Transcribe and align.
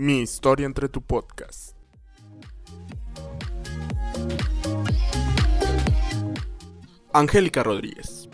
Mi 0.00 0.20
historia 0.20 0.64
entre 0.64 0.88
tu 0.88 1.02
podcast. 1.02 1.76
Angélica 7.12 7.64
Rodríguez. 7.64 8.28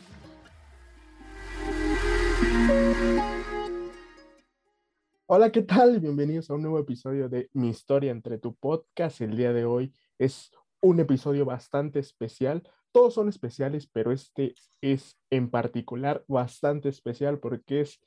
Hola, 5.24 5.50
¿qué 5.50 5.62
tal? 5.62 6.00
Bienvenidos 6.00 6.50
a 6.50 6.54
un 6.54 6.60
nuevo 6.60 6.78
episodio 6.78 7.30
de 7.30 7.48
Mi 7.54 7.70
historia 7.70 8.10
entre 8.10 8.36
tu 8.36 8.54
podcast. 8.54 9.22
El 9.22 9.34
día 9.34 9.54
de 9.54 9.64
hoy 9.64 9.94
es 10.18 10.50
un 10.82 11.00
episodio 11.00 11.46
bastante 11.46 11.98
especial. 11.98 12.62
Todos 12.92 13.14
son 13.14 13.30
especiales, 13.30 13.86
pero 13.90 14.12
este 14.12 14.54
es 14.82 15.16
en 15.30 15.48
particular 15.48 16.26
bastante 16.28 16.90
especial 16.90 17.38
porque 17.38 17.80
es 17.80 18.02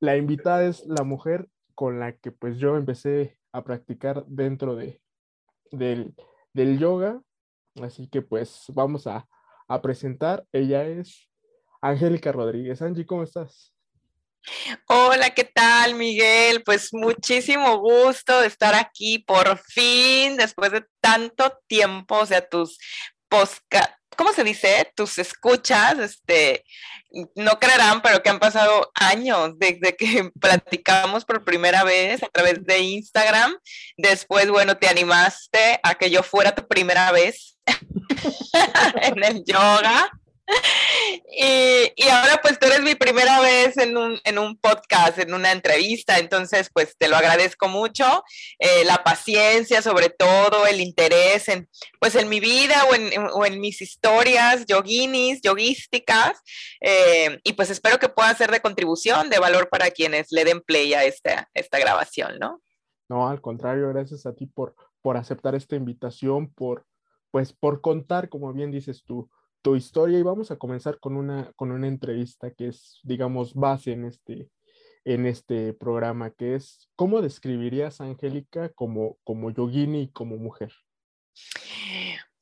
la 0.00 0.16
invitada 0.16 0.64
es 0.64 0.84
la 0.86 1.04
mujer 1.04 1.48
con 1.80 1.98
la 1.98 2.12
que 2.12 2.30
pues 2.30 2.58
yo 2.58 2.76
empecé 2.76 3.38
a 3.52 3.64
practicar 3.64 4.26
dentro 4.26 4.76
de, 4.76 5.00
del, 5.70 6.14
del 6.52 6.78
yoga. 6.78 7.22
Así 7.82 8.06
que 8.06 8.20
pues 8.20 8.64
vamos 8.68 9.06
a, 9.06 9.26
a 9.66 9.80
presentar. 9.80 10.44
Ella 10.52 10.84
es 10.84 11.30
Angélica 11.80 12.32
Rodríguez. 12.32 12.82
Angie, 12.82 13.06
¿cómo 13.06 13.22
estás? 13.22 13.72
Hola, 14.88 15.30
¿qué 15.30 15.44
tal, 15.44 15.94
Miguel? 15.94 16.62
Pues 16.64 16.92
muchísimo 16.92 17.78
gusto 17.78 18.42
de 18.42 18.48
estar 18.48 18.74
aquí 18.74 19.20
por 19.20 19.56
fin, 19.56 20.36
después 20.36 20.72
de 20.72 20.84
tanto 21.00 21.50
tiempo, 21.66 22.18
o 22.18 22.26
sea, 22.26 22.46
tus 22.46 22.78
¿cómo 24.20 24.34
se 24.34 24.44
dice? 24.44 24.92
Tus 24.94 25.18
escuchas, 25.18 25.98
este, 25.98 26.62
no 27.36 27.58
creerán, 27.58 28.02
pero 28.02 28.22
que 28.22 28.28
han 28.28 28.38
pasado 28.38 28.90
años 28.94 29.58
desde 29.58 29.96
que 29.96 30.30
platicamos 30.38 31.24
por 31.24 31.42
primera 31.42 31.84
vez 31.84 32.22
a 32.22 32.28
través 32.28 32.62
de 32.66 32.80
Instagram. 32.80 33.56
Después, 33.96 34.50
bueno, 34.50 34.76
te 34.76 34.88
animaste 34.88 35.80
a 35.82 35.94
que 35.94 36.10
yo 36.10 36.22
fuera 36.22 36.54
tu 36.54 36.68
primera 36.68 37.10
vez 37.12 37.56
en 39.00 39.24
el 39.24 39.42
yoga. 39.42 40.10
Y, 41.32 42.08
ahora 42.08 42.40
pues 42.42 42.58
tú 42.58 42.66
eres 42.66 42.82
mi 42.82 42.94
primera 42.94 43.40
vez 43.40 43.76
en 43.78 43.96
un, 43.96 44.18
en 44.24 44.38
un, 44.38 44.56
podcast, 44.58 45.18
en 45.18 45.32
una 45.32 45.52
entrevista, 45.52 46.18
entonces 46.18 46.70
pues 46.72 46.96
te 46.98 47.08
lo 47.08 47.16
agradezco 47.16 47.68
mucho, 47.68 48.24
eh, 48.58 48.84
la 48.84 49.02
paciencia 49.04 49.80
sobre 49.80 50.10
todo, 50.10 50.66
el 50.66 50.80
interés 50.80 51.48
en 51.48 51.68
pues 52.00 52.14
en 52.16 52.28
mi 52.28 52.40
vida 52.40 52.84
o 52.90 52.94
en, 52.94 53.10
o 53.32 53.46
en 53.46 53.60
mis 53.60 53.80
historias 53.80 54.66
yoguinis, 54.66 55.40
yoguísticas, 55.42 56.40
eh, 56.80 57.38
y 57.44 57.52
pues 57.52 57.70
espero 57.70 57.98
que 57.98 58.08
pueda 58.08 58.34
ser 58.34 58.50
de 58.50 58.60
contribución, 58.60 59.30
de 59.30 59.38
valor 59.38 59.68
para 59.68 59.90
quienes 59.90 60.32
le 60.32 60.44
den 60.44 60.60
play 60.60 60.94
a 60.94 61.04
esta, 61.04 61.48
esta 61.54 61.78
grabación, 61.78 62.38
¿no? 62.38 62.60
No, 63.08 63.28
al 63.28 63.40
contrario, 63.40 63.88
gracias 63.88 64.26
a 64.26 64.34
ti 64.34 64.46
por, 64.46 64.74
por 65.00 65.16
aceptar 65.16 65.54
esta 65.54 65.76
invitación, 65.76 66.52
por 66.52 66.86
pues 67.30 67.52
por 67.52 67.80
contar, 67.80 68.28
como 68.28 68.52
bien 68.52 68.70
dices 68.70 69.04
tú, 69.04 69.30
tu 69.62 69.76
historia 69.76 70.18
y 70.18 70.22
vamos 70.22 70.50
a 70.50 70.56
comenzar 70.56 70.98
con 70.98 71.16
una, 71.16 71.52
con 71.56 71.70
una 71.70 71.86
entrevista 71.86 72.50
que 72.50 72.68
es, 72.68 73.00
digamos, 73.02 73.54
base 73.54 73.92
en 73.92 74.04
este, 74.04 74.48
en 75.04 75.26
este 75.26 75.72
programa, 75.72 76.30
que 76.30 76.54
es, 76.54 76.88
¿cómo 76.96 77.22
describirías 77.22 78.00
a 78.00 78.04
Angélica 78.04 78.70
como, 78.70 79.18
como 79.24 79.50
yogini 79.50 80.02
y 80.02 80.08
como 80.08 80.36
mujer? 80.36 80.72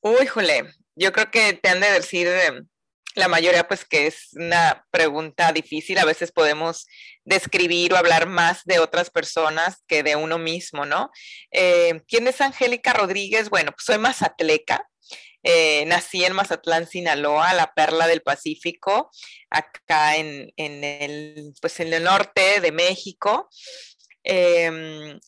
Uy, 0.01 0.27
jole, 0.27 0.65
yo 0.95 1.13
creo 1.13 1.31
que 1.31 1.55
te 1.55 1.69
han 1.69 1.81
de 1.81 1.91
decir 1.91 2.27
eh, 2.27 2.63
la 3.15 3.29
mayoría, 3.29 3.67
pues 3.67 3.85
que 3.85 4.07
es 4.07 4.31
una 4.35 4.87
pregunta 4.91 5.53
difícil. 5.53 5.99
A 5.99 6.05
veces 6.05 6.33
podemos 6.33 6.87
describir 7.25 7.93
o 7.93 7.97
hablar 7.97 8.27
más 8.27 8.65
de 8.65 8.79
otras 8.79 9.11
personas 9.11 9.83
que 9.87 10.03
de 10.03 10.17
uno 10.17 10.39
mismo, 10.39 10.87
¿no? 10.87 11.11
Eh, 11.51 12.01
¿Quién 12.07 12.29
es 12.29 12.41
Angélica 12.41 12.93
Rodríguez? 12.93 13.51
Bueno, 13.51 13.73
pues 13.73 13.85
soy 13.85 13.99
mazatleca, 13.99 14.89
eh, 15.43 15.85
nací 15.87 16.25
en 16.25 16.35
Mazatlán, 16.35 16.87
Sinaloa, 16.87 17.55
la 17.55 17.73
perla 17.75 18.07
del 18.07 18.23
Pacífico, 18.23 19.11
acá 19.51 20.17
en, 20.17 20.53
el, 20.57 21.53
pues 21.61 21.81
en 21.81 21.93
el 21.93 22.05
norte 22.05 22.61
de 22.61 22.73
México. 22.73 23.49
Em, 24.25 25.19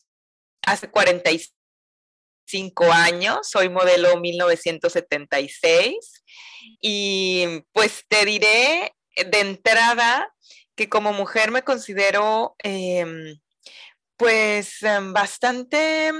hace 0.65 0.89
45 0.89 2.91
años, 2.91 3.47
soy 3.49 3.69
modelo 3.69 4.19
1976 4.19 6.23
y 6.81 7.63
pues 7.71 8.03
te 8.07 8.25
diré 8.25 8.95
de 9.15 9.39
entrada 9.39 10.31
que 10.75 10.89
como 10.89 11.13
mujer 11.13 11.51
me 11.51 11.63
considero 11.63 12.55
em, 12.59 13.39
pues 14.17 14.83
em, 14.83 15.13
bastante 15.13 16.11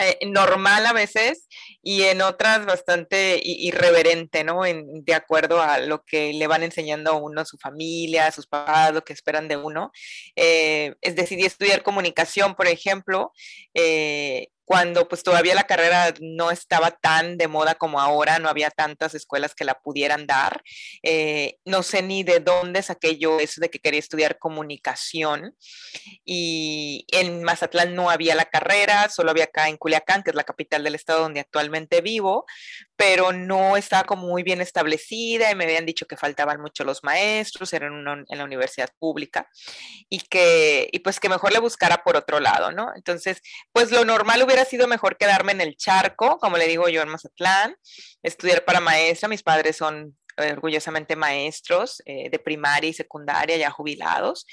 eh, 0.00 0.18
normal 0.26 0.86
a 0.86 0.92
veces 0.92 1.48
y 1.82 2.02
en 2.02 2.22
otras 2.22 2.66
bastante 2.66 3.40
irreverente, 3.42 4.42
¿no? 4.42 4.64
En, 4.66 5.04
de 5.04 5.14
acuerdo 5.14 5.60
a 5.62 5.78
lo 5.78 6.02
que 6.04 6.32
le 6.32 6.46
van 6.46 6.62
enseñando 6.62 7.10
a 7.10 7.16
uno, 7.16 7.44
su 7.44 7.58
familia, 7.58 8.32
sus 8.32 8.46
papás, 8.46 8.92
lo 8.92 9.04
que 9.04 9.12
esperan 9.12 9.48
de 9.48 9.56
uno. 9.56 9.92
Eh, 10.34 10.94
es 11.00 11.14
decidí 11.14 11.44
estudiar 11.44 11.82
comunicación, 11.82 12.54
por 12.54 12.66
ejemplo, 12.66 13.32
eh, 13.74 14.48
cuando 14.64 15.08
pues 15.08 15.22
todavía 15.22 15.54
la 15.54 15.64
carrera 15.64 16.14
no 16.20 16.50
estaba 16.50 16.90
tan 16.90 17.36
de 17.36 17.48
moda 17.48 17.74
como 17.74 18.00
ahora, 18.00 18.38
no 18.38 18.48
había 18.48 18.70
tantas 18.70 19.14
escuelas 19.14 19.54
que 19.54 19.64
la 19.64 19.74
pudieran 19.74 20.26
dar. 20.26 20.62
Eh, 21.02 21.56
no 21.64 21.82
sé 21.82 22.02
ni 22.02 22.22
de 22.22 22.40
dónde 22.40 22.82
saqué 22.82 23.18
yo 23.18 23.40
eso 23.40 23.60
de 23.60 23.68
que 23.68 23.78
quería 23.78 24.00
estudiar 24.00 24.38
comunicación. 24.38 25.54
Y 26.24 27.06
en 27.12 27.42
Mazatlán 27.42 27.94
no 27.94 28.10
había 28.10 28.34
la 28.34 28.46
carrera, 28.46 29.08
solo 29.08 29.30
había 29.30 29.44
acá 29.44 29.68
en 29.68 29.76
Culiacán, 29.76 30.22
que 30.22 30.30
es 30.30 30.36
la 30.36 30.44
capital 30.44 30.84
del 30.84 30.94
estado 30.94 31.20
donde 31.20 31.40
actualmente 31.40 32.00
vivo, 32.00 32.46
pero 32.96 33.32
no 33.32 33.76
estaba 33.76 34.04
como 34.04 34.28
muy 34.28 34.42
bien 34.42 34.60
establecida 34.60 35.50
y 35.50 35.54
me 35.54 35.64
habían 35.64 35.86
dicho 35.86 36.06
que 36.06 36.16
faltaban 36.16 36.60
mucho 36.60 36.84
los 36.84 37.02
maestros, 37.02 37.72
era 37.72 37.86
en, 37.86 38.04
la 38.28 38.44
universidad 38.44 38.90
pública 38.98 39.48
y 40.08 40.20
que, 40.20 40.88
y 40.92 41.00
pues 41.00 41.18
que 41.18 41.28
mejor 41.28 41.52
le 41.52 41.58
buscara 41.58 42.02
por 42.04 42.16
otro 42.16 42.40
lado, 42.40 42.72
¿no? 42.72 42.92
Entonces, 42.94 43.40
pues 43.72 43.90
lo 43.90 44.04
normal 44.04 44.42
hubiera 44.42 44.64
sido 44.64 44.86
mejor 44.86 45.16
quedarme 45.16 45.52
en 45.52 45.60
el 45.60 45.76
charco, 45.76 46.38
como 46.38 46.56
le 46.56 46.68
digo 46.68 46.88
yo 46.88 47.02
en 47.02 47.08
Mazatlán, 47.08 47.76
estudiar 48.22 48.64
para 48.64 48.80
maestra. 48.80 49.28
Mis 49.28 49.42
padres 49.42 49.76
son 49.76 50.16
orgullosamente 50.36 51.16
maestros 51.16 52.02
eh, 52.06 52.30
de 52.30 52.38
primaria 52.38 52.90
y 52.90 52.94
secundaria 52.94 53.56
ya 53.56 53.70
jubilados. 53.70 54.46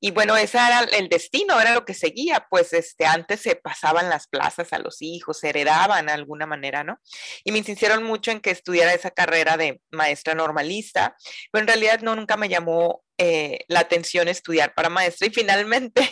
Y 0.00 0.10
bueno, 0.10 0.36
ese 0.36 0.58
era 0.58 0.80
el 0.80 1.08
destino, 1.08 1.60
era 1.60 1.74
lo 1.74 1.84
que 1.84 1.94
seguía, 1.94 2.46
pues 2.50 2.72
este, 2.72 3.06
antes 3.06 3.40
se 3.40 3.56
pasaban 3.56 4.08
las 4.08 4.26
plazas 4.28 4.72
a 4.72 4.78
los 4.78 5.02
hijos, 5.02 5.38
se 5.40 5.50
heredaban 5.50 6.06
de 6.06 6.12
alguna 6.12 6.46
manera, 6.46 6.84
¿no? 6.84 6.98
Y 7.44 7.52
me 7.52 7.58
insistieron 7.58 8.02
mucho 8.02 8.30
en 8.30 8.40
que 8.40 8.50
estudiara 8.50 8.94
esa 8.94 9.10
carrera 9.10 9.56
de 9.56 9.80
maestra 9.90 10.34
normalista, 10.34 11.16
pero 11.52 11.62
en 11.62 11.68
realidad 11.68 12.00
no, 12.00 12.16
nunca 12.16 12.36
me 12.36 12.48
llamó 12.48 13.02
eh, 13.18 13.64
la 13.68 13.80
atención 13.80 14.28
estudiar 14.28 14.74
para 14.74 14.88
maestra 14.88 15.26
y 15.26 15.30
finalmente 15.30 16.08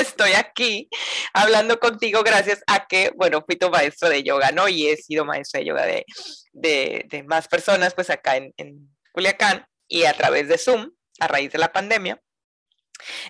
estoy 0.00 0.32
aquí 0.32 0.88
hablando 1.32 1.78
contigo 1.78 2.22
gracias 2.22 2.62
a 2.66 2.86
que, 2.86 3.12
bueno, 3.16 3.42
fui 3.44 3.56
tu 3.56 3.70
maestro 3.70 4.08
de 4.08 4.22
yoga, 4.22 4.50
¿no? 4.52 4.68
Y 4.68 4.88
he 4.88 4.96
sido 4.96 5.24
maestro 5.24 5.60
de 5.60 5.66
yoga 5.66 5.86
de, 5.86 6.04
de, 6.52 7.22
más 7.24 7.48
personas, 7.48 7.94
pues 7.94 8.10
acá 8.10 8.36
en, 8.36 8.52
en 8.56 8.88
Culiacán 9.12 9.66
y 9.88 10.04
a 10.04 10.12
través 10.14 10.48
de 10.48 10.58
Zoom, 10.58 10.90
a 11.20 11.28
raíz 11.28 11.52
de 11.52 11.58
la 11.58 11.72
pandemia. 11.72 12.20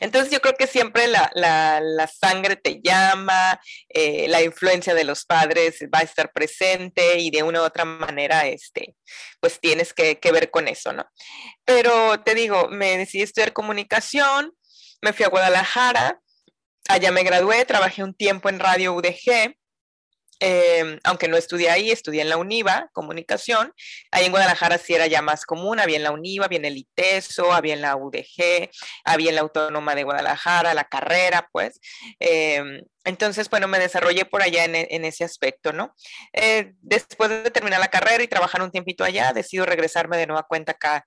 Entonces 0.01 0.31
yo 0.31 0.41
creo 0.41 0.55
que 0.55 0.67
siempre 0.67 1.07
la, 1.07 1.31
la, 1.35 1.81
la 1.81 2.07
sangre 2.07 2.57
te 2.57 2.81
llama, 2.83 3.61
eh, 3.89 4.27
la 4.29 4.43
influencia 4.43 4.95
de 4.95 5.05
los 5.05 5.25
padres 5.25 5.79
va 5.93 6.01
a 6.01 6.03
estar 6.03 6.33
presente 6.33 7.19
y 7.19 7.31
de 7.31 7.43
una 7.43 7.63
u 7.63 7.65
otra 7.65 7.85
manera, 7.85 8.47
este, 8.47 8.95
pues 9.41 9.61
tienes 9.61 9.95
que, 9.95 10.19
que 10.21 10.33
ver 10.33 10.51
con 10.51 10.69
eso, 10.69 10.93
¿no? 10.93 11.07
Pero 11.65 12.21
te 12.23 12.35
digo, 12.35 12.69
me 12.69 12.99
decidí 12.99 13.23
estudiar 13.23 13.53
comunicación, 13.53 14.53
me 15.01 15.13
fui 15.13 15.25
a 15.25 15.31
Guadalajara, 15.31 16.21
allá 16.89 17.11
me 17.11 17.23
gradué, 17.23 17.65
trabajé 17.65 18.03
un 18.03 18.15
tiempo 18.15 18.49
en 18.49 18.61
Radio 18.61 18.95
UDG, 18.95 19.57
em, 20.41 20.99
aunque 21.05 21.29
no 21.29 21.37
estudié 21.37 21.71
ahí, 21.71 21.91
estudié 21.91 22.23
en 22.23 22.29
la 22.29 22.37
UNIVA, 22.37 22.91
comunicación. 22.93 23.73
Ahí 24.11 24.27
en 24.27 24.33
Guadalajara 24.33 24.79
sí 24.79 24.95
era 24.95 25.07
ya 25.07 25.23
más 25.23 25.47
común, 25.47 25.81
había 25.81 25.97
en 25.97 26.03
la 26.03 26.11
UNIVA, 26.11 26.47
había 26.47 26.59
en 26.59 26.65
el 26.67 26.77
ITESO, 26.77 27.53
había 27.53 27.75
en 27.75 27.81
la 27.81 27.97
UDG, 27.97 28.71
había 29.05 29.31
en 29.31 29.37
la 29.37 29.43
Autónoma 29.43 29.95
de 29.95 30.05
Guadalajara, 30.05 30.75
la 30.75 30.85
carrera, 30.85 31.49
pues. 31.53 31.81
Em, 32.19 32.83
entonces, 33.05 33.49
bueno, 33.51 33.69
me 33.69 33.79
desarrollé 33.79 34.25
por 34.25 34.43
allá 34.43 34.65
en, 34.65 35.05
ese 35.05 35.25
aspecto, 35.25 35.73
¿no? 35.73 35.95
Eh, 36.33 36.73
después 36.81 37.31
de 37.31 37.51
terminar 37.51 37.79
la 37.81 37.89
carrera 37.89 38.23
y 38.25 38.29
trabajar 38.29 38.63
un 38.63 38.71
tiempito 38.71 39.05
allá, 39.05 39.33
decido 39.33 39.67
regresarme 39.67 40.17
de 40.17 40.27
nueva 40.27 40.45
cuenta 40.45 40.73
acá 40.73 41.07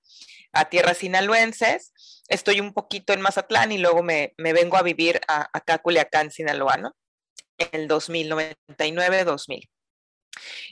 a 0.52 0.68
tierras 0.68 0.98
sinaloenses. 0.98 1.92
Estoy 2.28 2.60
un 2.60 2.72
poquito 2.72 3.12
en 3.12 3.20
Mazatlán 3.20 3.72
y 3.72 3.78
luego 3.78 4.02
me, 4.02 4.34
vengo 4.36 4.76
a 4.76 4.82
vivir 4.82 5.20
a, 5.28 5.48
acá 5.52 5.78
Culiacán, 5.78 6.30
Sinaloa, 6.30 6.76
¿no? 6.76 6.96
En 7.58 7.68
el 7.72 7.88
2099-2000. 7.88 9.68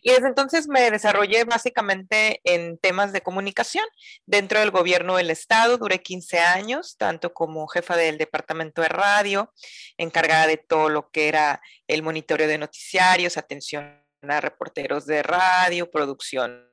Y 0.02 0.12
desde 0.12 0.28
entonces 0.28 0.68
me 0.68 0.90
desarrollé 0.90 1.44
básicamente 1.44 2.40
en 2.44 2.78
temas 2.78 3.12
de 3.12 3.22
comunicación 3.22 3.84
dentro 4.24 4.60
del 4.60 4.70
gobierno 4.70 5.16
del 5.16 5.30
estado. 5.30 5.78
Duré 5.78 6.02
15 6.02 6.38
años, 6.38 6.96
tanto 6.96 7.32
como 7.34 7.66
jefa 7.66 7.96
del 7.96 8.18
departamento 8.18 8.82
de 8.82 8.88
radio, 8.88 9.52
encargada 9.96 10.46
de 10.46 10.58
todo 10.58 10.88
lo 10.88 11.10
que 11.10 11.28
era 11.28 11.60
el 11.88 12.02
monitoreo 12.02 12.48
de 12.48 12.58
noticiarios, 12.58 13.36
atención 13.36 14.04
a 14.22 14.40
reporteros 14.40 15.06
de 15.06 15.22
radio, 15.22 15.90
producción 15.90 16.70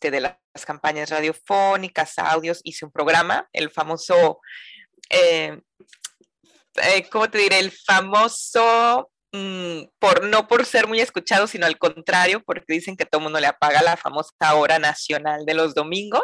este, 0.00 0.10
de 0.10 0.20
las 0.20 0.36
campañas 0.64 1.10
radiofónicas, 1.10 2.18
audios. 2.18 2.60
Hice 2.64 2.84
un 2.84 2.92
programa, 2.92 3.48
el 3.52 3.70
famoso, 3.70 4.40
eh, 5.10 5.60
eh, 6.82 7.08
¿cómo 7.10 7.28
te 7.28 7.38
diré? 7.38 7.58
El 7.58 7.72
famoso 7.72 9.10
Mm, 9.32 9.88
por, 9.98 10.24
no 10.24 10.48
por 10.48 10.64
ser 10.64 10.86
muy 10.86 11.00
escuchado, 11.00 11.46
sino 11.46 11.66
al 11.66 11.76
contrario, 11.76 12.42
porque 12.44 12.72
dicen 12.72 12.96
que 12.96 13.04
todo 13.04 13.20
mundo 13.20 13.40
le 13.40 13.46
apaga 13.46 13.82
la 13.82 13.96
famosa 13.98 14.54
hora 14.54 14.78
nacional 14.78 15.44
de 15.44 15.52
los 15.52 15.74
domingos, 15.74 16.22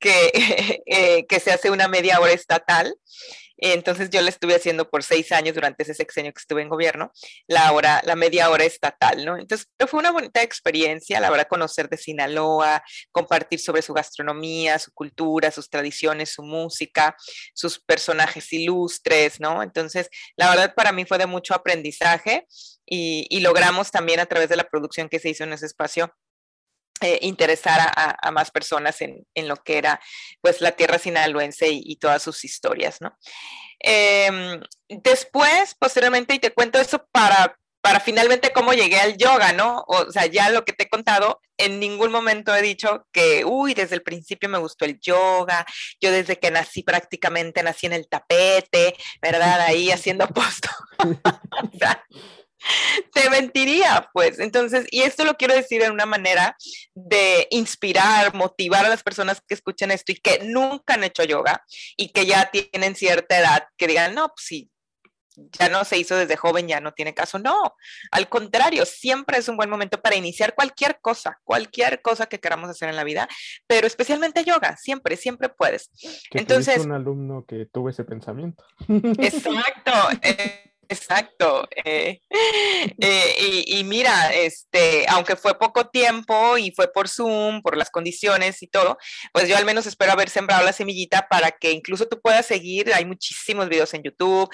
que, 0.00 0.32
eh, 0.86 1.26
que 1.28 1.40
se 1.40 1.52
hace 1.52 1.70
una 1.70 1.86
media 1.88 2.18
hora 2.20 2.32
estatal. 2.32 2.94
Entonces 3.56 4.10
yo 4.10 4.20
le 4.20 4.30
estuve 4.30 4.54
haciendo 4.54 4.90
por 4.90 5.02
seis 5.02 5.32
años 5.32 5.54
durante 5.54 5.82
ese 5.82 5.94
sexenio 5.94 6.32
que 6.32 6.40
estuve 6.40 6.62
en 6.62 6.68
gobierno, 6.68 7.12
la 7.46 7.72
hora, 7.72 8.00
la 8.04 8.16
media 8.16 8.50
hora 8.50 8.64
estatal, 8.64 9.24
¿no? 9.24 9.36
Entonces 9.36 9.68
fue 9.88 10.00
una 10.00 10.10
bonita 10.10 10.42
experiencia, 10.42 11.20
la 11.20 11.30
verdad, 11.30 11.46
conocer 11.48 11.88
de 11.88 11.96
Sinaloa, 11.96 12.82
compartir 13.12 13.60
sobre 13.60 13.82
su 13.82 13.92
gastronomía, 13.94 14.78
su 14.78 14.92
cultura, 14.92 15.50
sus 15.50 15.70
tradiciones, 15.70 16.30
su 16.30 16.42
música, 16.42 17.16
sus 17.54 17.78
personajes 17.78 18.52
ilustres, 18.52 19.40
¿no? 19.40 19.62
Entonces, 19.62 20.08
la 20.36 20.50
verdad 20.50 20.74
para 20.74 20.92
mí 20.92 21.04
fue 21.04 21.18
de 21.18 21.26
mucho 21.26 21.54
aprendizaje 21.54 22.46
y 22.86 23.40
logramos 23.40 23.90
también 23.90 24.20
a 24.20 24.26
través 24.26 24.48
de 24.48 24.56
la 24.56 24.64
producción 24.64 25.08
que 25.08 25.18
se 25.18 25.30
hizo 25.30 25.44
en 25.44 25.52
ese 25.54 25.66
espacio 25.66 26.14
eh, 27.00 27.18
interesar 27.22 27.92
a, 27.96 28.30
más 28.30 28.50
personas 28.50 29.00
en, 29.00 29.26
lo 29.48 29.56
que 29.56 29.78
era 29.78 30.00
pues 30.40 30.60
la 30.60 30.72
tierra 30.72 30.98
sinaloense 30.98 31.68
y, 31.68 31.96
todas 31.96 32.22
sus 32.22 32.44
historias, 32.44 33.00
¿no? 33.00 33.18
Em, 33.80 34.60
después, 34.88 35.74
posteriormente, 35.74 36.34
y 36.34 36.38
te 36.38 36.52
cuento 36.52 36.78
eso 36.78 37.04
para, 37.10 37.58
para 37.82 38.00
finalmente 38.00 38.52
cómo 38.52 38.72
llegué 38.72 39.00
al 39.00 39.16
yoga, 39.16 39.52
¿no? 39.52 39.84
O 39.88 40.10
sea, 40.12 40.26
ya 40.26 40.50
lo 40.50 40.64
que 40.64 40.72
te 40.72 40.84
he 40.84 40.88
contado, 40.88 41.40
en 41.58 41.80
ningún 41.80 42.12
momento 42.12 42.54
he 42.54 42.62
dicho 42.62 43.06
que, 43.12 43.44
uy, 43.44 43.74
desde 43.74 43.96
el 43.96 44.02
principio 44.02 44.48
me 44.48 44.58
gustó 44.58 44.84
el 44.84 44.98
yoga, 45.00 45.66
yo 46.00 46.12
desde 46.12 46.38
que 46.38 46.50
nací 46.50 46.82
prácticamente 46.84 47.62
nací 47.62 47.86
en 47.86 47.92
el 47.92 48.08
tapete, 48.08 48.96
¿verdad? 49.20 49.60
Ahí 49.62 49.90
haciendo 49.90 50.28
posto. 50.28 50.70
te 53.12 53.30
mentiría, 53.30 54.08
pues. 54.12 54.38
Entonces, 54.38 54.86
y 54.90 55.02
esto 55.02 55.24
lo 55.24 55.36
quiero 55.36 55.54
decir 55.54 55.82
en 55.82 55.92
una 55.92 56.06
manera 56.06 56.56
de 56.94 57.46
inspirar, 57.50 58.34
motivar 58.34 58.84
a 58.84 58.88
las 58.88 59.02
personas 59.02 59.40
que 59.46 59.54
escuchen 59.54 59.90
esto 59.90 60.12
y 60.12 60.16
que 60.16 60.40
nunca 60.44 60.94
han 60.94 61.04
hecho 61.04 61.24
yoga 61.24 61.64
y 61.96 62.08
que 62.08 62.26
ya 62.26 62.50
tienen 62.50 62.94
cierta 62.94 63.38
edad, 63.38 63.64
que 63.76 63.86
digan, 63.86 64.14
no, 64.14 64.28
pues 64.28 64.46
sí, 64.46 64.70
ya 65.36 65.68
no 65.68 65.84
se 65.84 65.98
hizo 65.98 66.16
desde 66.16 66.36
joven, 66.36 66.68
ya 66.68 66.80
no 66.80 66.92
tiene 66.92 67.14
caso. 67.14 67.38
No, 67.38 67.74
al 68.10 68.28
contrario, 68.28 68.84
siempre 68.86 69.38
es 69.38 69.48
un 69.48 69.56
buen 69.56 69.70
momento 69.70 70.00
para 70.00 70.16
iniciar 70.16 70.54
cualquier 70.54 70.98
cosa, 71.00 71.40
cualquier 71.44 72.02
cosa 72.02 72.26
que 72.26 72.40
queramos 72.40 72.70
hacer 72.70 72.88
en 72.88 72.96
la 72.96 73.04
vida, 73.04 73.28
pero 73.66 73.86
especialmente 73.86 74.44
yoga, 74.44 74.76
siempre, 74.76 75.16
siempre 75.16 75.48
puedes. 75.48 75.90
Entonces, 76.30 76.78
un 76.78 76.92
alumno 76.92 77.44
que 77.46 77.66
tuvo 77.66 77.88
ese 77.88 78.04
pensamiento. 78.04 78.64
Exacto. 78.88 79.92
Eh, 80.22 80.73
Exacto. 80.88 81.68
Eh, 81.84 82.20
eh, 83.00 83.64
y, 83.66 83.84
mira, 83.84 84.32
este, 84.32 85.06
aunque 85.08 85.36
fue 85.36 85.58
poco 85.58 85.88
tiempo 85.88 86.58
y 86.58 86.72
fue 86.72 86.92
por 86.92 87.08
Zoom, 87.08 87.62
por 87.62 87.76
las 87.76 87.90
condiciones 87.90 88.62
y 88.62 88.66
todo, 88.66 88.98
pues 89.32 89.48
yo 89.48 89.56
al 89.56 89.64
menos 89.64 89.86
espero 89.86 90.12
haber 90.12 90.30
sembrado 90.30 90.64
la 90.64 90.72
semillita 90.72 91.28
para 91.28 91.52
que 91.52 91.72
incluso 91.72 92.06
tú 92.06 92.20
puedas 92.20 92.46
seguir. 92.46 92.92
Hay 92.94 93.04
muchísimos 93.04 93.68
videos 93.68 93.94
en 93.94 94.02
YouTube, 94.02 94.48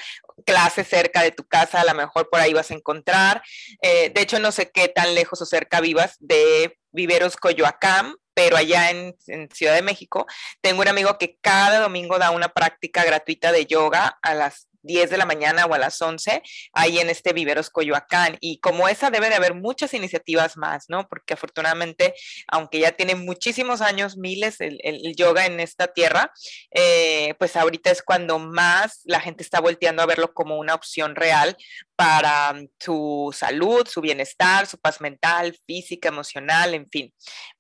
clases 0.45 0.89
cerca 0.89 1.23
de 1.23 1.33
tu 1.33 1.45
casa, 1.47 1.81
a 1.81 1.85
lo 1.85 1.95
mejor 1.95 2.29
por 2.31 2.41
ahí 2.41 2.53
vas 2.53 2.71
a 2.71 2.75
encontrar. 2.75 3.43
Eh, 3.83 4.11
de 4.15 4.21
hecho, 4.21 4.39
no 4.39 4.53
sé 4.53 4.71
qué 4.71 4.89
tan 4.89 5.15
lejos 5.15 5.41
o 5.43 5.47
cerca 5.47 5.81
vivas 5.81 6.17
de 6.21 6.79
Viveros 6.93 7.37
Coyoacán, 7.37 8.15
pero 8.35 8.57
allá 8.57 8.91
en, 8.91 9.17
en, 9.27 9.51
Ciudad 9.51 9.75
de 9.75 9.83
México 9.83 10.27
tengo 10.61 10.81
un 10.81 10.89
amigo 10.89 11.19
que 11.19 11.37
cada 11.41 11.81
domingo 11.81 12.19
da 12.19 12.31
una 12.31 12.49
práctica 12.49 13.05
gratuita 13.05 13.53
de 13.53 13.67
yoga 13.67 14.19
a 14.23 14.35
las 14.35 14.70
10 14.83 15.11
de 15.11 15.17
la 15.17 15.27
mañana 15.27 15.67
o 15.67 15.75
a 15.75 15.79
las 15.79 16.01
11, 16.01 16.43
ahí 16.73 16.99
en 16.99 17.11
este 17.11 17.33
Viveros 17.33 17.71
Coyoacán. 17.71 18.37
Y 18.41 18.61
como 18.61 18.89
esa 18.89 19.11
debe 19.11 19.29
de 19.29 19.37
haber 19.37 19.55
muchas 19.55 19.95
iniciativas 19.95 20.57
más, 20.57 20.87
¿no? 20.89 21.09
Porque 21.09 21.35
afortunadamente, 21.35 22.15
aunque 22.49 22.81
ya 22.81 22.93
tiene 22.93 23.15
muchísimos 23.15 23.81
años, 23.81 24.17
miles, 24.17 24.57
el, 24.61 25.15
yoga 25.17 25.47
en 25.47 25.61
esta 25.61 25.89
tierra, 25.89 26.33
eh, 26.71 27.35
pues 27.39 27.57
ahorita 27.57 27.91
es 27.91 28.03
cuando 28.03 28.39
más 28.39 29.01
la 29.05 29.21
gente 29.21 29.43
está 29.43 29.61
volteando 29.61 30.03
a 30.03 30.07
verlo 30.07 30.33
como 30.33 30.59
una 30.59 30.75
opción 30.75 31.17
real 31.17 31.57
para 31.97 32.55
su 32.79 33.35
salud, 33.37 33.87
su 33.87 34.01
bienestar, 34.01 34.67
su 34.67 34.79
paz 34.79 35.01
mental, 35.01 35.59
física, 35.67 36.09
emocional, 36.09 36.75
en 36.75 36.89
fin, 36.89 37.13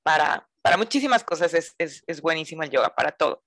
para, 0.03 0.50
para 0.63 0.77
muchísimas 0.77 1.25
cosas 1.25 1.55
es, 1.55 1.75
es, 1.79 2.03
es, 2.07 2.21
buenísimo 2.21 2.63
el 2.63 2.71
yoga, 2.71 2.95
para 2.95 3.13
todo. 3.13 3.43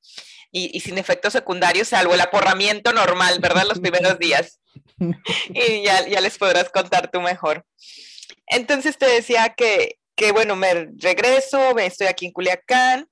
Y, 0.51 0.75
y, 0.75 0.79
sin 0.79 0.97
efectos 0.97 1.33
secundarios, 1.33 1.89
salvo 1.89 2.13
el 2.13 2.21
aporramiento 2.21 2.93
normal, 2.93 3.39
¿verdad? 3.39 3.65
Los 3.67 3.79
primeros 3.79 4.19
días. 4.19 4.59
y 5.49 5.83
ya, 5.83 6.07
ya, 6.07 6.21
les 6.21 6.37
podrás 6.37 6.69
contar 6.69 7.11
tú 7.11 7.21
mejor. 7.21 7.65
Entonces 8.47 8.97
te 8.97 9.05
decía 9.05 9.53
que, 9.55 9.99
que, 10.15 10.31
bueno, 10.31 10.55
me 10.55 10.89
regreso, 10.97 11.73
me 11.73 11.85
estoy 11.85 12.07
aquí 12.07 12.25
en 12.27 12.31
Culiacán, 12.31 13.07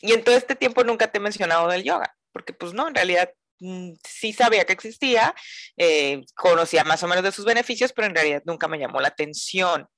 y 0.00 0.12
en 0.12 0.22
todo 0.22 0.36
este 0.36 0.54
tiempo 0.54 0.84
nunca 0.84 1.10
te 1.10 1.18
he 1.18 1.20
mencionado 1.20 1.68
del 1.68 1.84
yoga, 1.84 2.14
porque 2.32 2.52
pues 2.52 2.72
no, 2.72 2.88
en 2.88 2.94
realidad 2.94 3.30
mm, 3.60 3.92
sí 4.06 4.32
sabía 4.32 4.64
que 4.64 4.74
existía, 4.74 5.34
eh, 5.76 6.22
conocía 6.34 6.84
más 6.84 7.02
o 7.02 7.08
menos 7.08 7.24
de 7.24 7.32
sus 7.32 7.44
beneficios, 7.44 7.92
pero 7.92 8.06
en 8.06 8.14
realidad 8.14 8.42
nunca 8.44 8.68
me 8.68 8.78
llamó 8.78 9.00
la 9.00 9.08
atención. 9.08 9.88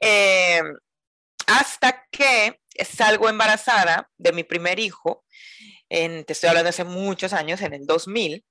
Eh, 0.00 0.60
hasta 1.46 2.06
que 2.10 2.60
salgo 2.84 3.28
embarazada 3.28 4.08
de 4.18 4.32
mi 4.32 4.44
primer 4.44 4.78
hijo, 4.78 5.24
en, 5.88 6.24
te 6.24 6.32
estoy 6.32 6.48
hablando 6.48 6.70
hace 6.70 6.84
muchos 6.84 7.32
años, 7.32 7.60
en 7.62 7.74
el 7.74 7.86
2000, 7.86 8.44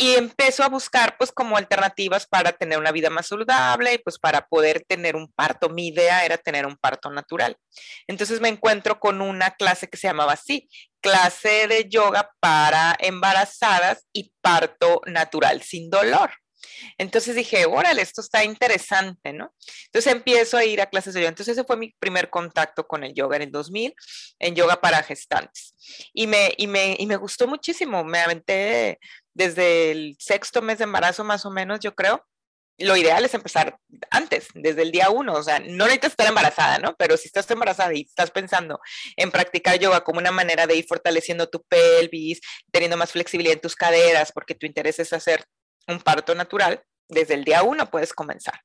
y 0.00 0.14
empiezo 0.14 0.62
a 0.62 0.68
buscar 0.68 1.16
pues 1.18 1.32
como 1.32 1.56
alternativas 1.56 2.26
para 2.26 2.52
tener 2.52 2.78
una 2.78 2.92
vida 2.92 3.10
más 3.10 3.26
saludable 3.26 3.94
y 3.94 3.98
pues 3.98 4.18
para 4.18 4.46
poder 4.46 4.84
tener 4.86 5.16
un 5.16 5.32
parto. 5.32 5.68
Mi 5.68 5.88
idea 5.88 6.24
era 6.24 6.38
tener 6.38 6.66
un 6.66 6.76
parto 6.76 7.10
natural. 7.10 7.56
Entonces 8.06 8.40
me 8.40 8.48
encuentro 8.48 9.00
con 9.00 9.20
una 9.20 9.50
clase 9.50 9.88
que 9.88 9.96
se 9.96 10.06
llamaba 10.06 10.34
así, 10.34 10.68
clase 11.00 11.66
de 11.66 11.88
yoga 11.88 12.30
para 12.38 12.96
embarazadas 13.00 14.06
y 14.12 14.32
parto 14.40 15.00
natural 15.06 15.62
sin 15.62 15.90
dolor. 15.90 16.30
Entonces 16.98 17.34
dije, 17.34 17.66
órale, 17.66 18.02
esto 18.02 18.20
está 18.20 18.44
interesante, 18.44 19.32
¿no? 19.32 19.54
Entonces 19.86 20.12
empiezo 20.12 20.56
a 20.56 20.64
ir 20.64 20.80
a 20.80 20.86
clases 20.86 21.14
de 21.14 21.20
yoga. 21.20 21.30
Entonces 21.30 21.56
ese 21.56 21.64
fue 21.64 21.76
mi 21.76 21.92
primer 21.98 22.30
contacto 22.30 22.86
con 22.86 23.04
el 23.04 23.14
yoga 23.14 23.36
en 23.36 23.42
el 23.42 23.52
2000, 23.52 23.94
en 24.38 24.54
yoga 24.54 24.80
para 24.80 25.02
gestantes. 25.02 25.74
Y 26.12 26.26
me, 26.26 26.52
y 26.56 26.66
me, 26.66 26.96
y 26.98 27.06
me 27.06 27.16
gustó 27.16 27.46
muchísimo. 27.46 28.04
Me 28.04 28.20
aventé 28.20 28.98
desde 29.34 29.92
el 29.92 30.16
sexto 30.18 30.62
mes 30.62 30.78
de 30.78 30.84
embarazo 30.84 31.24
más 31.24 31.44
o 31.46 31.50
menos, 31.50 31.80
yo 31.80 31.94
creo. 31.94 32.24
Lo 32.80 32.96
ideal 32.96 33.24
es 33.24 33.34
empezar 33.34 33.76
antes, 34.10 34.48
desde 34.54 34.82
el 34.82 34.92
día 34.92 35.10
uno. 35.10 35.34
O 35.34 35.42
sea, 35.42 35.58
no 35.58 35.84
necesitas 35.84 36.12
estar 36.12 36.28
embarazada, 36.28 36.78
¿no? 36.78 36.94
Pero 36.96 37.16
si 37.16 37.26
estás 37.26 37.50
embarazada 37.50 37.92
y 37.92 38.02
estás 38.02 38.30
pensando 38.30 38.80
en 39.16 39.32
practicar 39.32 39.78
yoga 39.80 40.04
como 40.04 40.20
una 40.20 40.30
manera 40.30 40.66
de 40.66 40.76
ir 40.76 40.86
fortaleciendo 40.86 41.48
tu 41.48 41.62
pelvis, 41.64 42.40
teniendo 42.70 42.96
más 42.96 43.10
flexibilidad 43.10 43.54
en 43.54 43.60
tus 43.60 43.74
caderas, 43.74 44.30
porque 44.32 44.54
tu 44.54 44.64
interés 44.64 45.00
es 45.00 45.12
hacer 45.12 45.44
un 45.88 46.00
parto 46.00 46.34
natural, 46.34 46.82
desde 47.08 47.34
el 47.34 47.44
día 47.44 47.62
uno 47.62 47.90
puedes 47.90 48.12
comenzar. 48.12 48.60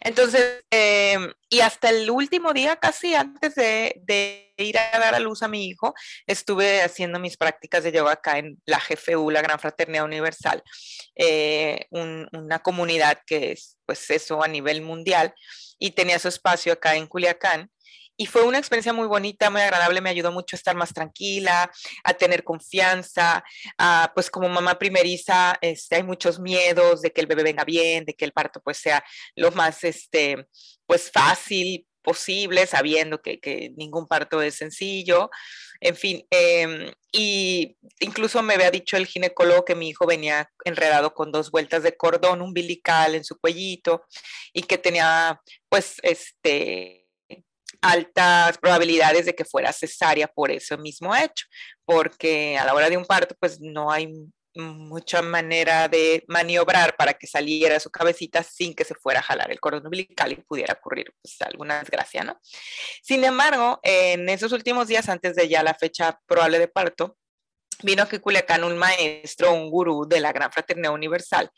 Entonces, 0.00 0.64
em, 0.70 1.32
y 1.48 1.60
hasta 1.60 1.88
el 1.88 2.10
último 2.10 2.52
día, 2.52 2.76
casi 2.76 3.14
antes 3.14 3.54
de, 3.54 4.52
ir 4.58 4.78
a 4.78 4.98
dar 4.98 5.14
a 5.14 5.18
luz 5.18 5.42
a 5.42 5.48
mi 5.48 5.66
hijo, 5.66 5.94
estuve 6.26 6.82
haciendo 6.82 7.18
mis 7.18 7.36
prácticas 7.36 7.84
de 7.84 7.92
yoga 7.92 8.12
acá 8.12 8.38
en 8.38 8.60
la 8.66 8.78
GFU, 8.78 9.30
la 9.30 9.42
Gran 9.42 9.58
Fraternidad 9.58 10.04
Universal, 10.04 10.62
eh, 11.14 11.86
una 11.90 12.58
comunidad 12.60 13.18
que 13.26 13.52
es, 13.52 13.78
pues 13.84 14.08
eso, 14.10 14.42
a 14.42 14.48
nivel 14.48 14.82
mundial, 14.82 15.34
y 15.78 15.90
tenía 15.90 16.18
su 16.18 16.28
espacio 16.28 16.72
acá 16.72 16.96
en 16.96 17.06
Culiacán 17.06 17.70
y 18.16 18.26
fue 18.26 18.42
una 18.42 18.58
experiencia 18.58 18.92
muy 18.92 19.06
bonita, 19.06 19.50
muy 19.50 19.60
agradable, 19.60 20.00
me 20.00 20.10
ayudó 20.10 20.32
mucho 20.32 20.56
a 20.56 20.58
estar 20.58 20.74
más 20.76 20.92
tranquila, 20.92 21.70
a 22.04 22.14
tener 22.14 22.44
confianza, 22.44 23.44
pues 24.14 24.30
como 24.30 24.48
mamá 24.48 24.78
primeriza, 24.78 25.56
este, 25.60 25.96
hay 25.96 26.02
muchos 26.02 26.38
miedos 26.38 27.02
de 27.02 27.12
que 27.12 27.20
el 27.20 27.26
bebé 27.26 27.42
venga 27.42 27.64
bien, 27.64 28.04
de 28.04 28.14
que 28.14 28.24
el 28.24 28.32
parto 28.32 28.60
pues 28.60 28.78
sea 28.78 29.04
lo 29.34 29.50
más, 29.52 29.84
este, 29.84 30.46
pues 30.86 31.10
fácil 31.10 31.86
posible, 32.02 32.66
sabiendo 32.68 33.20
que, 33.20 33.40
que 33.40 33.72
ningún 33.76 34.06
parto 34.06 34.40
es 34.40 34.54
sencillo. 34.54 35.28
en 35.80 35.96
fin, 35.96 36.26
em, 36.30 36.92
y 37.12 37.76
incluso 38.00 38.42
me 38.42 38.54
había 38.54 38.70
dicho 38.70 38.96
el 38.96 39.06
ginecólogo 39.06 39.64
que 39.64 39.74
mi 39.74 39.88
hijo 39.88 40.06
venía 40.06 40.50
enredado 40.64 41.14
con 41.14 41.32
dos 41.32 41.50
vueltas 41.50 41.82
de 41.82 41.96
cordón 41.96 42.42
umbilical 42.42 43.14
en 43.14 43.24
su 43.24 43.38
cuellito 43.38 44.04
y 44.52 44.62
que 44.62 44.78
tenía 44.78 45.40
pues 45.68 45.96
este 46.02 47.05
altas 47.80 48.58
probabilidades 48.58 49.26
de 49.26 49.34
que 49.34 49.44
fuera 49.44 49.72
cesárea 49.72 50.28
por 50.28 50.50
eso 50.50 50.78
mismo 50.78 51.14
hecho, 51.14 51.46
porque 51.84 52.56
a 52.58 52.64
la 52.64 52.74
hora 52.74 52.90
de 52.90 52.96
un 52.96 53.04
parto 53.04 53.34
pues 53.38 53.60
no 53.60 53.90
hay 53.90 54.12
mucha 54.56 55.22
manera 55.22 55.88
de 55.88 56.24
maniobrar 56.28 56.96
para 56.96 57.14
que 57.14 57.26
saliera 57.26 57.78
su 57.78 57.90
cabecita 57.90 58.42
sin 58.42 58.74
que 58.74 58.84
se 58.84 58.94
fuera 58.94 59.20
a 59.20 59.22
jalar 59.22 59.50
el 59.50 59.60
cordón 59.60 59.84
umbilical 59.84 60.32
y 60.32 60.36
pudiera 60.36 60.74
ocurrir 60.74 61.12
pues, 61.22 61.36
alguna 61.42 61.80
desgracia, 61.80 62.24
¿no? 62.24 62.40
Sin 63.02 63.24
embargo, 63.24 63.80
en 63.82 64.28
esos 64.28 64.52
últimos 64.52 64.88
días 64.88 65.08
antes 65.08 65.36
de 65.36 65.48
ya 65.48 65.62
la 65.62 65.74
fecha 65.74 66.18
probable 66.26 66.58
de 66.58 66.68
parto, 66.68 67.16
vino 67.82 68.02
aquí 68.02 68.18
Culiacán 68.18 68.64
un 68.64 68.76
maestro, 68.76 69.52
un 69.52 69.70
gurú 69.70 70.06
de 70.06 70.20
la 70.20 70.32
Gran 70.32 70.52
Fraternidad 70.52 70.92
Universal, 70.92 71.50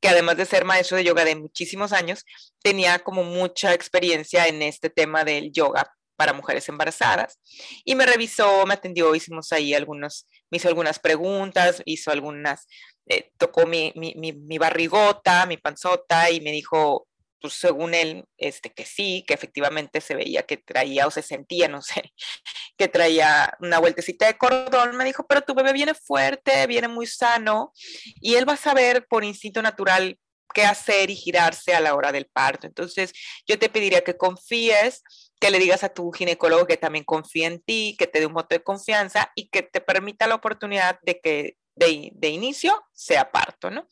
que 0.00 0.08
además 0.08 0.36
de 0.36 0.46
ser 0.46 0.64
maestro 0.64 0.96
de 0.96 1.04
yoga 1.04 1.24
de 1.24 1.36
muchísimos 1.36 1.92
años, 1.92 2.24
tenía 2.62 2.98
como 2.98 3.24
mucha 3.24 3.72
experiencia 3.74 4.46
en 4.46 4.62
este 4.62 4.90
tema 4.90 5.24
del 5.24 5.52
yoga 5.52 5.90
para 6.20 6.34
mujeres 6.34 6.68
embarazadas. 6.68 7.40
Y 7.82 7.94
me 7.94 8.04
revisó, 8.04 8.66
me 8.66 8.74
atendió, 8.74 9.14
hicimos 9.14 9.52
ahí 9.52 9.72
algunos, 9.72 10.26
me 10.50 10.58
hizo 10.58 10.68
algunas 10.68 10.98
preguntas, 10.98 11.82
hizo 11.86 12.10
algunas, 12.10 12.66
eh, 13.06 13.30
tocó 13.38 13.66
mi, 13.66 13.92
mi, 13.96 14.14
mi, 14.14 14.58
barrigota, 14.58 15.46
mi 15.46 15.56
panzota 15.56 16.30
y 16.30 16.42
me 16.42 16.52
dijo, 16.52 17.08
pues 17.40 17.54
según 17.54 17.94
él, 17.94 18.24
este, 18.36 18.72
que 18.72 18.84
sí, 18.84 19.24
que 19.26 19.34
efectivamente 19.34 20.00
se 20.00 20.14
veía 20.14 20.42
que 20.42 20.56
traía 20.56 21.06
o 21.06 21.10
se 21.10 21.22
sentía, 21.22 21.68
no 21.68 21.82
sé, 21.82 22.12
que 22.78 22.88
traía 22.88 23.56
una 23.60 23.78
vueltecita 23.78 24.26
de 24.26 24.38
cordón, 24.38 24.96
me 24.96 25.04
dijo, 25.04 25.26
pero 25.26 25.42
tu 25.42 25.54
bebé 25.54 25.72
viene 25.72 25.94
fuerte, 25.94 26.66
viene 26.66 26.88
muy 26.88 27.06
sano 27.06 27.72
y 28.20 28.34
él 28.34 28.48
va 28.48 28.54
a 28.54 28.58
saber 28.58 29.06
por 29.08 29.24
instinto 29.24 29.62
natural 29.62 30.18
qué 30.52 30.64
hacer 30.64 31.10
y 31.10 31.16
girarse 31.16 31.74
a 31.74 31.80
la 31.80 31.94
hora 31.94 32.12
del 32.12 32.26
parto. 32.26 32.66
Entonces, 32.66 33.12
yo 33.46 33.58
te 33.58 33.68
pediría 33.68 34.02
que 34.02 34.16
confíes 34.16 35.02
que 35.40 35.50
le 35.50 35.58
digas 35.58 35.84
a 35.84 35.88
tu 35.88 36.10
ginecólogo 36.12 36.66
que 36.66 36.76
también 36.76 37.04
confíe 37.04 37.46
en 37.46 37.60
ti, 37.62 37.96
que 37.98 38.06
te 38.06 38.20
dé 38.20 38.26
un 38.26 38.34
voto 38.34 38.54
de 38.54 38.62
confianza 38.62 39.32
y 39.34 39.48
que 39.48 39.62
te 39.62 39.80
permita 39.80 40.26
la 40.26 40.34
oportunidad 40.34 40.98
de 41.02 41.20
que 41.20 41.56
de, 41.80 42.28
inicio 42.28 42.84
sea 42.92 43.30
parto, 43.30 43.70
¿no? 43.70 43.88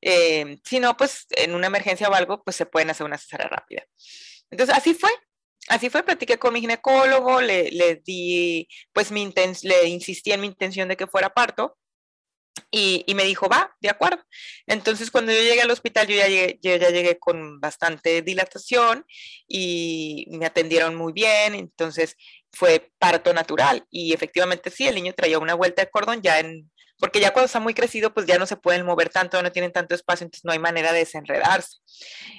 Eh, 0.00 0.58
si 0.64 0.78
no, 0.80 0.96
pues 0.96 1.26
en 1.30 1.54
una 1.54 1.66
emergencia 1.66 2.08
o 2.08 2.14
algo, 2.14 2.42
pues 2.44 2.56
se 2.56 2.66
pueden 2.66 2.90
hacer 2.90 3.06
una 3.06 3.18
cesárea 3.18 3.48
rápida. 3.48 3.84
Entonces, 4.50 4.76
así 4.76 4.94
fue. 4.94 5.10
Así 5.68 5.90
fue, 5.90 6.02
platiqué 6.02 6.38
con 6.38 6.54
mi 6.54 6.60
ginecólogo, 6.60 7.40
le, 7.40 7.70
le 7.70 7.96
di, 7.96 8.66
pues 8.92 9.12
mi 9.12 9.32
le 9.62 9.88
insistí 9.88 10.32
en 10.32 10.40
mi 10.40 10.46
intención 10.46 10.88
de 10.88 10.96
que 10.96 11.06
fuera 11.06 11.30
parto 11.30 11.76
y, 12.70 13.04
me 13.14 13.24
dijo, 13.24 13.48
va, 13.48 13.76
de 13.80 13.90
acuerdo. 13.90 14.22
Entonces, 14.66 15.10
cuando 15.10 15.32
yo 15.32 15.40
llegué 15.40 15.62
al 15.62 15.70
hospital, 15.70 16.06
yo 16.06 16.16
ya 16.16 16.28
llegué, 16.28 16.58
ya 16.62 16.76
llegué 16.90 17.18
con 17.18 17.60
bastante 17.60 18.22
dilatación 18.22 19.04
y 19.48 20.26
me 20.30 20.46
atendieron 20.46 20.94
muy 20.94 21.12
bien. 21.12 21.54
Entonces, 21.54 22.16
fue 22.52 22.92
parto 22.98 23.32
natural. 23.32 23.86
Y 23.90 24.12
efectivamente, 24.12 24.70
sí, 24.70 24.86
el 24.86 24.94
niño 24.94 25.14
traía 25.14 25.38
una 25.38 25.54
vuelta 25.54 25.82
de 25.82 25.90
cordón 25.90 26.22
ya 26.22 26.38
en, 26.40 26.70
porque 27.00 27.18
ya 27.18 27.32
cuando 27.32 27.46
está 27.46 27.58
muy 27.60 27.74
crecido, 27.74 28.12
pues 28.12 28.26
ya 28.26 28.38
no 28.38 28.46
se 28.46 28.56
pueden 28.56 28.84
mover 28.84 29.08
tanto, 29.08 29.42
no 29.42 29.50
tienen 29.50 29.72
tanto 29.72 29.94
espacio, 29.94 30.24
entonces 30.24 30.44
no 30.44 30.52
hay 30.52 30.58
manera 30.58 30.92
de 30.92 31.00
desenredarse. 31.00 31.78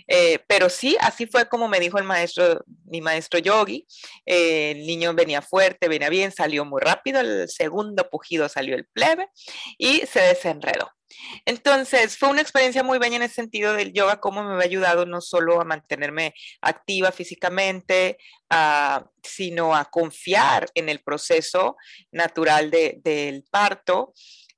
Eh, 0.07 0.39
pero 0.47 0.69
sí, 0.69 0.95
así 1.01 1.25
fue 1.25 1.49
como 1.49 1.67
me 1.67 1.79
dijo 1.79 1.97
el 1.97 2.03
maestro, 2.03 2.63
mi 2.85 3.01
maestro 3.01 3.39
Yogi, 3.39 3.87
eh, 4.25 4.71
el 4.71 4.85
niño 4.85 5.13
venía 5.13 5.41
fuerte, 5.41 5.87
venía 5.87 6.09
bien, 6.09 6.31
salió 6.31 6.63
muy 6.63 6.81
rápido, 6.81 7.19
el 7.19 7.49
segundo 7.49 8.09
pujido 8.09 8.47
salió 8.47 8.75
el 8.75 8.85
plebe 8.85 9.29
y 9.77 10.01
se 10.05 10.21
desenredó. 10.21 10.91
Entonces, 11.45 12.17
fue 12.17 12.29
una 12.29 12.41
experiencia 12.41 12.83
muy 12.83 12.97
bella 12.97 13.17
en 13.17 13.23
ese 13.23 13.35
sentido 13.35 13.73
del 13.73 13.91
yoga, 13.91 14.19
cómo 14.19 14.43
me 14.43 14.63
ha 14.63 14.65
ayudado 14.65 15.05
no 15.05 15.19
solo 15.19 15.59
a 15.59 15.65
mantenerme 15.65 16.33
activa 16.61 17.11
físicamente, 17.11 18.17
sino 19.23 19.75
a 19.75 19.85
confiar 19.85 20.69
en 20.75 20.89
el 20.89 20.99
proceso 20.99 21.77
natural 22.11 22.71
del 22.71 23.43
parto 23.49 24.13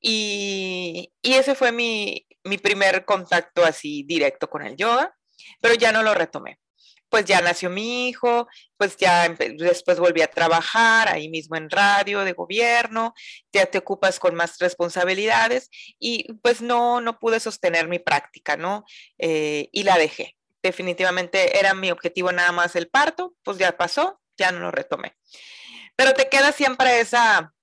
y, 0.06 1.14
ese 1.22 1.56
fue 1.56 1.72
mi, 1.72 2.28
primer 2.62 3.06
contacto 3.06 3.64
así 3.64 4.04
directo 4.04 4.50
con 4.50 4.62
el 4.62 4.76
yoga, 4.76 5.16
pero 5.62 5.76
ya 5.76 5.94
no 5.94 6.04
lo 6.04 6.14
retomé. 6.14 6.60
Pues 7.08 7.26
ya 7.26 7.42
nació 7.42 7.70
mi 7.70 8.10
hijo, 8.10 8.48
pues 8.76 8.98
ya 8.98 9.30
después 9.30 10.00
volví 10.00 10.22
a 10.22 10.28
trabajar 10.28 11.08
ahí 11.08 11.30
mismo 11.30 11.56
en 11.56 11.70
radio 11.70 12.26
de 12.26 12.34
gobierno, 12.34 13.14
ya 13.52 13.68
te 13.68 13.78
ocupas 13.78 14.20
con 14.20 14.36
más 14.36 14.58
responsabilidades 14.58 15.70
y 16.00 16.34
pues 16.42 16.62
no, 16.62 17.02
no 17.02 17.20
pude 17.20 17.40
sostener 17.40 17.88
mi 17.88 18.00
práctica, 18.00 18.58
¿no? 18.58 18.84
Eh, 19.20 19.70
y 19.72 19.84
la 19.84 19.98
dejé. 19.98 20.36
Definitivamente 20.64 21.60
era 21.60 21.74
mi 21.76 21.92
objetivo 21.92 22.32
nada 22.32 22.52
más 22.52 22.76
el 22.76 22.90
parto, 22.90 23.36
pues 23.44 23.58
ya 23.58 23.78
pasó, 23.78 24.20
ya 24.38 24.52
no 24.52 24.60
lo 24.60 24.72
retomé. 24.72 25.16
Pero 25.96 26.14
te 26.14 26.30
queda 26.30 26.52
siempre 26.52 27.00
esa, 27.00 27.54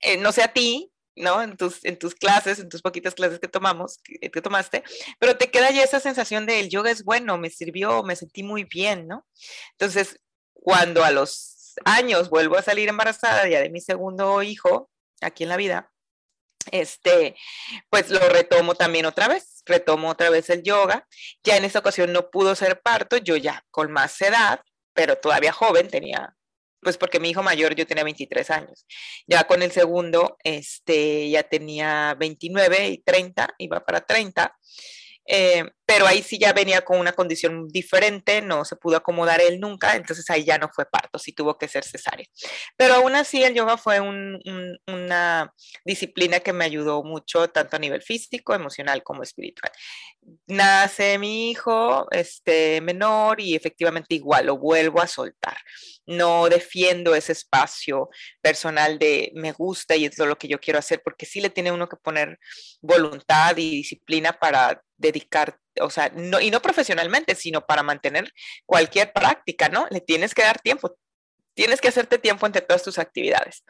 eh, 0.00 0.18
no 0.18 0.30
sé 0.30 0.42
a 0.42 0.52
ti, 0.52 0.93
¿no? 1.16 1.42
En 1.42 1.56
tus, 1.56 1.84
en 1.84 1.98
tus 1.98 2.14
clases, 2.14 2.58
en 2.58 2.68
tus 2.68 2.82
poquitas 2.82 3.14
clases 3.14 3.38
que 3.38 3.48
tomamos, 3.48 3.98
que, 4.02 4.42
tomaste, 4.42 4.82
pero 5.18 5.36
te 5.36 5.50
queda 5.50 5.70
ya 5.70 5.82
esa 5.82 6.00
sensación 6.00 6.46
de 6.46 6.60
el 6.60 6.70
yoga 6.70 6.90
es 6.90 7.04
bueno, 7.04 7.38
me 7.38 7.50
sirvió, 7.50 8.02
me 8.02 8.16
sentí 8.16 8.42
muy 8.42 8.64
bien, 8.64 9.06
¿no? 9.06 9.26
Entonces, 9.72 10.20
cuando 10.52 11.04
a 11.04 11.10
los 11.10 11.74
años 11.84 12.30
vuelvo 12.30 12.56
a 12.56 12.62
salir 12.62 12.88
embarazada 12.88 13.48
ya 13.48 13.60
de 13.60 13.70
mi 13.70 13.80
segundo 13.80 14.42
hijo 14.42 14.90
aquí 15.20 15.44
en 15.44 15.48
la 15.48 15.56
vida, 15.56 15.90
este, 16.70 17.36
pues 17.90 18.10
lo 18.10 18.20
retomo 18.28 18.74
también 18.74 19.06
otra 19.06 19.28
vez, 19.28 19.62
retomo 19.66 20.10
otra 20.10 20.30
vez 20.30 20.50
el 20.50 20.62
yoga. 20.62 21.06
Ya 21.42 21.56
en 21.56 21.64
esta 21.64 21.80
ocasión 21.80 22.12
no 22.12 22.30
pudo 22.30 22.54
ser 22.54 22.80
parto, 22.80 23.16
yo 23.18 23.36
ya 23.36 23.64
con 23.70 23.92
más 23.92 24.20
edad, 24.22 24.60
pero 24.94 25.16
todavía 25.16 25.52
joven, 25.52 25.88
tenía 25.88 26.34
pues 26.84 26.96
porque 26.96 27.18
mi 27.18 27.30
hijo 27.30 27.42
mayor 27.42 27.74
yo 27.74 27.86
tenía 27.86 28.04
23 28.04 28.50
años. 28.50 28.86
Ya 29.26 29.44
con 29.44 29.62
el 29.62 29.72
segundo, 29.72 30.36
este, 30.44 31.28
ya 31.30 31.42
tenía 31.42 32.14
29 32.14 32.88
y 32.88 32.98
30, 32.98 33.54
iba 33.58 33.84
para 33.84 34.02
30. 34.02 34.56
Eh, 35.26 35.64
pero 35.86 36.06
ahí 36.06 36.22
sí 36.22 36.38
ya 36.38 36.52
venía 36.52 36.82
con 36.82 36.98
una 36.98 37.12
condición 37.12 37.68
diferente, 37.68 38.40
no 38.40 38.64
se 38.64 38.76
pudo 38.76 38.96
acomodar 38.96 39.40
él 39.40 39.60
nunca, 39.60 39.96
entonces 39.96 40.28
ahí 40.30 40.44
ya 40.44 40.58
no 40.58 40.70
fue 40.72 40.86
parto, 40.86 41.18
sí 41.18 41.32
tuvo 41.32 41.58
que 41.58 41.68
ser 41.68 41.84
cesárea. 41.84 42.26
Pero 42.76 42.94
aún 42.94 43.14
así 43.14 43.42
el 43.44 43.54
yoga 43.54 43.76
fue 43.76 44.00
una 44.00 45.54
disciplina 45.84 46.40
que 46.40 46.52
me 46.52 46.64
ayudó 46.64 47.02
mucho, 47.02 47.48
tanto 47.48 47.76
a 47.76 47.78
nivel 47.78 48.02
físico, 48.02 48.54
emocional 48.54 49.02
como 49.02 49.22
espiritual. 49.22 49.72
Nace 50.46 51.18
mi 51.18 51.50
hijo 51.50 52.06
este, 52.10 52.80
menor 52.80 53.40
y 53.40 53.54
efectivamente 53.54 54.14
igual 54.14 54.46
lo 54.46 54.56
vuelvo 54.58 55.02
a 55.02 55.06
soltar. 55.06 55.56
No 56.06 56.48
defiendo 56.48 57.14
ese 57.14 57.32
espacio 57.32 58.08
personal 58.40 58.98
de 58.98 59.32
me 59.34 59.52
gusta 59.52 59.96
y 59.96 60.06
es 60.06 60.18
lo 60.18 60.38
que 60.38 60.48
yo 60.48 60.60
quiero 60.60 60.78
hacer, 60.78 61.02
porque 61.04 61.26
sí 61.26 61.40
le 61.40 61.50
tiene 61.50 61.72
uno 61.72 61.88
que 61.88 61.96
poner 61.96 62.38
voluntad 62.80 63.56
y 63.58 63.70
disciplina 63.70 64.32
para 64.32 64.82
dedicar 64.96 65.58
o 65.80 65.90
sea, 65.90 66.10
no, 66.14 66.40
y 66.40 66.50
no 66.50 66.60
profesionalmente, 66.60 67.34
sino 67.34 67.66
para 67.66 67.82
mantener 67.82 68.32
cualquier 68.66 69.12
práctica, 69.12 69.68
¿no? 69.68 69.86
Le 69.90 70.00
tienes 70.00 70.34
que 70.34 70.42
dar 70.42 70.60
tiempo, 70.60 70.96
tienes 71.54 71.80
que 71.80 71.88
hacerte 71.88 72.18
tiempo 72.18 72.46
entre 72.46 72.62
todas 72.62 72.82
tus 72.82 72.98
actividades. 72.98 73.62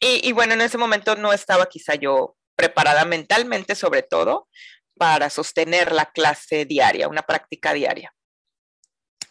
Y, 0.00 0.30
bueno, 0.32 0.54
en 0.54 0.60
ese 0.60 0.78
momento 0.78 1.16
no 1.16 1.32
estaba 1.32 1.66
quizá 1.66 1.96
yo 1.96 2.36
preparada 2.54 3.04
mentalmente, 3.04 3.74
sobre 3.74 4.02
todo, 4.02 4.48
para 4.96 5.28
sostener 5.28 5.92
la 5.92 6.06
clase 6.06 6.64
diaria, 6.64 7.08
una 7.08 7.22
práctica 7.22 7.72
diaria. 7.72 8.14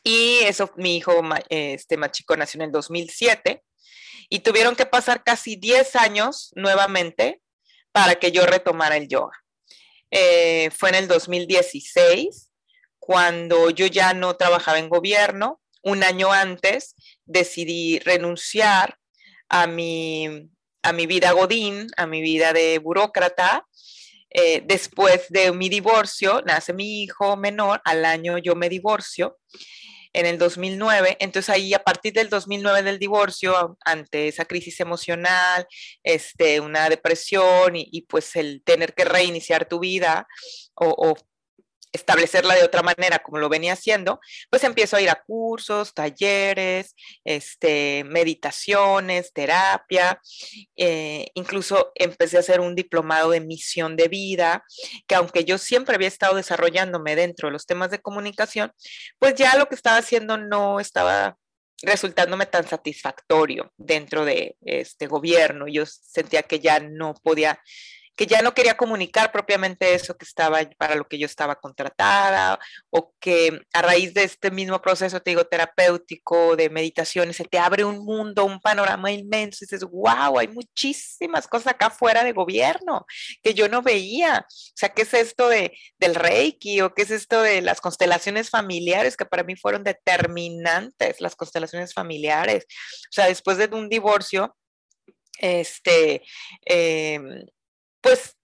Y 0.04 0.40
eso, 0.44 0.72
mi 0.76 0.98
hijo, 0.98 1.22
este 1.50 1.98
más 1.98 2.12
chico, 2.12 2.36
nació 2.36 2.60
en 2.60 2.66
el 2.66 2.72
2007 2.72 3.64
y 4.30 4.40
tuvieron 4.40 4.76
que 4.76 4.86
pasar 4.86 5.24
casi 5.24 5.56
10 5.56 5.96
años 5.96 6.52
nuevamente 6.56 7.42
para 7.94 8.16
que 8.16 8.32
yo 8.32 8.46
retomara 8.46 8.98
el 8.98 9.08
yoga. 9.08 9.38
Eh, 10.12 10.70
fue 10.72 10.90
en 10.90 10.96
el 10.96 11.08
2016, 11.08 12.52
cuando 13.00 13.70
yo 13.70 13.88
ya 13.88 14.14
no 14.14 14.36
trabajaba 14.36 14.80
en 14.80 14.90
gobierno. 14.90 15.62
Un 15.84 16.04
año 16.04 16.32
antes 16.32 16.96
decidí 17.26 18.00
renunciar 18.00 18.98
a 19.48 19.68
mi, 19.68 20.50
a 20.82 20.92
mi 20.92 21.06
vida 21.06 21.32
godín, 21.32 21.88
a 21.98 22.08
mi 22.08 22.22
vida 22.22 22.54
de 22.54 22.80
burócrata. 22.80 23.66
Eh, 24.30 24.62
después 24.66 25.28
de 25.30 25.52
mi 25.54 25.70
divorcio, 25.70 26.42
nace 26.46 26.74
mi 26.74 27.04
hijo 27.04 27.38
menor, 27.38 27.82
al 27.86 28.04
año 28.04 28.38
yo 28.38 28.56
me 28.56 28.68
divorcio 28.68 29.38
en 30.18 30.26
el 30.26 30.40
2009. 30.40 31.18
Entonces 31.20 31.50
ahí 31.50 31.76
a 31.76 31.84
partir 31.84 32.12
del 32.12 32.28
2009 32.30 32.82
del 32.82 32.98
divorcio, 32.98 33.78
ante 33.86 34.28
esa 34.28 34.46
crisis 34.46 34.80
emocional, 34.80 35.68
este, 36.04 36.60
una 36.60 36.90
depresión 36.90 37.74
y, 37.76 38.02
pues 38.10 38.36
el 38.36 38.64
tener 38.64 38.96
que 38.96 39.06
reiniciar 39.06 39.68
tu 39.68 39.80
vida 39.80 40.28
o, 40.74 41.16
establecerla 41.92 42.56
de 42.56 42.64
otra 42.64 42.82
manera 42.82 43.20
como 43.20 43.38
lo 43.38 43.50
venía 43.50 43.74
haciendo, 43.74 44.20
pues 44.50 44.64
empiezo 44.64 44.98
a 44.98 45.02
ir 45.02 45.10
a 45.10 45.22
cursos, 45.26 45.94
talleres, 45.94 46.96
este, 47.24 48.04
meditaciones, 48.06 49.34
terapia, 49.34 50.22
eh, 50.76 51.28
incluso 51.34 51.92
empecé 51.96 52.38
a 52.38 52.42
hacer 52.42 52.60
un 52.60 52.76
diplomado 52.76 53.32
de 53.32 53.42
misión 53.42 53.96
de 53.96 54.08
vida, 54.08 54.64
que 55.08 55.16
aunque 55.16 55.46
yo 55.46 55.58
siempre 55.58 55.96
había 55.96 56.08
estado 56.08 56.36
desarrollándome 56.36 57.16
dentro 57.16 57.48
de 57.48 57.54
los 57.54 57.66
temas 57.66 57.92
de 57.92 58.00
comunicación, 58.00 58.72
pues 59.20 59.36
ya 59.36 59.56
lo 59.56 59.68
que 59.68 59.76
estaba 59.76 59.98
haciendo 59.98 60.38
no 60.38 60.80
estaba 60.80 61.38
resultándome 61.82 62.46
tan 62.48 62.68
satisfactorio 62.68 63.72
dentro 63.78 64.26
de 64.26 64.56
este 64.62 65.08
gobierno. 65.08 65.68
Yo 65.68 65.86
sentía 65.86 66.44
que 66.44 66.60
ya 66.60 66.80
no 66.80 67.14
podía 67.22 67.60
que 68.18 68.26
ya 68.26 68.42
no 68.42 68.54
quería 68.56 68.76
comunicar 68.76 69.32
propiamente 69.32 69.94
eso 69.94 70.18
que 70.18 70.26
estaba 70.26 70.60
para 70.78 70.96
lo 70.96 71.08
que 71.08 71.20
yo 71.20 71.28
estaba 71.28 71.56
contratada 71.56 72.60
o 72.90 73.14
que 73.20 73.62
a 73.72 73.82
raíz 73.84 74.16
de 74.16 74.24
este 74.24 74.50
mismo 74.50 74.82
proceso, 74.82 75.22
te 75.22 75.32
digo, 75.32 75.46
terapéutico, 75.46 76.56
de 76.56 76.72
meditaciones, 76.72 77.36
se 77.36 77.46
te 77.46 77.60
abre 77.60 77.86
un 77.86 78.04
mundo, 78.04 78.44
un 78.44 78.60
panorama 78.60 79.12
inmenso 79.12 79.60
y 79.64 79.68
dices, 79.68 79.84
wow, 79.84 80.40
hay 80.40 80.48
muchísimas 80.48 81.48
cosas 81.48 81.74
acá 81.74 81.92
fuera 81.92 82.24
de 82.24 82.34
gobierno 82.34 83.06
que 83.44 83.54
yo 83.54 83.70
no 83.70 83.84
veía. 83.84 84.48
O 84.50 84.74
sea, 84.76 84.90
¿qué 84.90 85.04
es 85.04 85.14
esto 85.14 85.48
de, 85.48 85.78
del 86.00 86.16
Reiki 86.16 86.82
o 86.82 86.96
qué 86.96 87.04
es 87.04 87.12
esto 87.12 87.44
de 87.44 87.62
las 87.62 87.82
constelaciones 87.82 88.50
familiares 88.50 89.16
que 89.16 89.26
para 89.26 89.44
mí 89.44 89.56
fueron 89.56 89.84
determinantes, 89.84 91.22
las 91.22 91.36
constelaciones 91.36 91.94
familiares? 91.94 92.66
O 92.66 93.12
sea, 93.12 93.28
después 93.28 93.58
de 93.58 93.70
un 93.72 93.90
divorcio, 93.90 94.58
este, 95.40 96.24
eh, 96.66 97.20
pues 98.08 98.38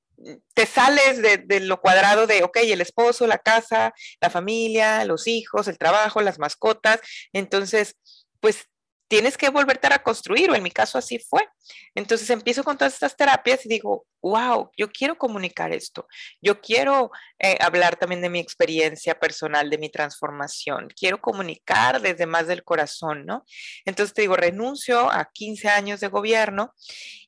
te 0.54 0.66
sales 0.66 1.22
de, 1.22 1.60
lo 1.62 1.80
cuadrado 1.80 2.28
de, 2.28 2.44
ok, 2.44 2.58
el 2.64 2.82
esposo, 2.82 3.28
la 3.28 3.38
casa, 3.38 3.94
la 4.22 4.30
familia, 4.30 5.06
los 5.06 5.28
hijos, 5.28 5.68
el 5.68 5.78
trabajo, 5.78 6.22
las 6.22 6.40
mascotas. 6.40 7.00
Entonces, 7.32 7.96
pues 8.40 8.66
tienes 9.14 9.38
que 9.38 9.50
volverte 9.50 9.86
a 9.86 9.92
reconstruir, 9.92 10.50
o 10.50 10.56
en 10.56 10.64
mi 10.64 10.72
caso 10.72 10.98
así 10.98 11.20
fue. 11.20 11.48
Entonces 11.94 12.28
empiezo 12.32 12.64
con 12.64 12.80
todas 12.80 12.96
estas 12.96 13.16
terapias 13.16 13.64
y 13.64 13.70
digo, 13.70 14.08
wow, 14.24 14.72
yo 14.76 14.92
quiero 14.92 15.20
comunicar 15.20 15.72
esto, 15.72 16.08
yo 16.42 16.60
quiero 16.60 17.12
eh, 17.38 17.56
hablar 17.60 17.96
también 17.96 18.24
de 18.24 18.32
mi 18.32 18.40
experiencia 18.40 19.20
personal, 19.20 19.70
de 19.70 19.78
mi 19.78 19.90
transformación, 19.90 20.88
quiero 21.00 21.22
comunicar 21.22 22.02
desde 22.02 22.26
más 22.26 22.48
del 22.48 22.64
corazón, 22.64 23.28
¿no? 23.28 23.46
Entonces 23.86 24.16
te 24.16 24.22
digo, 24.22 24.36
renuncio 24.36 25.12
a 25.12 25.30
15 25.32 25.70
años 25.70 26.00
de 26.00 26.08
gobierno 26.08 26.74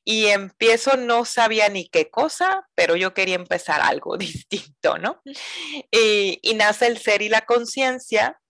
y 0.02 0.26
empiezo, 0.26 0.96
no 0.96 1.24
sabía 1.24 1.68
ni 1.68 1.88
qué 1.88 2.10
cosa, 2.10 2.66
pero 2.74 2.96
yo 2.96 3.14
quería 3.14 3.36
empezar 3.36 3.80
algo 3.80 4.16
distinto, 4.18 4.98
¿no? 4.98 5.22
Y, 5.92 6.40
y 6.42 6.54
nace 6.54 6.88
el 6.88 6.98
ser 6.98 7.22
y 7.22 7.28
la 7.28 7.42
conciencia 7.42 8.40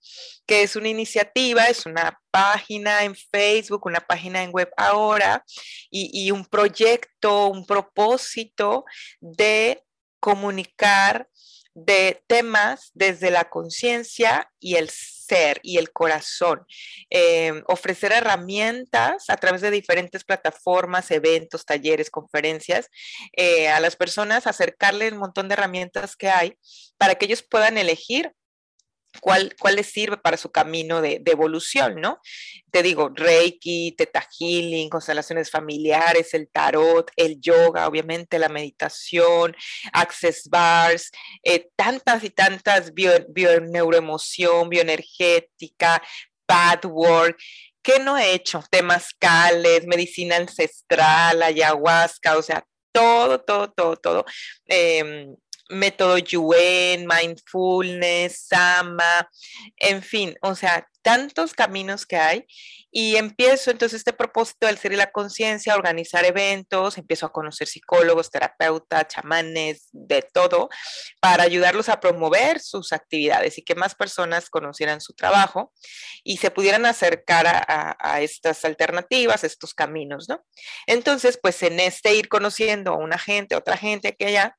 que 0.45 0.63
es 0.63 0.75
una 0.75 0.87
iniciativa, 0.87 1.65
es 1.65 1.85
una 1.85 2.19
página 2.31 3.03
en 3.03 3.15
Facebook, 3.15 3.85
una 3.85 3.99
página 3.99 4.43
en 4.43 4.51
web 4.51 4.69
ahora 4.77 5.43
y, 5.91 6.31
un 6.31 6.45
proyecto, 6.45 7.47
un 7.47 7.65
propósito 7.65 8.85
de 9.19 9.83
comunicar 10.19 11.27
de 11.73 12.23
temas 12.25 12.89
desde 12.95 13.29
la 13.29 13.49
conciencia 13.49 14.49
y 14.59 14.75
el 14.75 14.89
ser 14.89 15.59
y 15.61 15.77
el 15.77 15.91
corazón. 15.91 16.65
Em, 17.09 17.63
ofrecer 17.67 18.11
herramientas 18.13 19.29
a 19.29 19.37
través 19.37 19.61
de 19.61 19.69
diferentes 19.69 20.23
plataformas, 20.23 21.11
eventos, 21.11 21.65
talleres, 21.65 22.09
conferencias, 22.09 22.87
eh, 23.33 23.67
a 23.67 23.79
las 23.79 23.95
personas, 23.95 24.47
acercarle 24.47 25.11
un 25.11 25.19
montón 25.19 25.49
de 25.49 25.53
herramientas 25.53 26.15
que 26.15 26.29
hay 26.29 26.57
para 26.97 27.15
que 27.15 27.25
ellos 27.25 27.43
puedan 27.43 27.77
elegir 27.77 28.33
cuál, 29.21 29.53
les 29.75 29.91
sirve 29.91 30.17
para 30.17 30.37
su 30.37 30.51
camino 30.51 31.01
de, 31.01 31.21
evolución, 31.25 31.99
¿no? 32.01 32.19
Te 32.71 32.83
digo, 32.83 33.09
Reiki, 33.13 33.95
Teta 33.97 34.27
Healing, 34.39 34.89
constelaciones 34.89 35.49
familiares, 35.49 36.33
el 36.33 36.49
tarot, 36.49 37.11
el 37.15 37.39
yoga, 37.39 37.87
obviamente 37.87 38.39
la 38.39 38.49
meditación, 38.49 39.55
Access 39.93 40.49
Bars, 40.49 41.11
eh, 41.43 41.69
tantas 41.75 42.23
y 42.23 42.29
tantas 42.29 42.93
bio, 42.93 43.11
neuroemoción, 43.61 44.69
bioenergética, 44.69 46.01
work, 46.83 47.37
¿Qué 47.81 47.99
no 47.99 48.17
he 48.17 48.33
hecho? 48.33 48.63
Temazcales, 48.69 49.87
medicina 49.87 50.35
ancestral, 50.35 51.41
ayahuasca, 51.41 52.37
o 52.37 52.41
sea, 52.41 52.65
todo, 52.91 53.39
todo, 53.39 53.71
todo, 53.71 53.95
todo. 53.95 54.25
Em, 54.65 55.35
método 55.69 56.17
Yuen, 56.17 57.07
mindfulness, 57.07 58.47
Sama, 58.47 59.29
en 59.77 60.01
fin, 60.01 60.35
o 60.41 60.55
sea, 60.55 60.87
tantos 61.07 61.53
caminos 61.53 62.05
que 62.05 62.17
hay. 62.17 62.45
Y 62.91 63.15
empiezo 63.15 63.71
entonces 63.71 63.99
este 63.99 64.11
propósito 64.11 64.67
del 64.67 64.77
ser 64.77 64.91
y 64.91 64.97
la 64.97 65.11
conciencia, 65.11 65.75
organizar 65.75 66.25
eventos, 66.25 66.97
empiezo 66.97 67.25
a 67.25 67.31
conocer 67.31 67.67
psicólogos, 67.67 68.29
terapeutas, 68.29 69.07
chamanes, 69.07 69.87
de 69.93 70.21
todo, 70.21 70.67
para 71.21 71.43
ayudarlos 71.43 71.87
a 71.87 72.01
promover 72.01 72.59
sus 72.59 72.91
actividades 72.91 73.57
y 73.57 73.61
que 73.61 73.75
más 73.75 73.95
personas 73.95 74.49
conocieran 74.49 74.99
su 74.99 75.13
trabajo 75.13 75.71
y 76.25 76.37
se 76.37 76.51
pudieran 76.51 76.85
acercar 76.85 77.47
a, 77.47 77.95
a 77.99 78.21
estas 78.21 78.65
alternativas, 78.65 79.45
estos 79.45 79.73
caminos, 79.73 80.27
¿no? 80.27 80.43
Entonces, 80.87 81.39
pues 81.41 81.63
en 81.63 81.79
este 81.79 82.15
ir 82.15 82.27
conociendo 82.27 82.91
a 82.91 82.97
una 82.97 83.17
gente, 83.17 83.55
a 83.55 83.59
otra 83.59 83.77
gente 83.77 84.13
que 84.15 84.25
allá, 84.25 84.57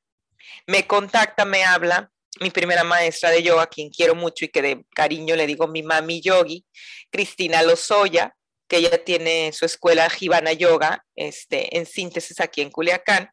me 0.66 0.86
contacta, 0.86 1.44
me 1.44 1.64
habla 1.64 2.10
mi 2.40 2.50
primera 2.50 2.84
maestra 2.84 3.30
de 3.30 3.42
yoga, 3.42 3.66
quien 3.66 3.90
quiero 3.90 4.14
mucho 4.14 4.44
y 4.44 4.48
que 4.48 4.62
de 4.62 4.84
cariño 4.94 5.34
le 5.36 5.46
digo 5.46 5.66
mi 5.66 5.82
mami 5.82 6.20
yogi, 6.20 6.66
Cristina 7.10 7.62
Lozoya, 7.62 8.36
que 8.68 8.76
ella 8.76 9.02
tiene 9.02 9.52
su 9.52 9.64
escuela 9.64 10.08
Jivana 10.10 10.52
Yoga, 10.52 11.04
este, 11.16 11.76
en 11.76 11.86
síntesis 11.86 12.38
aquí 12.40 12.60
en 12.60 12.70
Culiacán, 12.70 13.30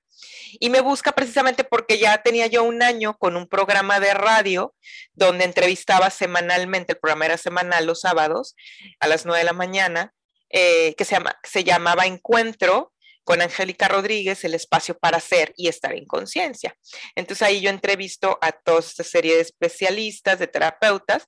y 0.59 0.69
me 0.69 0.81
busca 0.81 1.11
precisamente 1.11 1.63
porque 1.63 1.99
ya 1.99 2.21
tenía 2.23 2.47
yo 2.47 2.63
un 2.63 2.81
año 2.81 3.17
con 3.17 3.35
un 3.35 3.47
programa 3.47 3.99
de 3.99 4.13
radio 4.13 4.73
donde 5.13 5.43
entrevistaba 5.43 6.09
semanalmente, 6.09 6.93
el 6.93 6.99
programa 6.99 7.25
era 7.25 7.37
semanal 7.37 7.85
los 7.85 8.01
sábados 8.01 8.55
a 8.99 9.07
las 9.07 9.25
nueve 9.25 9.39
de 9.39 9.45
la 9.45 9.53
mañana, 9.53 10.13
eh, 10.49 10.95
que 10.95 11.03
se, 11.03 11.15
llama, 11.15 11.37
se 11.43 11.63
llamaba 11.63 12.05
Encuentro, 12.05 12.93
con 13.25 13.41
Angélica 13.41 13.89
Rodríguez 13.89 14.45
el 14.45 14.53
espacio 14.53 14.97
para 14.97 15.19
ser 15.19 15.53
y 15.57 15.67
estar 15.67 15.93
en 15.93 16.05
conciencia. 16.05 16.77
Entonces 17.15 17.45
ahí 17.45 17.59
yo 17.59 17.69
entrevisto 17.69 18.37
a 18.41 18.53
toda 18.53 18.79
esta 18.79 19.03
serie 19.03 19.35
de 19.35 19.41
especialistas, 19.41 20.39
de 20.39 20.47
terapeutas, 20.47 21.27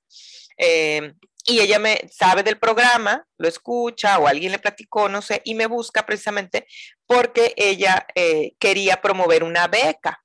eh, 0.56 1.12
y 1.44 1.60
ella 1.60 1.78
me 1.78 2.00
sabe 2.10 2.42
del 2.42 2.58
programa, 2.58 3.26
lo 3.38 3.48
escucha 3.48 4.18
o 4.18 4.26
alguien 4.26 4.52
le 4.52 4.58
platicó, 4.58 5.08
no 5.08 5.22
sé, 5.22 5.40
y 5.44 5.54
me 5.54 5.66
busca 5.66 6.06
precisamente 6.06 6.66
porque 7.06 7.54
ella 7.56 8.06
eh, 8.14 8.52
quería 8.58 9.00
promover 9.00 9.42
una 9.42 9.66
beca 9.66 10.22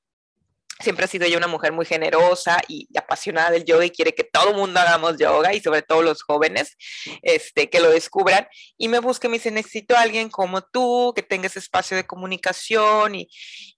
siempre 0.79 1.05
ha 1.05 1.07
sido 1.07 1.25
ella 1.25 1.37
una 1.37 1.47
mujer 1.47 1.71
muy 1.71 1.85
generosa 1.85 2.59
y 2.67 2.87
apasionada 2.97 3.51
del 3.51 3.65
yoga 3.65 3.85
y 3.85 3.91
quiere 3.91 4.13
que 4.13 4.23
todo 4.23 4.49
el 4.49 4.55
mundo 4.55 4.79
hagamos 4.79 5.17
yoga 5.17 5.53
y 5.53 5.61
sobre 5.61 5.81
todo 5.81 6.01
los 6.01 6.23
jóvenes 6.23 6.75
este, 7.21 7.69
que 7.69 7.79
lo 7.79 7.89
descubran. 7.89 8.47
Y 8.77 8.87
me 8.87 8.99
busca 8.99 9.27
y 9.27 9.29
me 9.29 9.37
dice, 9.37 9.51
necesito 9.51 9.95
a 9.95 10.01
alguien 10.01 10.29
como 10.29 10.61
tú, 10.61 11.13
que 11.15 11.23
tenga 11.23 11.47
ese 11.47 11.59
espacio 11.59 11.95
de 11.95 12.05
comunicación 12.05 13.15
y, 13.15 13.29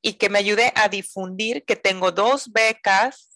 y 0.02 0.14
que 0.14 0.30
me 0.30 0.40
ayude 0.40 0.72
a 0.76 0.90
difundir 0.90 1.64
que 1.66 1.76
tengo 1.76 2.12
dos 2.12 2.52
becas 2.52 3.35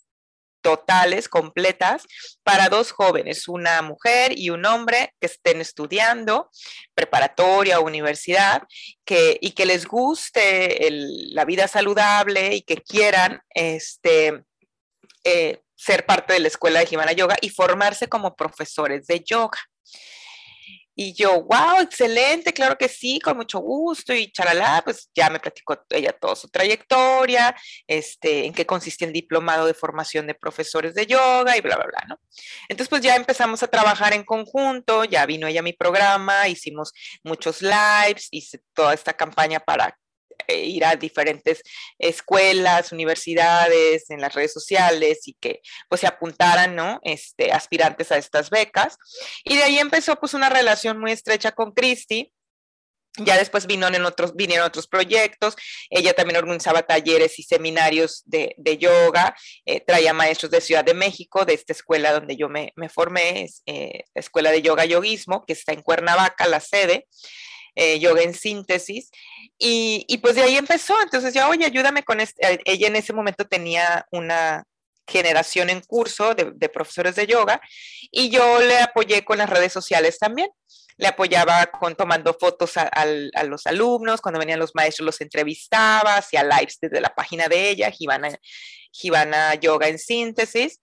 totales, 0.62 1.30
completas, 1.30 2.04
para 2.44 2.70
dos 2.70 2.92
jóvenes, 2.92 3.48
una 3.48 3.82
mujer 3.82 4.38
y 4.38 4.50
un 4.50 4.66
hombre 4.66 5.14
que 5.20 5.28
estén 5.28 5.62
estudiando 5.62 6.50
preparatoria 6.94 7.80
o 7.80 7.86
universidad 7.86 8.64
que, 9.06 9.38
y 9.42 9.52
que 9.52 9.66
les 9.66 9.86
guste 9.86 10.90
la 11.32 11.46
vida 11.46 11.68
saludable 11.68 12.56
y 12.56 12.62
que 12.62 12.78
quieran 12.78 13.42
este, 13.50 14.44
eh, 15.24 15.62
ser 15.76 16.06
parte 16.06 16.34
de 16.34 16.40
la 16.40 16.48
escuela 16.50 16.80
de 16.80 16.88
Jimana 16.88 17.14
Yoga 17.14 17.38
y 17.42 17.50
formarse 17.50 18.10
como 18.10 18.36
profesores 18.36 19.08
de 19.08 19.22
yoga. 19.22 19.60
Y 21.02 21.14
yo, 21.14 21.44
wow, 21.44 21.80
excelente, 21.80 22.52
claro 22.52 22.78
que 22.78 22.90
sí, 22.90 23.22
con 23.22 23.38
mucho 23.38 23.60
gusto. 23.60 24.14
Y 24.14 24.30
charalá, 24.34 24.82
pues 24.84 25.10
ya 25.16 25.30
me 25.30 25.40
platicó 25.40 25.82
ella 25.92 26.12
toda 26.12 26.36
su 26.36 26.50
trayectoria, 26.50 27.56
este, 27.88 28.46
en 28.46 28.54
qué 28.54 28.66
consiste 28.66 29.06
el 29.06 29.14
diplomado 29.14 29.66
de 29.66 29.74
formación 29.74 30.28
de 30.28 30.36
profesores 30.36 30.94
de 30.96 31.06
yoga 31.06 31.56
y 31.56 31.62
bla, 31.62 31.78
bla, 31.78 31.86
bla, 31.86 32.06
¿no? 32.10 32.20
Entonces, 32.68 32.90
pues 32.90 33.02
ya 33.02 33.16
empezamos 33.16 33.64
a 33.64 33.70
trabajar 33.70 34.14
en 34.14 34.26
conjunto, 34.26 35.06
ya 35.06 35.26
vino 35.26 35.48
ella 35.48 35.62
a 35.62 35.64
mi 35.64 35.72
programa, 35.72 36.50
hicimos 36.50 36.92
muchos 37.24 37.62
lives, 37.62 38.28
hice 38.32 38.60
toda 38.74 38.94
esta 38.94 39.14
campaña 39.14 39.62
para 39.62 39.98
ir 40.48 40.86
a 40.86 40.96
diferentes 40.96 41.62
escuelas, 41.98 42.92
universidades, 42.92 44.10
en 44.10 44.22
las 44.22 44.34
redes 44.34 44.54
sociales 44.54 45.28
y 45.28 45.34
que 45.34 45.62
pues 45.88 46.02
se 46.02 46.08
apuntaran, 46.08 46.76
¿no? 46.76 47.00
Este, 47.04 47.52
aspirantes 47.52 48.12
a 48.12 48.18
estas 48.18 48.50
becas. 48.50 48.98
Y 49.44 49.58
de 49.58 49.64
ahí 49.64 49.80
empezó 49.80 50.16
pues 50.18 50.34
una 50.34 50.50
relación 50.50 51.00
muy 51.00 51.12
estrecha 51.12 51.52
con 51.52 51.72
Cristi 51.72 52.34
Ya 53.18 53.38
después 53.38 53.66
vino 53.66 53.88
en 53.88 54.06
otros, 54.06 54.36
vinieron 54.36 54.68
otros 54.68 54.88
proyectos. 54.88 55.56
Ella 55.90 56.14
también 56.14 56.38
organizaba 56.38 56.84
talleres 56.84 57.38
y 57.40 57.44
seminarios 57.44 58.24
de, 58.26 58.56
yoga. 58.80 59.36
Eh, 59.66 59.82
traía 59.82 60.14
maestros 60.14 60.52
de 60.52 60.62
Ciudad 60.62 60.86
de 60.86 60.94
México, 60.94 61.44
de 61.44 61.54
esta 61.56 61.74
escuela 61.74 62.14
donde 62.14 62.38
yo 62.38 62.50
me, 62.50 62.72
formé, 62.90 63.44
es, 63.44 63.62
eh, 63.66 64.04
la 64.14 64.20
Escuela 64.20 64.52
de 64.52 64.62
Yoga 64.62 64.86
Yoguismo, 64.86 65.44
que 65.46 65.54
está 65.54 65.74
en 65.74 65.82
Cuernavaca, 65.82 66.48
la 66.48 66.60
sede. 66.60 67.08
Eh, 67.82 67.98
yoga 67.98 68.24
en 68.24 68.34
síntesis. 68.34 69.10
Y, 69.58 70.04
y, 70.10 70.18
pues 70.18 70.36
de 70.36 70.42
ahí 70.42 70.58
empezó. 70.58 71.02
Entonces 71.02 71.34
yo, 71.34 71.48
oye, 71.48 71.66
ayúdame 71.66 72.04
con 72.04 72.20
este. 72.20 72.62
Ella 72.66 72.88
en 72.88 72.98
ese 72.98 73.14
momento 73.14 73.46
tenía 73.48 74.06
una 74.12 74.66
generación 75.08 75.70
en 75.70 75.80
curso 75.80 76.36
de, 76.36 76.70
profesores 76.70 77.16
de 77.16 77.26
yoga 77.26 77.62
y 78.12 78.30
yo 78.30 78.60
le 78.60 78.80
apoyé 78.80 79.24
con 79.26 79.40
las 79.40 79.50
redes 79.50 79.74
sociales 79.74 80.20
también 80.20 80.50
le 80.98 81.08
apoyaba 81.08 81.66
con 81.68 81.96
tomando 81.96 82.34
fotos 82.34 82.74
a, 82.76 83.06
los 83.46 83.66
alumnos, 83.66 84.20
cuando 84.20 84.38
venían 84.38 84.60
los 84.60 84.76
maestros 84.76 85.06
los 85.06 85.22
entrevistaba, 85.22 86.18
hacía 86.18 86.44
lives 86.44 86.78
desde 86.82 87.00
la 87.00 87.16
página 87.16 87.48
de 87.48 87.70
ella, 87.70 87.90
Givana, 87.90 88.38
Yoga 88.92 89.88
en 89.88 90.00
síntesis. 90.00 90.80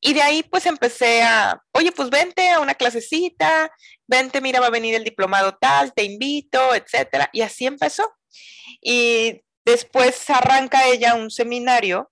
Y 0.00 0.14
de 0.14 0.22
ahí 0.22 0.42
pues 0.42 0.66
empecé 0.66 1.22
a, 1.22 1.62
oye, 1.72 1.90
pues 1.92 2.10
vente 2.10 2.50
a 2.50 2.60
una 2.60 2.74
clasecita, 2.74 3.70
vente, 4.06 4.40
mira, 4.40 4.60
va 4.60 4.66
a 4.66 4.70
venir 4.70 4.94
el 4.94 5.04
diplomado 5.04 5.56
tal, 5.60 5.92
te 5.94 6.04
invito, 6.04 6.74
etcétera. 6.74 7.30
Y 7.32 7.40
así 7.42 7.66
empezó. 7.66 8.14
Y 8.80 9.42
después 9.64 10.28
arranca 10.30 10.86
ella 10.86 11.14
un 11.14 11.30
seminario. 11.30 12.10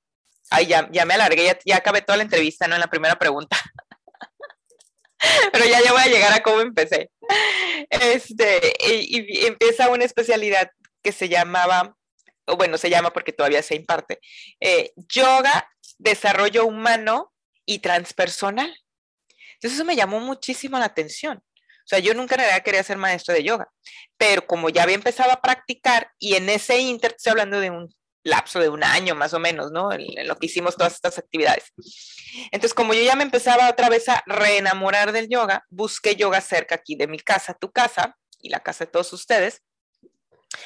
Ay, 0.51 0.67
ya, 0.67 0.89
ya 0.93 1.05
me 1.05 1.15
alargué, 1.15 1.45
ya, 1.45 1.59
ya 1.65 1.77
acabé 1.77 2.03
toda 2.03 2.17
la 2.17 2.25
entrevista, 2.25 2.67
¿no? 2.67 2.75
En 2.75 2.81
la 2.81 2.91
primera 2.91 3.17
pregunta. 3.19 3.57
pero 5.53 5.65
ya, 5.65 5.83
ya 5.83 5.93
voy 5.93 6.03
a 6.03 6.09
llegar 6.09 6.33
a 6.33 6.43
cómo 6.43 6.61
empecé. 6.61 7.11
Este, 7.91 8.75
y, 8.81 9.47
empieza 9.47 9.89
una 9.89 10.05
especialidad 10.05 10.71
que 11.03 11.13
se 11.13 11.29
llamaba, 11.29 11.97
o 12.47 12.57
bueno, 12.57 12.79
se 12.79 12.91
llama 12.91 13.13
porque 13.13 13.33
todavía 13.33 13.63
se 13.63 13.75
imparte, 13.75 14.21
eh, 14.61 14.93
yoga, 14.97 15.71
desarrollo 15.99 16.67
humano 16.67 17.33
y 17.67 17.79
transpersonal. 17.79 18.75
Entonces 19.55 19.79
eso 19.79 19.85
me 19.85 19.97
llamó 19.97 20.21
muchísimo 20.21 20.79
la 20.79 20.87
atención. 20.87 21.39
O 21.39 21.87
sea, 21.87 21.99
yo 21.99 22.15
nunca 22.15 22.35
en 22.35 22.41
realidad 22.41 22.63
quería 22.63 22.83
ser 22.83 22.97
maestro 22.97 23.35
de 23.35 23.45
yoga, 23.45 23.69
pero 24.17 24.47
como 24.47 24.71
ya 24.71 24.83
había 24.83 24.95
empezado 24.95 25.31
a 25.33 25.43
practicar 25.43 26.11
y 26.19 26.35
en 26.35 26.49
ese 26.49 26.79
inter, 26.79 27.15
estoy 27.17 27.33
hablando 27.33 27.61
de 27.61 27.71
un 27.71 27.95
lapso 28.25 28.59
de 28.59 28.71
un 28.71 28.83
año 28.83 29.15
más 29.15 29.35
o 29.35 29.39
menos, 29.39 29.71
¿no? 29.71 29.93
En, 29.93 30.27
lo 30.27 30.37
que 30.39 30.47
hicimos 30.47 30.77
todas 30.77 30.95
estas 30.95 31.19
actividades. 31.19 31.73
Entonces, 32.51 32.73
como 32.73 32.95
yo 32.95 33.03
ya 33.03 33.17
me 33.17 33.23
empezaba 33.23 33.69
otra 33.69 33.91
vez 33.91 34.09
a 34.09 34.23
reenamorar 34.27 35.13
del 35.13 35.29
yoga, 35.29 35.65
busqué 35.69 36.17
yoga 36.17 36.41
cerca 36.41 36.77
aquí 36.77 36.97
de 36.97 37.07
mi 37.07 37.19
casa, 37.19 37.55
tu 37.55 37.71
casa 37.71 38.17
y 38.41 38.49
la 38.49 38.61
casa 38.61 38.87
de 38.87 38.91
todos 38.91 39.13
ustedes. 39.13 39.63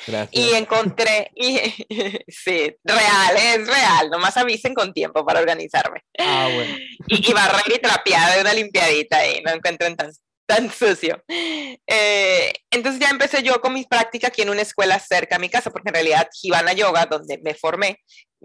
Gracias. 0.06 0.30
Y 0.32 0.54
encontré, 0.54 1.30
y, 1.34 1.58
sí, 2.28 2.74
real, 2.84 3.36
es 3.36 3.66
real, 3.66 4.10
nomás 4.10 4.36
avisen 4.36 4.74
con 4.74 4.92
tiempo 4.92 5.24
para 5.24 5.40
organizarme. 5.40 6.02
Ah, 6.18 6.48
bueno. 6.52 6.76
Y, 7.06 7.30
y 7.30 7.32
barrer 7.32 7.74
y 7.74 7.78
trapear 7.78 8.34
de 8.34 8.40
una 8.40 8.52
limpiadita 8.52 9.18
ahí, 9.18 9.42
no 9.44 9.52
encuentren 9.52 9.96
tan, 9.96 10.10
tan 10.48 10.72
sucio. 10.72 11.22
Eh, 11.28 12.52
entonces 12.70 13.00
ya 13.00 13.10
empecé 13.10 13.42
yo 13.42 13.60
con 13.60 13.74
mis 13.74 13.86
prácticas 13.86 14.30
aquí 14.30 14.42
en 14.42 14.50
una 14.50 14.62
escuela 14.62 14.98
cerca 14.98 15.36
a 15.36 15.38
mi 15.38 15.50
casa, 15.50 15.70
porque 15.70 15.90
en 15.90 15.94
realidad 15.94 16.28
Givana 16.32 16.72
Yoga, 16.72 17.06
donde 17.06 17.38
me 17.44 17.54
formé, 17.54 18.00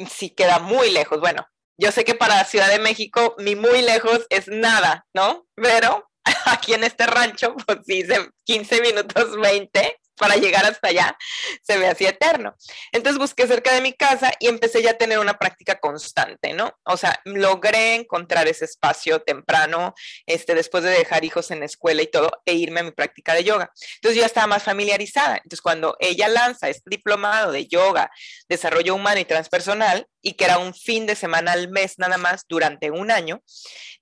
sí 0.09 0.29
queda 0.29 0.59
muy 0.59 0.91
lejos. 0.91 1.21
Bueno, 1.21 1.47
yo 1.77 1.91
sé 1.91 2.03
que 2.03 2.13
para 2.13 2.43
Ciudad 2.43 2.69
de 2.69 2.79
México 2.79 3.35
mi 3.39 3.55
muy 3.55 3.81
lejos 3.81 4.25
es 4.29 4.47
nada, 4.47 5.05
¿no? 5.13 5.47
Pero 5.55 6.09
aquí 6.45 6.73
en 6.73 6.83
este 6.83 7.05
rancho, 7.05 7.55
pues 7.65 7.79
sí, 7.85 8.03
15 8.43 8.81
minutos 8.81 9.39
20 9.39 9.97
para 10.17 10.35
llegar 10.35 10.65
hasta 10.65 10.89
allá, 10.89 11.17
se 11.61 11.77
me 11.77 11.87
hacía 11.87 12.09
eterno. 12.09 12.55
Entonces 12.91 13.19
busqué 13.19 13.47
cerca 13.47 13.73
de 13.73 13.81
mi 13.81 13.93
casa 13.93 14.31
y 14.39 14.47
empecé 14.47 14.81
ya 14.81 14.91
a 14.91 14.97
tener 14.97 15.19
una 15.19 15.37
práctica 15.37 15.79
constante, 15.79 16.53
¿no? 16.53 16.77
O 16.83 16.97
sea, 16.97 17.19
logré 17.25 17.95
encontrar 17.95 18.47
ese 18.47 18.65
espacio 18.65 19.21
temprano, 19.21 19.93
este, 20.25 20.55
después 20.55 20.83
de 20.83 20.91
dejar 20.91 21.25
hijos 21.25 21.51
en 21.51 21.59
la 21.59 21.65
escuela 21.65 22.01
y 22.01 22.07
todo, 22.07 22.31
e 22.45 22.53
irme 22.53 22.81
a 22.81 22.83
mi 22.83 22.91
práctica 22.91 23.33
de 23.33 23.43
yoga. 23.43 23.71
Entonces 23.95 24.15
yo 24.15 24.21
ya 24.21 24.27
estaba 24.27 24.47
más 24.47 24.63
familiarizada. 24.63 25.37
Entonces 25.37 25.61
cuando 25.61 25.95
ella 25.99 26.27
lanza 26.27 26.69
este 26.69 26.89
diplomado 26.89 27.51
de 27.51 27.67
yoga, 27.67 28.11
desarrollo 28.47 28.95
humano 28.95 29.19
y 29.19 29.25
transpersonal, 29.25 30.07
y 30.23 30.33
que 30.33 30.45
era 30.45 30.57
un 30.57 30.73
fin 30.73 31.05
de 31.05 31.15
semana 31.15 31.51
al 31.51 31.69
mes 31.69 31.99
nada 31.99 32.17
más 32.17 32.45
durante 32.47 32.89
un 32.89 33.11
año, 33.11 33.43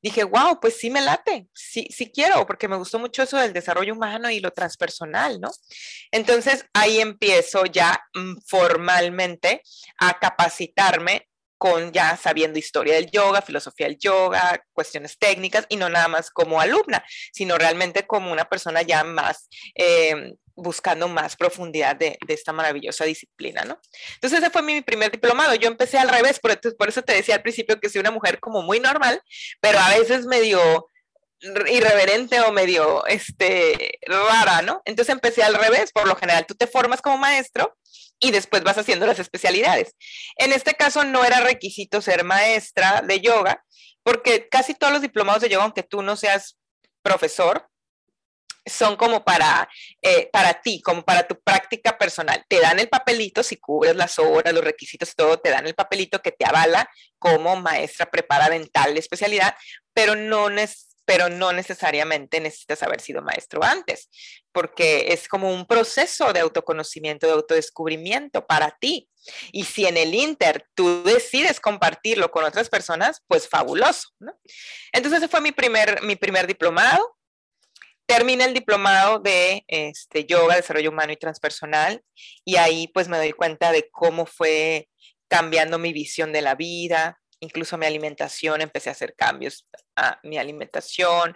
dije, 0.02 0.24
wow, 0.24 0.60
pues 0.62 0.78
sí 0.78 0.90
me 0.90 1.02
late, 1.02 1.48
sí, 1.54 1.88
sí 1.90 2.12
quiero, 2.14 2.46
porque 2.46 2.68
me 2.68 2.78
gustó 2.78 3.00
mucho 3.00 3.24
eso 3.24 3.38
del 3.38 3.52
desarrollo 3.52 3.94
humano 3.94 4.30
y 4.30 4.40
lo 4.40 4.52
transpersonal, 4.52 5.42
¿no? 5.42 5.50
Entonces 6.12 6.66
ahí 6.74 7.00
empiezo 7.00 7.66
ya 7.66 8.00
mm, 8.14 8.38
formalmente 8.46 9.64
a 9.98 10.18
capacitarme 10.20 11.28
con 11.62 11.91
ya 11.91 12.17
sabiendo 12.17 12.58
historia 12.58 12.95
del 12.95 13.12
yoga, 13.12 13.43
filosofía 13.43 13.86
del 13.86 14.00
yoga, 14.00 14.65
cuestiones 14.74 15.19
técnicas 15.19 15.67
y 15.69 15.76
no 15.76 15.89
nada 15.89 16.08
más 16.08 16.32
como 16.32 16.60
alumna, 16.60 17.06
sino 17.32 17.56
realmente 17.56 18.08
como 18.08 18.32
una 18.32 18.45
persona 18.45 18.82
ya 18.82 19.04
más 19.04 19.47
eh, 19.76 20.34
buscando 20.56 21.08
más 21.08 21.36
profundidad 21.36 21.95
de, 21.95 22.17
esta 22.28 22.52
maravillosa 22.52 23.06
disciplina, 23.06 23.63
¿no? 23.63 23.80
Entonces 24.15 24.39
ese 24.39 24.50
fue 24.50 24.63
mi 24.63 24.82
primer 24.82 25.12
diplomado. 25.12 25.54
Yo 25.54 25.67
empecé 25.67 26.00
al 26.00 26.10
revés, 26.10 26.39
por, 26.39 26.60
por 26.76 26.89
eso 26.89 27.04
te 27.04 27.13
decía 27.13 27.36
al 27.36 27.43
principio 27.43 27.80
que 27.80 27.89
soy 27.89 28.02
una 28.02 28.10
mujer 28.10 28.39
como 28.39 28.63
muy 28.63 28.80
normal, 28.80 29.21
pero 29.60 29.78
a 29.78 29.89
veces 29.89 30.26
medio 30.26 30.89
irreverente 31.41 32.39
o 32.41 32.51
medio 32.51 33.06
este, 33.08 33.99
rara, 34.06 34.62
¿no? 34.62 34.82
Entonces 34.86 35.13
empecé 35.13 35.43
al 35.43 35.56
revés. 35.56 35.91
Por 35.91 36.08
lo 36.08 36.15
general, 36.15 36.45
tú 36.45 36.56
te 36.56 36.67
formas 36.67 37.01
como 37.01 37.17
maestro 37.17 37.75
y 38.19 38.32
después 38.32 38.63
vas 38.63 38.77
haciendo 38.77 39.06
las 39.06 39.19
especialidades. 39.19 39.95
En 40.38 40.54
este 40.54 40.75
caso 40.75 41.04
no 41.04 41.23
era 41.23 41.39
requisito 41.41 42.01
ser 42.01 42.23
maestra 42.23 43.01
de 43.01 43.19
yoga, 43.19 43.63
porque 44.04 44.47
casi 44.49 44.75
todos 44.75 44.93
los 44.93 45.01
diplomados 45.01 45.41
de 45.41 45.49
yoga, 45.49 45.63
aunque 45.63 45.84
tú 45.84 46.01
no 46.01 46.15
seas 46.15 46.58
profesor, 47.01 47.67
son 48.65 48.95
como 48.95 49.23
para, 49.23 49.67
eh, 50.04 50.30
para 50.32 50.62
ti, 50.62 50.82
como 50.82 51.04
para 51.04 51.27
tu 51.27 51.39
práctica 51.41 51.97
personal. 51.97 52.45
Te 52.47 52.60
dan 52.60 52.80
el 52.80 52.89
papelito, 52.89 53.41
si 53.41 53.58
cubres 53.58 53.95
las 53.95 54.19
horas, 54.19 54.54
los 54.54 54.63
requisitos, 54.63 55.15
todo, 55.15 55.39
te 55.39 55.49
dan 55.49 55.65
el 55.65 55.73
papelito 55.73 56.21
que 56.21 56.32
te 56.32 56.45
avala 56.45 56.89
como 57.17 57.56
maestra 57.56 58.10
preparada 58.10 58.56
en 58.56 58.67
tal 58.69 58.95
especialidad, 58.97 59.56
pero 59.93 60.15
no, 60.15 60.49
pero 61.06 61.30
no 61.30 61.52
necesariamente 61.52 62.40
necesitas 62.40 62.84
haber 62.84 63.02
sido 63.02 63.22
maestro 63.22 63.64
antes, 63.64 64.10
porque 64.52 65.14
es 65.14 65.28
como 65.28 65.54
un 65.54 65.66
proceso 65.66 66.32
de 66.34 66.40
autoconocimiento, 66.40 67.28
de 67.28 67.34
autodescubrimiento 67.34 68.46
para 68.46 68.78
ti. 68.80 69.10
Y 69.52 69.66
si 69.66 69.86
en 69.86 69.98
el 69.98 70.14
Inter 70.14 70.66
tú 70.76 71.04
decides 71.04 71.60
compartirlo 71.60 72.32
con 72.32 72.44
otras 72.44 72.70
personas, 72.70 73.24
pues 73.28 73.48
fabuloso, 73.48 74.10
Entonces 74.92 75.20
ese 75.20 75.28
fue 75.28 75.42
mi 75.42 75.52
primer, 75.52 76.02
mi 76.04 76.16
primer 76.16 76.48
diplomado 76.48 77.16
termina 78.12 78.44
el 78.44 78.54
diplomado 78.54 79.20
de 79.20 79.64
este, 79.68 80.26
yoga, 80.26 80.58
desarrollo 80.58 80.90
humano 80.90 81.14
y 81.14 81.18
transpersonal, 81.18 82.04
y 82.44 82.58
ahí 82.58 82.90
pues 82.90 83.08
me 83.08 83.16
doy 83.18 83.32
cuenta 83.32 83.72
de 83.72 83.90
cómo 83.90 84.26
fue 84.26 84.90
cambiando 85.30 85.80
mi 85.80 85.94
visión 85.94 86.34
de 86.34 86.42
la 86.42 86.56
vida, 86.56 87.21
incluso 87.41 87.77
mi 87.77 87.86
alimentación, 87.86 88.62
empecé 88.62 88.89
a 88.89 88.93
hacer 88.93 89.15
cambios 89.15 89.67
a 89.95 90.19
mi 90.23 90.38
alimentación 90.38 91.34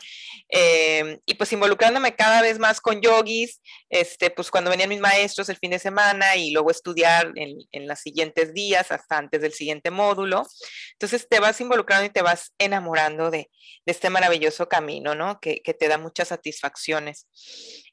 em, 0.47 1.19
y 1.25 1.33
pues 1.33 1.51
involucrándome 1.51 2.15
cada 2.15 2.41
vez 2.41 2.59
más 2.59 2.79
con 2.79 3.01
yogis, 3.01 3.61
este, 3.89 4.29
pues 4.29 4.49
cuando 4.49 4.69
venían 4.69 4.89
mis 4.89 4.99
maestros 4.99 5.49
el 5.49 5.57
fin 5.57 5.71
de 5.71 5.79
semana 5.79 6.35
y 6.35 6.51
luego 6.51 6.71
estudiar 6.71 7.33
en, 7.35 7.57
en 7.71 7.87
los 7.87 7.99
siguientes 7.99 8.53
días 8.53 8.91
hasta 8.91 9.17
antes 9.17 9.41
del 9.41 9.53
siguiente 9.53 9.91
módulo. 9.91 10.45
Entonces 10.93 11.27
te 11.27 11.39
vas 11.39 11.59
involucrando 11.59 12.05
y 12.05 12.09
te 12.09 12.21
vas 12.21 12.53
enamorando 12.59 13.31
de, 13.31 13.49
de 13.85 13.91
este 13.91 14.09
maravilloso 14.09 14.69
camino, 14.69 15.15
¿no? 15.15 15.39
Que, 15.39 15.61
que 15.63 15.73
te 15.73 15.87
da 15.87 15.97
muchas 15.97 16.27
satisfacciones. 16.27 17.27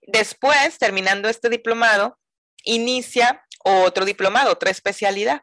Después, 0.02 0.78
terminando 0.78 1.28
este 1.28 1.48
diplomado, 1.48 2.18
inicia 2.64 3.42
otro 3.64 4.04
diplomado, 4.04 4.52
otra 4.52 4.70
especialidad 4.70 5.42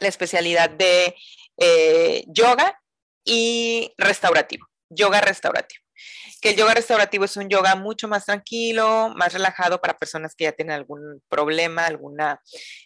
la 0.00 0.08
especialidad 0.08 0.70
de 0.70 1.14
eh, 1.58 2.24
yoga 2.28 2.80
y 3.24 3.92
restaurativo, 3.96 4.66
yoga 4.88 5.20
restaurativo. 5.20 5.85
Que 6.40 6.50
el 6.50 6.56
yoga 6.56 6.74
restaurativo 6.74 7.24
es 7.24 7.36
un 7.36 7.48
yoga 7.48 7.74
mucho 7.76 8.08
más 8.08 8.26
tranquilo, 8.26 9.12
más 9.16 9.32
relajado 9.32 9.80
para 9.80 9.96
personas 9.96 10.34
que 10.34 10.44
ya 10.44 10.52
tienen 10.52 10.74
algún 10.74 11.22
problema, 11.28 11.86
alguna 11.86 12.40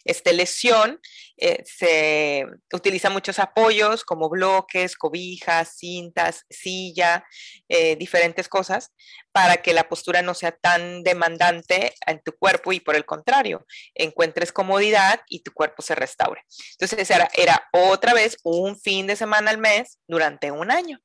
este, 0.05 0.33
lesión. 0.33 0.99
Eh, 1.37 1.63
se 1.65 2.45
utiliza 2.73 3.09
muchos 3.09 3.39
apoyos 3.39 4.03
como 4.03 4.29
bloques, 4.29 4.95
cobijas, 4.95 5.75
cintas, 5.77 6.45
silla, 6.49 7.25
eh, 7.67 7.95
diferentes 7.95 8.47
cosas 8.47 8.91
para 9.31 9.57
que 9.57 9.73
la 9.73 9.87
postura 9.87 10.21
no 10.21 10.33
sea 10.33 10.51
tan 10.51 11.03
demandante 11.03 11.93
en 12.05 12.21
tu 12.21 12.33
cuerpo 12.37 12.73
y 12.73 12.79
por 12.79 12.95
el 12.95 13.05
contrario, 13.05 13.65
encuentres 13.95 14.51
comodidad 14.51 15.21
y 15.27 15.41
tu 15.43 15.51
cuerpo 15.51 15.81
se 15.81 15.95
restaure. 15.95 16.43
Entonces 16.73 17.09
era, 17.09 17.29
era 17.33 17.69
otra 17.71 18.13
vez 18.13 18.37
un 18.43 18.79
fin 18.79 19.07
de 19.07 19.15
semana 19.15 19.51
al 19.51 19.57
mes 19.57 19.99
durante 20.07 20.51
un 20.51 20.71
año. 20.71 20.99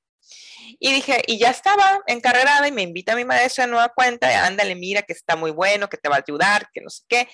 Y 0.79 0.93
dije, 0.93 1.23
y 1.27 1.39
ya 1.39 1.51
estaba 1.51 2.01
encarrerada 2.07 2.67
y 2.69 2.73
me 2.73 2.83
invita 2.83 3.13
a 3.13 3.17
mi 3.17 3.25
maestra 3.25 3.65
a 3.65 3.67
nueva 3.67 3.89
cuenta, 3.91 4.47
ándale, 4.47 4.75
mira 4.75 5.03
que 5.03 5.13
está 5.13 5.37
muy 5.37 5.51
bueno, 5.51 5.89
que 5.89 5.97
te 5.97 6.09
va 6.09 6.17
a 6.17 6.25
ayudar, 6.27 6.69
que 6.73 6.81
no 6.81 6.91
sé 6.91 7.03
qué. 7.09 7.29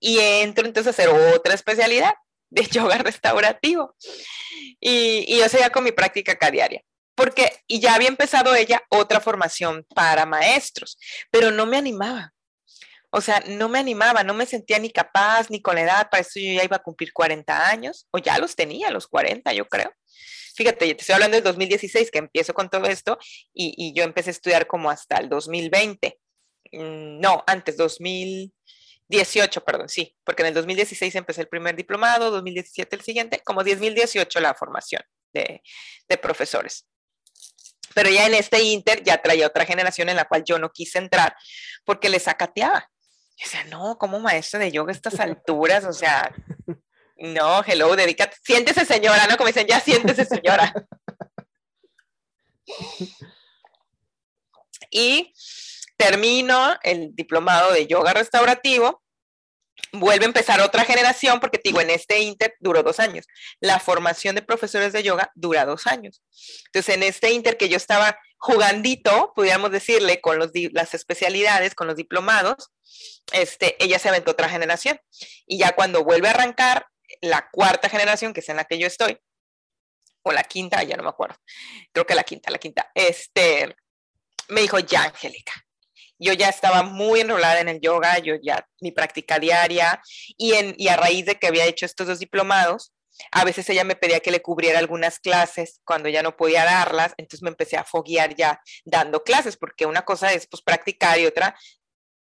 Y 0.00 0.18
entro 0.18 0.66
entonces 0.66 0.88
a 0.88 0.90
hacer 0.90 1.08
otra 1.08 1.54
especialidad 1.54 2.14
de 2.50 2.62
yoga 2.70 2.98
restaurativo. 2.98 3.94
Y, 4.80 5.24
y 5.28 5.38
yo 5.38 5.48
seguía 5.48 5.70
con 5.70 5.84
mi 5.84 5.92
práctica 5.92 6.32
acá 6.32 6.50
diaria. 6.50 6.82
Porque, 7.14 7.52
y 7.68 7.80
ya 7.80 7.94
había 7.94 8.08
empezado 8.08 8.54
ella 8.54 8.82
otra 8.88 9.20
formación 9.20 9.86
para 9.94 10.26
maestros, 10.26 10.98
pero 11.30 11.50
no 11.50 11.64
me 11.64 11.76
animaba. 11.76 12.32
O 13.10 13.20
sea, 13.20 13.44
no 13.46 13.68
me 13.68 13.78
animaba, 13.78 14.24
no 14.24 14.34
me 14.34 14.44
sentía 14.44 14.80
ni 14.80 14.90
capaz 14.90 15.48
ni 15.48 15.62
con 15.62 15.76
la 15.76 15.82
edad, 15.82 16.10
para 16.10 16.22
eso 16.22 16.40
yo 16.40 16.52
ya 16.52 16.64
iba 16.64 16.76
a 16.76 16.82
cumplir 16.82 17.12
40 17.12 17.68
años, 17.68 18.08
o 18.10 18.18
ya 18.18 18.38
los 18.38 18.56
tenía, 18.56 18.90
los 18.90 19.06
40, 19.06 19.52
yo 19.52 19.68
creo. 19.68 19.92
Fíjate, 20.54 20.94
te 20.94 21.00
estoy 21.00 21.14
hablando 21.14 21.36
del 21.36 21.44
2016, 21.44 22.10
que 22.10 22.18
empiezo 22.18 22.54
con 22.54 22.70
todo 22.70 22.86
esto, 22.86 23.18
y, 23.52 23.92
yo 23.94 24.04
empecé 24.04 24.30
a 24.30 24.32
estudiar 24.32 24.66
como 24.66 24.90
hasta 24.90 25.16
el 25.16 25.28
2020. 25.28 26.18
Mm, 26.72 27.20
no, 27.20 27.42
antes, 27.46 27.76
2018, 27.76 29.64
perdón, 29.64 29.88
sí, 29.88 30.16
porque 30.24 30.42
en 30.42 30.48
el 30.48 30.54
2016 30.54 31.14
empecé 31.16 31.40
el 31.40 31.48
primer 31.48 31.74
diplomado, 31.74 32.30
2017 32.30 32.96
el 32.96 33.02
siguiente, 33.02 33.40
como 33.44 33.64
2018 33.64 34.40
la 34.40 34.54
formación 34.54 35.02
de, 35.32 35.60
de 36.08 36.16
profesores. 36.18 36.86
Pero 37.94 38.10
ya 38.10 38.26
en 38.26 38.34
este 38.34 38.62
Inter 38.62 39.02
ya 39.02 39.20
traía 39.22 39.46
otra 39.46 39.64
generación 39.64 40.08
en 40.08 40.16
la 40.16 40.24
cual 40.24 40.44
yo 40.44 40.58
no 40.58 40.70
quise 40.70 40.98
entrar 40.98 41.36
porque 41.84 42.08
le 42.08 42.18
sacateaba. 42.18 42.90
O 43.44 43.48
sea, 43.48 43.64
no, 43.64 43.98
como 43.98 44.20
maestro 44.20 44.60
de 44.60 44.70
yoga 44.70 44.92
a 44.92 44.96
estas 44.96 45.18
alturas, 45.20 45.84
o 45.84 45.92
sea, 45.92 46.32
no, 47.16 47.62
hello, 47.64 47.94
dedícate, 47.96 48.36
siéntese 48.42 48.84
señora, 48.84 49.26
¿no? 49.26 49.36
Como 49.36 49.46
dicen, 49.48 49.66
ya 49.66 49.80
siéntese 49.80 50.24
señora. 50.24 50.72
y 54.90 55.32
termino 55.96 56.76
el 56.82 57.14
diplomado 57.14 57.72
de 57.72 57.86
yoga 57.86 58.12
restaurativo 58.12 59.02
vuelve 59.92 60.24
a 60.24 60.28
empezar 60.28 60.60
otra 60.60 60.84
generación, 60.84 61.40
porque 61.40 61.58
te 61.58 61.68
digo, 61.68 61.80
en 61.80 61.90
este 61.90 62.20
Inter 62.20 62.54
duró 62.60 62.82
dos 62.82 63.00
años. 63.00 63.26
La 63.60 63.78
formación 63.78 64.34
de 64.34 64.42
profesores 64.42 64.92
de 64.92 65.02
yoga 65.02 65.30
dura 65.34 65.64
dos 65.64 65.86
años. 65.86 66.22
Entonces, 66.66 66.94
en 66.94 67.02
este 67.02 67.32
Inter 67.32 67.56
que 67.56 67.68
yo 67.68 67.76
estaba 67.76 68.18
jugandito, 68.36 69.32
pudiéramos 69.34 69.70
decirle, 69.70 70.20
con 70.20 70.38
los, 70.38 70.50
las 70.72 70.94
especialidades, 70.94 71.74
con 71.74 71.86
los 71.86 71.96
diplomados, 71.96 72.70
este, 73.32 73.82
ella 73.82 73.98
se 73.98 74.08
aventó 74.08 74.32
otra 74.32 74.48
generación. 74.48 75.00
Y 75.46 75.58
ya 75.58 75.74
cuando 75.74 76.04
vuelve 76.04 76.28
a 76.28 76.32
arrancar 76.32 76.86
la 77.20 77.48
cuarta 77.50 77.88
generación, 77.88 78.32
que 78.32 78.40
es 78.40 78.48
en 78.48 78.56
la 78.56 78.64
que 78.64 78.78
yo 78.78 78.86
estoy, 78.86 79.18
o 80.22 80.32
la 80.32 80.44
quinta, 80.44 80.82
ya 80.82 80.96
no 80.96 81.02
me 81.02 81.10
acuerdo, 81.10 81.36
creo 81.92 82.06
que 82.06 82.14
la 82.14 82.24
quinta, 82.24 82.50
la 82.50 82.58
quinta, 82.58 82.90
este, 82.94 83.76
me 84.48 84.62
dijo, 84.62 84.78
ya, 84.78 85.04
Angélica, 85.04 85.52
yo 86.18 86.32
ya 86.32 86.48
estaba 86.48 86.82
muy 86.82 87.20
enrolada 87.20 87.60
en 87.60 87.68
el 87.68 87.80
yoga, 87.80 88.18
yo 88.18 88.34
ya 88.42 88.66
mi 88.80 88.92
práctica 88.92 89.38
diaria 89.38 90.00
y, 90.36 90.54
en, 90.54 90.74
y 90.78 90.88
a 90.88 90.96
raíz 90.96 91.26
de 91.26 91.36
que 91.36 91.46
había 91.46 91.66
hecho 91.66 91.86
estos 91.86 92.06
dos 92.06 92.18
diplomados, 92.18 92.92
a 93.30 93.44
veces 93.44 93.68
ella 93.70 93.84
me 93.84 93.96
pedía 93.96 94.20
que 94.20 94.30
le 94.30 94.42
cubriera 94.42 94.78
algunas 94.78 95.18
clases 95.18 95.80
cuando 95.84 96.08
ya 96.08 96.22
no 96.22 96.36
podía 96.36 96.64
darlas, 96.64 97.14
entonces 97.16 97.42
me 97.42 97.50
empecé 97.50 97.76
a 97.76 97.84
foguear 97.84 98.34
ya 98.34 98.60
dando 98.84 99.22
clases, 99.22 99.56
porque 99.56 99.86
una 99.86 100.04
cosa 100.04 100.32
es 100.32 100.46
pues 100.46 100.62
practicar 100.62 101.18
y 101.18 101.26
otra 101.26 101.56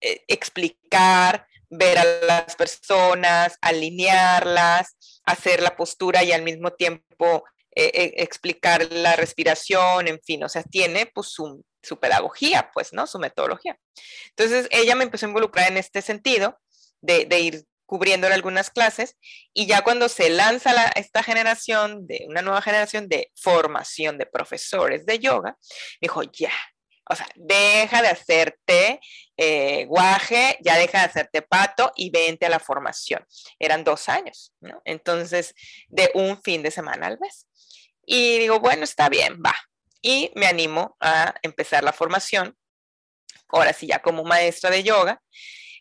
eh, 0.02 0.24
explicar, 0.28 1.46
ver 1.70 1.98
a 1.98 2.04
las 2.26 2.56
personas, 2.56 3.58
alinearlas, 3.62 4.98
hacer 5.24 5.62
la 5.62 5.76
postura 5.76 6.24
y 6.24 6.32
al 6.32 6.42
mismo 6.42 6.72
tiempo 6.72 7.44
eh, 7.76 7.92
eh, 7.94 8.14
explicar 8.18 8.92
la 8.92 9.16
respiración, 9.16 10.08
en 10.08 10.20
fin, 10.22 10.44
o 10.44 10.50
sea, 10.50 10.64
tiene 10.64 11.06
pues 11.06 11.28
su 11.28 12.00
pedagogía, 12.00 12.72
pues, 12.74 12.94
¿no? 12.94 13.08
Su 13.08 13.20
metodología. 13.20 13.80
Entonces, 14.30 14.68
ella 14.72 14.96
me 14.96 15.04
empezó 15.04 15.26
a 15.26 15.30
involucrar 15.30 15.72
en 15.72 15.78
este 15.78 16.02
sentido 16.02 16.60
de, 17.02 17.40
ir 17.40 17.66
cubriendo 17.86 18.28
algunas 18.28 18.70
clases 18.70 19.18
y 19.54 19.66
ya 19.66 19.82
cuando 19.82 20.10
se 20.10 20.30
lanza 20.30 20.72
esta 20.96 21.24
generación 21.24 22.06
de 22.06 22.26
una 22.28 22.44
nueva 22.44 22.62
generación 22.62 23.08
de 23.08 23.32
formación 23.34 24.18
de 24.18 24.28
profesores 24.28 25.06
de 25.06 25.18
yoga, 25.18 25.58
dijo, 26.00 26.22
ya, 26.24 26.52
o 27.10 27.16
sea, 27.16 27.28
deja 27.36 28.02
de 28.02 28.08
hacerte 28.08 29.00
eh, 29.36 29.86
guaje, 29.86 30.58
ya 30.62 30.78
deja 30.78 31.00
de 31.00 31.06
hacerte 31.06 31.42
pato 31.42 31.92
y 31.96 32.12
vente 32.12 32.46
a 32.46 32.50
la 32.50 32.60
formación. 32.60 33.26
Eran 33.58 33.84
dos 33.84 34.08
años, 34.10 34.54
¿no? 34.62 34.82
Entonces, 34.86 35.56
de 35.88 36.12
un 36.14 36.42
fin 36.42 36.62
de 36.62 36.72
semana 36.72 37.08
al 37.08 37.20
mes. 37.20 37.48
Y 38.06 38.38
digo, 38.38 38.60
bueno, 38.60 38.84
está 38.84 39.10
bien, 39.10 39.42
va, 39.44 39.56
y 40.02 40.32
me 40.36 40.46
animo 40.46 40.96
a 41.00 41.36
empezar 41.42 41.84
la 41.84 41.94
formación, 41.94 42.56
ahora 43.50 43.74
sí 43.74 43.88
ya 43.88 44.02
como 44.02 44.24
maestra 44.24 44.70
de 44.70 44.84
yoga, 44.84 45.22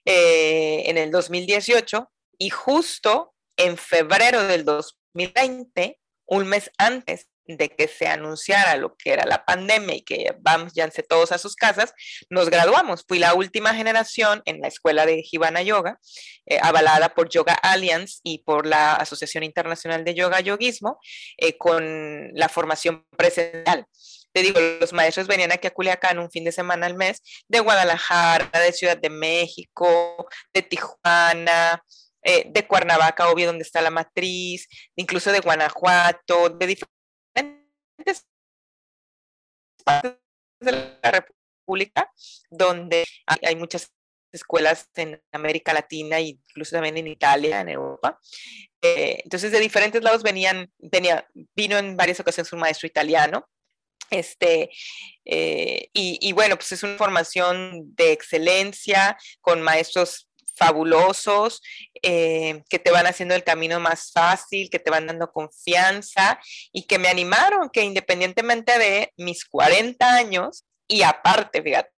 eh, 0.05 0.85
en 0.87 0.99
el 0.99 1.11
2018 1.11 2.11
y 2.39 2.51
justo 2.51 3.35
en 3.57 3.77
febrero 3.77 4.47
del 4.47 4.65
2020, 4.65 5.99
un 6.27 6.47
mes 6.47 6.71
antes 6.79 7.29
de 7.49 7.71
que 7.71 7.89
se 7.89 8.07
anunciara 8.07 8.77
lo 8.77 8.95
que 8.97 9.13
era 9.13 9.25
la 9.25 9.45
pandemia 9.45 9.97
y 9.97 10.03
que 10.03 10.37
vamos 10.41 10.75
ya 10.75 10.89
todos 11.03 11.33
a 11.33 11.39
sus 11.39 11.57
casas, 11.57 11.95
nos 12.29 12.51
graduamos. 12.51 13.05
Fui 13.09 13.19
la 13.19 13.35
última 13.35 13.75
generación 13.75 14.43
en 14.45 14.61
la 14.61 14.69
escuela 14.69 15.07
de 15.07 15.23
Jivana 15.23 15.63
Yoga, 15.63 15.99
eh, 16.47 16.59
avalada 16.63 17.15
por 17.15 17.29
Yoga 17.29 17.55
Alliance 17.55 18.21
y 18.23 18.39
por 18.45 18.67
la 18.67 18.95
Asociación 18.95 19.45
Internacional 19.45 20.05
de 20.05 20.15
Yoga 20.15 20.41
Yoguismo, 20.41 20.99
eh, 21.39 21.57
con 21.57 22.31
la 22.35 22.49
formación 22.49 23.07
presencial. 23.17 23.87
Te 24.33 24.43
digo, 24.43 24.61
los 24.61 24.93
maestros 24.93 25.27
venían 25.27 25.53
aquí 25.53 25.67
a 25.67 25.73
Culiacán 25.73 26.19
un 26.19 26.31
fin 26.31 26.45
de 26.45 26.53
semana 26.53 26.87
al 26.87 26.95
mes, 26.95 27.23
de 27.49 27.61
Guadalajara, 27.61 28.51
de 28.61 28.73
Ciudad 28.73 28.99
de 28.99 29.11
México, 29.11 30.29
de 30.53 30.63
Tijuana, 30.63 31.83
eh, 32.23 32.45
de 32.47 32.67
Cuernavaca, 32.67 33.31
obvio, 33.31 33.47
donde 33.47 33.63
está 33.63 33.81
la 33.81 33.91
matriz, 33.91 34.69
incluso 34.97 35.33
de 35.33 35.41
Guanajuato, 35.41 36.51
de 36.51 36.67
partes 39.85 40.19
de 40.61 40.73
la 41.03 41.11
República, 41.11 42.13
donde 42.51 43.05
hay, 43.27 43.57
muchas 43.57 43.93
escuelas 44.33 44.89
en 44.97 45.23
América 45.33 45.73
Latina 45.73 46.21
incluso 46.21 46.77
también 46.77 46.97
en 46.97 47.07
Italia, 47.07 47.61
en 47.61 47.71
Europa. 47.71 48.19
Eh, 48.83 49.21
entonces, 49.25 49.53
de 49.53 49.61
diferentes 49.61 50.03
lados 50.03 50.23
venían, 50.23 50.71
venía, 50.79 51.27
vino 51.55 51.79
en 51.79 51.97
varias 51.97 52.21
ocasiones 52.21 52.53
un 52.53 52.61
maestro 52.61 52.87
italiano. 52.87 53.49
Este, 54.11 54.71
eh, 55.27 55.89
y, 55.93 56.33
bueno, 56.33 56.57
pues 56.57 56.73
es 56.73 56.83
una 56.83 56.97
formación 56.97 57.95
de 57.95 58.13
excelencia 58.13 59.19
con 59.43 59.61
maestros 59.61 60.28
fabulosos, 60.59 61.63
eh, 62.03 62.63
que 62.69 62.79
te 62.79 62.91
van 62.91 63.07
haciendo 63.07 63.35
el 63.35 63.45
camino 63.45 63.81
más 63.81 64.13
fácil, 64.13 64.69
que 64.71 64.79
te 64.79 64.91
van 64.91 65.07
dando 65.07 65.33
confianza 65.33 66.39
y 66.73 66.87
que 66.87 66.99
me 66.99 67.09
animaron 67.09 67.71
que 67.71 67.83
independientemente 67.83 68.79
de 68.79 69.13
mis 69.17 69.45
40 69.47 70.15
años 70.15 70.67
y 70.87 71.03
aparte, 71.03 71.63
fíjate, 71.63 71.91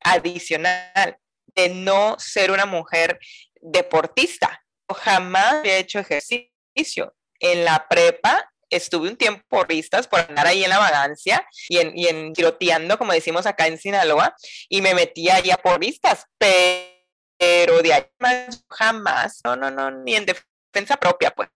adicional, 0.00 1.18
de 1.46 1.68
no 1.70 2.16
ser 2.18 2.50
una 2.50 2.66
mujer 2.66 3.18
deportista. 3.60 4.62
Jamás 4.88 5.54
había 5.54 5.78
hecho 5.78 5.98
ejercicio. 5.98 7.14
En 7.40 7.64
la 7.64 7.86
prepa 7.88 8.53
estuve 8.76 9.08
un 9.08 9.16
tiempo 9.16 9.42
por 9.48 9.66
vistas, 9.66 10.06
por 10.06 10.20
andar 10.20 10.46
ahí 10.46 10.64
en 10.64 10.70
la 10.70 10.78
vagancia 10.78 11.46
y 11.68 11.78
en, 11.78 11.96
y 11.96 12.06
en 12.06 12.32
tiroteando, 12.32 12.98
como 12.98 13.12
decimos 13.12 13.46
acá 13.46 13.66
en 13.66 13.78
Sinaloa, 13.78 14.34
y 14.68 14.82
me 14.82 14.94
metía 14.94 15.36
ahí 15.36 15.50
a 15.50 15.78
vistas, 15.78 16.26
pero 16.38 17.82
de 17.82 17.92
ahí 17.92 18.06
más 18.18 18.64
jamás, 18.68 19.40
no, 19.44 19.56
no, 19.56 19.70
no, 19.70 19.90
ni 19.90 20.14
en 20.14 20.26
defensa 20.26 20.96
propia, 20.96 21.30
pues. 21.30 21.48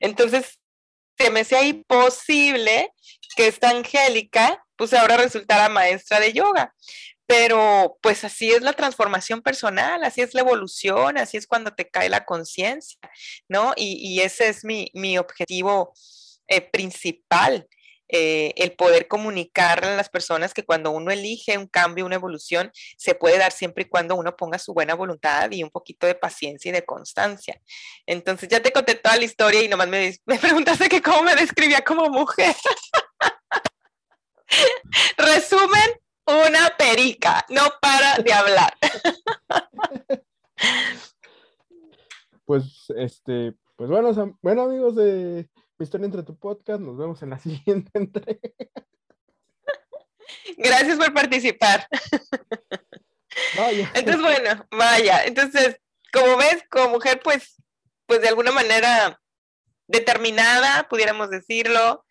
Entonces, 0.00 0.58
se 1.18 1.30
me 1.30 1.40
hacía 1.40 1.62
imposible 1.64 2.92
que 3.36 3.46
esta 3.46 3.70
Angélica, 3.70 4.64
pues 4.76 4.92
ahora 4.92 5.16
resultara 5.16 5.68
maestra 5.68 6.20
de 6.20 6.32
yoga. 6.32 6.74
Pero 7.28 7.98
pues 8.02 8.22
así 8.22 8.52
es 8.52 8.62
la 8.62 8.72
transformación 8.72 9.42
personal, 9.42 10.04
así 10.04 10.20
es 10.22 10.32
la 10.32 10.42
evolución, 10.42 11.18
así 11.18 11.36
es 11.36 11.46
cuando 11.48 11.74
te 11.74 11.88
cae 11.88 12.08
la 12.08 12.24
conciencia, 12.24 13.00
¿no? 13.48 13.72
Y, 13.76 13.96
y, 14.00 14.20
ese 14.20 14.48
es 14.48 14.64
mi, 14.64 14.92
mi 14.94 15.18
objetivo 15.18 15.92
eh, 16.48 16.60
principal, 16.60 17.66
eh, 18.08 18.54
el 18.56 18.72
poder 18.72 19.08
comunicar 19.08 19.84
a 19.84 19.96
las 19.96 20.08
personas 20.08 20.54
que 20.54 20.64
cuando 20.64 20.92
uno 20.92 21.10
elige 21.10 21.58
un 21.58 21.66
cambio, 21.66 22.06
una 22.06 22.14
evolución, 22.14 22.70
se 22.96 23.16
puede 23.16 23.38
dar 23.38 23.50
siempre 23.50 23.82
y 23.82 23.88
cuando 23.88 24.14
uno 24.14 24.36
ponga 24.36 24.58
su 24.58 24.72
buena 24.72 24.94
voluntad 24.94 25.50
y 25.50 25.64
un 25.64 25.70
poquito 25.70 26.06
de 26.06 26.14
paciencia 26.14 26.68
y 26.68 26.72
de 26.72 26.84
constancia. 26.84 27.60
Entonces 28.06 28.48
ya 28.48 28.62
te 28.62 28.72
conté 28.72 28.94
toda 28.94 29.16
la 29.16 29.24
historia 29.24 29.62
y 29.62 29.68
nomás 29.68 29.88
me, 29.88 30.14
me 30.24 30.38
preguntaste 30.38 30.88
que 30.88 31.02
cómo 31.02 31.24
me 31.24 31.34
describía 31.34 31.82
como 31.82 32.08
mujer. 32.08 32.54
Resumen, 35.18 36.00
una 36.26 36.76
perica, 36.78 37.44
no 37.48 37.62
para 37.80 38.18
de 38.18 38.32
hablar. 38.32 38.76
Pues, 42.46 42.86
este, 42.96 43.54
pues 43.74 43.90
bueno, 43.90 44.38
bueno 44.40 44.62
amigos 44.62 44.94
de 44.94 45.48
mi 45.78 45.84
historia 45.84 46.06
entre 46.06 46.22
tu 46.22 46.38
podcast. 46.38 46.80
Nos 46.80 46.96
vemos 46.96 47.22
en 47.22 47.30
la 47.30 47.38
siguiente 47.40 47.90
entrega. 47.94 48.40
Gracias 50.56 50.96
por 50.96 51.12
participar. 51.12 51.86
Vaya. 53.56 53.90
Entonces, 53.94 54.22
bueno, 54.22 54.66
vaya. 54.70 55.24
Entonces, 55.24 55.76
como 56.12 56.36
ves, 56.36 56.64
como 56.70 56.90
mujer, 56.90 57.20
pues, 57.22 57.56
pues 58.06 58.20
de 58.20 58.28
alguna 58.28 58.52
manera 58.52 59.20
determinada, 59.86 60.88
pudiéramos 60.88 61.30
decirlo, 61.30 62.04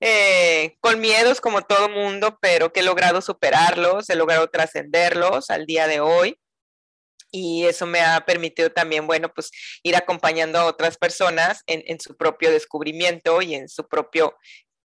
eh, 0.00 0.76
con 0.80 1.00
miedos 1.00 1.40
como 1.40 1.62
todo 1.62 1.88
mundo, 1.88 2.38
pero 2.40 2.72
que 2.72 2.80
he 2.80 2.84
logrado 2.84 3.20
superarlos, 3.20 4.08
he 4.10 4.16
logrado 4.16 4.48
trascenderlos 4.48 5.50
al 5.50 5.66
día 5.66 5.86
de 5.86 6.00
hoy. 6.00 6.38
Y 7.30 7.64
eso 7.66 7.86
me 7.86 8.00
ha 8.00 8.24
permitido 8.24 8.70
también, 8.70 9.06
bueno, 9.06 9.32
pues 9.34 9.50
ir 9.82 9.96
acompañando 9.96 10.58
a 10.58 10.64
otras 10.64 10.96
personas 10.96 11.62
en, 11.66 11.82
en 11.86 12.00
su 12.00 12.16
propio 12.16 12.50
descubrimiento 12.50 13.42
y 13.42 13.54
en 13.54 13.68
su 13.68 13.86
propio, 13.86 14.36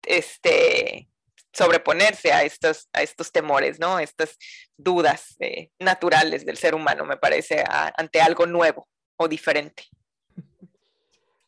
este, 0.03 1.07
sobreponerse 1.55 2.33
a 2.33 2.43
estos, 2.43 2.89
a 2.93 3.01
estos 3.01 3.31
temores, 3.31 3.79
¿no? 3.79 3.97
Estas 3.99 4.37
dudas 4.77 5.35
eh, 5.39 5.69
naturales 5.79 6.45
del 6.45 6.57
ser 6.57 6.75
humano, 6.75 7.05
me 7.05 7.17
parece, 7.17 7.63
ante 7.97 8.19
algo 8.19 8.45
nuevo 8.45 8.87
o 9.17 9.27
diferente. 9.27 9.83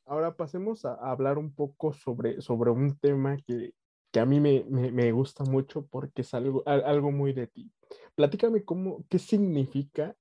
Ahora 0.05 0.33
pasemos 0.33 0.85
a, 0.85 0.93
hablar 0.93 1.37
un 1.37 1.53
poco 1.53 1.93
sobre, 1.93 2.41
sobre 2.41 2.71
un 2.71 2.97
tema 2.97 3.37
que, 3.45 3.73
a 4.17 4.25
mí 4.25 4.39
me, 4.39 5.11
gusta 5.11 5.43
mucho 5.43 5.85
porque 5.85 6.21
es 6.21 6.33
algo, 6.33 6.63
algo 6.65 7.11
muy 7.11 7.33
de 7.33 7.45
ti. 7.45 7.69
Platícame 8.15 8.63
cómo, 8.63 9.05
qué 9.09 9.19
significa 9.19 10.15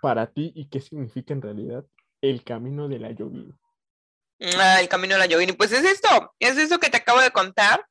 para 0.00 0.26
ti 0.32 0.52
y 0.54 0.68
qué 0.68 0.80
significa 0.80 1.32
en 1.32 1.42
realidad 1.42 1.84
el 2.20 2.44
camino 2.44 2.88
de 2.88 2.98
la 2.98 3.10
yogini. 3.12 3.52
Ah, 4.58 4.80
el 4.80 4.88
camino 4.88 5.14
de 5.14 5.18
la 5.18 5.26
yogini, 5.26 5.52
pues 5.52 5.72
es 5.72 5.84
esto, 5.84 6.34
es 6.38 6.56
eso 6.56 6.78
que 6.78 6.88
te 6.88 6.96
acabo 6.96 7.20
de 7.20 7.30
contar, 7.30 7.84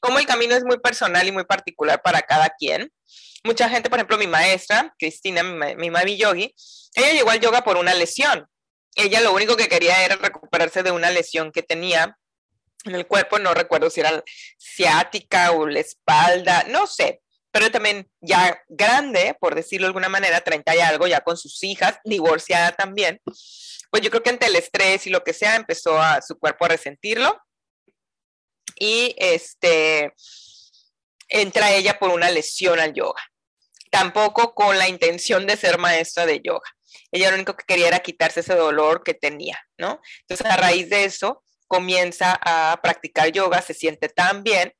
como 0.00 0.18
el 0.18 0.26
camino 0.26 0.54
es 0.54 0.64
muy 0.64 0.78
personal 0.78 1.26
y 1.26 1.32
muy 1.32 1.44
particular 1.44 2.00
para 2.02 2.22
cada 2.22 2.50
quien. 2.58 2.92
Mucha 3.44 3.68
gente, 3.68 3.88
por 3.88 3.98
ejemplo, 3.98 4.18
mi 4.18 4.26
maestra, 4.26 4.94
Cristina, 4.98 5.42
mi, 5.42 5.76
mi 5.76 5.90
mami 5.90 6.16
yogi, 6.16 6.54
ella 6.94 7.12
llegó 7.12 7.30
al 7.30 7.40
yoga 7.40 7.62
por 7.62 7.76
una 7.76 7.94
lesión. 7.94 8.46
Ella 8.96 9.20
lo 9.20 9.32
único 9.32 9.56
que 9.56 9.68
quería 9.68 10.04
era 10.04 10.16
recuperarse 10.16 10.82
de 10.82 10.90
una 10.90 11.10
lesión 11.10 11.52
que 11.52 11.62
tenía 11.62 12.18
en 12.84 12.94
el 12.94 13.06
cuerpo, 13.06 13.38
no 13.38 13.54
recuerdo 13.54 13.90
si 13.90 14.00
era 14.00 14.22
ciática 14.58 15.52
o 15.52 15.66
la 15.66 15.80
espalda, 15.80 16.64
no 16.68 16.86
sé, 16.86 17.22
pero 17.50 17.70
también 17.70 18.08
ya 18.20 18.62
grande, 18.68 19.36
por 19.40 19.54
decirlo 19.54 19.86
de 19.86 19.88
alguna 19.88 20.08
manera, 20.08 20.40
30 20.40 20.76
y 20.76 20.80
algo, 20.80 21.06
ya 21.06 21.20
con 21.20 21.36
sus 21.36 21.62
hijas, 21.64 21.98
divorciada 22.04 22.72
también, 22.72 23.20
pues 23.24 24.02
yo 24.02 24.10
creo 24.10 24.22
que 24.22 24.30
ante 24.30 24.46
el 24.46 24.56
estrés 24.56 25.06
y 25.06 25.10
lo 25.10 25.24
que 25.24 25.32
sea, 25.32 25.56
empezó 25.56 26.00
a 26.00 26.22
su 26.22 26.38
cuerpo 26.38 26.64
a 26.64 26.68
resentirlo 26.68 27.40
y 28.76 29.14
este, 29.18 30.14
entra 31.28 31.72
ella 31.72 31.98
por 31.98 32.10
una 32.10 32.30
lesión 32.30 32.78
al 32.78 32.94
yoga. 32.94 33.22
Tampoco 33.90 34.54
con 34.54 34.78
la 34.78 34.88
intención 34.88 35.46
de 35.46 35.56
ser 35.56 35.78
maestra 35.78 36.24
de 36.24 36.40
yoga. 36.40 36.68
Ella 37.10 37.30
lo 37.30 37.36
único 37.36 37.56
que 37.56 37.64
quería 37.66 37.88
era 37.88 38.00
quitarse 38.00 38.40
ese 38.40 38.54
dolor 38.54 39.02
que 39.02 39.14
tenía, 39.14 39.58
¿no? 39.78 40.00
Entonces, 40.20 40.46
a 40.46 40.56
raíz 40.56 40.88
de 40.90 41.04
eso, 41.04 41.42
comienza 41.66 42.38
a 42.40 42.80
practicar 42.82 43.32
yoga, 43.32 43.62
se 43.62 43.74
siente 43.74 44.08
tan 44.08 44.44
bien 44.44 44.72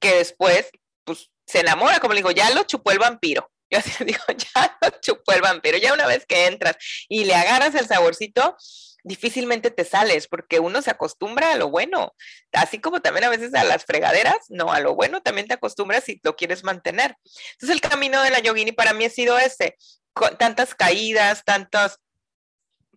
que 0.00 0.14
después, 0.14 0.70
pues, 1.04 1.31
se 1.46 1.60
enamora, 1.60 2.00
como 2.00 2.14
le 2.14 2.18
digo, 2.18 2.30
ya 2.30 2.50
lo 2.50 2.62
chupó 2.64 2.90
el 2.90 2.98
vampiro. 2.98 3.50
Yo 3.70 3.78
así 3.78 4.04
digo, 4.04 4.20
ya 4.54 4.78
lo 4.80 4.90
chupó 5.00 5.32
el 5.32 5.42
vampiro. 5.42 5.78
Ya 5.78 5.92
una 5.92 6.06
vez 6.06 6.26
que 6.26 6.46
entras 6.46 6.76
y 7.08 7.24
le 7.24 7.34
agarras 7.34 7.74
el 7.74 7.86
saborcito, 7.86 8.56
difícilmente 9.04 9.70
te 9.70 9.84
sales 9.84 10.28
porque 10.28 10.60
uno 10.60 10.82
se 10.82 10.90
acostumbra 10.90 11.52
a 11.52 11.56
lo 11.56 11.70
bueno, 11.70 12.14
así 12.52 12.78
como 12.80 13.00
también 13.00 13.24
a 13.24 13.30
veces 13.30 13.54
a 13.54 13.64
las 13.64 13.84
fregaderas, 13.84 14.36
no, 14.48 14.72
a 14.72 14.80
lo 14.80 14.94
bueno 14.94 15.22
también 15.22 15.48
te 15.48 15.54
acostumbras 15.54 16.04
si 16.04 16.20
lo 16.22 16.36
quieres 16.36 16.64
mantener. 16.64 17.16
Entonces 17.52 17.70
el 17.70 17.80
camino 17.80 18.22
de 18.22 18.30
la 18.30 18.40
yogini 18.40 18.72
para 18.72 18.92
mí 18.92 19.04
ha 19.04 19.10
sido 19.10 19.38
ese, 19.38 19.76
con 20.12 20.36
tantas 20.38 20.74
caídas, 20.74 21.44
tantos, 21.44 21.98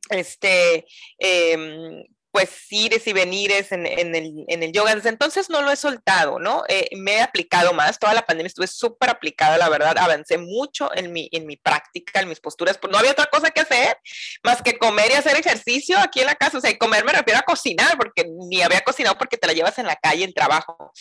este, 0.09 0.85
eh, 1.19 2.05
pues 2.35 2.49
ires 2.69 3.07
y 3.07 3.13
venires 3.13 3.71
en, 3.71 3.85
el, 3.87 4.71
yoga. 4.73 4.93
Desde 4.93 5.07
entonces 5.07 5.49
no 5.49 5.61
lo 5.61 5.71
he 5.71 5.77
soltado, 5.77 6.37
¿no? 6.37 6.63
Eh, 6.67 6.89
me 6.97 7.13
he 7.13 7.21
aplicado 7.21 7.71
más, 7.71 7.97
toda 7.97 8.13
la 8.13 8.25
pandemia 8.25 8.47
estuve 8.47 8.67
súper 8.67 9.09
aplicada, 9.09 9.57
la 9.57 9.69
verdad, 9.69 9.97
avancé 9.97 10.37
mucho 10.37 10.93
en 10.93 11.13
mi, 11.13 11.29
en 11.31 11.45
mi 11.45 11.55
práctica, 11.55 12.19
en 12.19 12.27
mis 12.27 12.41
posturas, 12.41 12.77
pues 12.77 12.91
no 12.91 12.97
había 12.97 13.13
otra 13.13 13.27
cosa 13.27 13.51
que 13.51 13.61
hacer 13.61 13.97
más 14.43 14.61
que 14.61 14.77
comer 14.77 15.11
y 15.11 15.13
hacer 15.13 15.37
ejercicio 15.37 15.97
aquí 15.97 16.19
en 16.19 16.25
la 16.25 16.35
casa, 16.35 16.57
o 16.57 16.61
sea, 16.61 16.77
comer 16.77 17.05
me 17.05 17.13
refiero 17.13 17.39
a 17.39 17.43
cocinar, 17.43 17.95
porque 17.95 18.25
ni 18.49 18.61
había 18.61 18.81
cocinado 18.81 19.17
porque 19.17 19.37
te 19.37 19.47
la 19.47 19.53
llevas 19.53 19.79
en 19.79 19.85
la 19.85 19.95
calle, 19.95 20.25
en 20.25 20.33
trabajo, 20.33 20.91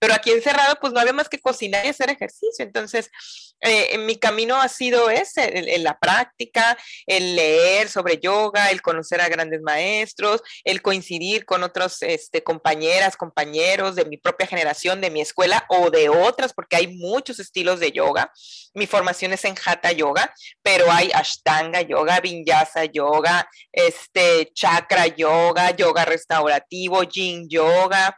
pero 0.00 0.12
aquí 0.12 0.32
encerrado, 0.32 0.74
pues 0.80 0.92
no 0.92 0.98
había 0.98 1.12
más 1.12 1.28
que 1.28 1.38
cocinar 1.38 1.86
y 1.86 1.90
hacer 1.90 2.10
ejercicio, 2.10 2.64
entonces 2.64 3.12
eh, 3.60 3.96
mi 3.98 4.16
camino 4.16 4.60
ha 4.60 4.68
sido 4.68 5.08
ese, 5.08 5.76
en 5.76 5.84
la 5.84 5.98
práctica, 5.98 6.76
el 7.06 7.36
leer 7.36 7.88
sobre 7.88 8.18
yoga, 8.18 8.70
el 8.70 8.82
conocer 8.82 9.20
a 9.20 9.28
grandes 9.28 9.60
maestros, 9.60 10.42
el 10.64 10.79
coincidir 10.80 11.44
con 11.44 11.62
otros 11.62 12.02
este, 12.02 12.42
compañeras, 12.42 13.16
compañeros 13.16 13.94
de 13.96 14.04
mi 14.04 14.16
propia 14.16 14.46
generación, 14.46 15.00
de 15.00 15.10
mi 15.10 15.20
escuela 15.20 15.64
o 15.68 15.90
de 15.90 16.08
otras, 16.08 16.52
porque 16.52 16.76
hay 16.76 16.88
muchos 16.88 17.38
estilos 17.38 17.80
de 17.80 17.92
yoga. 17.92 18.32
Mi 18.74 18.86
formación 18.86 19.32
es 19.32 19.44
en 19.44 19.54
Hatha 19.64 19.92
Yoga, 19.92 20.32
pero 20.62 20.90
hay 20.90 21.10
Ashtanga 21.12 21.82
Yoga, 21.82 22.20
Vinyasa 22.20 22.84
Yoga, 22.84 23.48
este, 23.72 24.50
Chakra 24.52 25.06
Yoga, 25.06 25.70
Yoga 25.70 26.04
Restaurativo, 26.04 27.02
Yin 27.02 27.48
Yoga, 27.48 28.16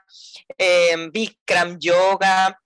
em, 0.58 1.10
Bikram 1.10 1.78
Yoga, 1.78 2.58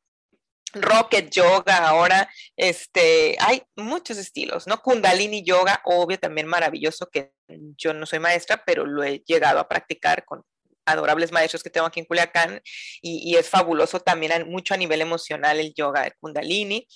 Rocket 0.75 1.31
Yoga 1.31 1.89
ahora, 1.89 2.29
este, 2.57 3.37
hay 3.41 3.63
muchos 3.77 4.19
estilos, 4.19 4.67
¿no? 4.67 4.83
Kundalini 4.83 5.43
Yoga, 5.43 5.81
obvio, 5.85 6.19
también 6.19 6.47
maravilloso, 6.47 7.09
que 7.11 7.33
yo 7.77 7.95
no 7.95 8.07
soy 8.07 8.19
maestra, 8.19 8.63
pero 8.65 8.87
lo 8.87 9.03
he 9.05 9.23
llegado 9.27 9.59
a 9.59 9.69
practicar 9.69 10.25
con 10.25 10.45
adorables 10.87 11.33
maestros 11.33 11.63
que 11.63 11.71
tengo 11.71 11.87
aquí 11.87 12.01
en 12.01 12.07
Culiacán 12.07 12.63
y, 13.03 13.37
es 13.37 13.49
fabuloso 13.49 14.01
también 14.01 14.49
mucho 14.49 14.75
a 14.75 14.77
nivel 14.77 15.01
emocional 15.01 15.59
el 15.59 15.75
yoga 15.75 16.05
de 16.05 16.13
Kundalini. 16.13 16.87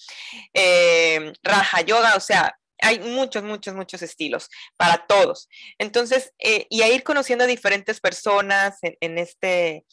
Eh, 0.55 1.33
Raja 1.43 1.81
Yoga, 1.83 2.15
o 2.15 2.21
sea, 2.21 2.57
hay 2.79 3.01
muchos, 3.01 3.43
muchos, 3.43 3.75
muchos 3.75 4.01
estilos 4.03 4.49
para 4.77 5.07
todos. 5.07 5.49
Entonces, 5.79 6.33
eh, 6.39 6.67
y 6.71 6.83
a 6.83 6.89
ir 6.89 7.03
conociendo 7.03 7.45
a 7.45 7.49
diferentes 7.49 8.01
personas 8.01 8.79
en 8.83 9.19
este 9.19 9.85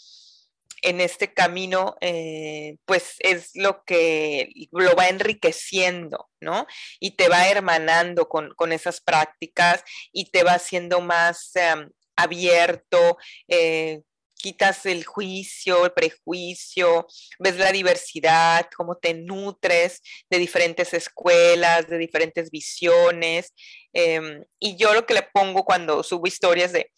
en 0.81 1.01
este 1.01 1.33
camino, 1.33 1.95
eh, 2.01 2.77
pues 2.85 3.15
es 3.19 3.51
lo 3.55 3.83
que 3.83 4.49
lo 4.71 4.95
va 4.95 5.09
enriqueciendo, 5.09 6.29
¿no? 6.39 6.67
Y 6.99 7.11
te 7.11 7.29
va 7.29 7.47
hermanando 7.49 8.29
con, 8.29 8.53
esas 8.71 9.01
prácticas 9.01 9.83
y 10.11 10.29
te 10.31 10.43
va 10.43 10.53
haciendo 10.53 11.01
más 11.01 11.51
em, 11.55 11.89
abierto, 12.15 13.17
eh, 13.47 14.01
quitas 14.35 14.85
el 14.85 15.03
juicio, 15.03 15.85
el 15.85 15.93
prejuicio, 15.93 17.07
ves 17.39 17.57
la 17.57 17.71
diversidad, 17.71 18.69
cómo 18.75 18.97
te 18.97 19.13
nutres 19.13 20.01
de 20.29 20.37
diferentes 20.37 20.93
escuelas, 20.93 21.87
de 21.87 21.97
diferentes 21.97 22.51
visiones. 22.51 23.53
Em, 23.93 24.43
y 24.59 24.75
yo 24.77 24.93
lo 24.93 25.05
que 25.05 25.15
le 25.15 25.23
pongo 25.33 25.65
cuando 25.65 26.03
subo 26.03 26.27
historias 26.27 26.71
de 26.71 26.91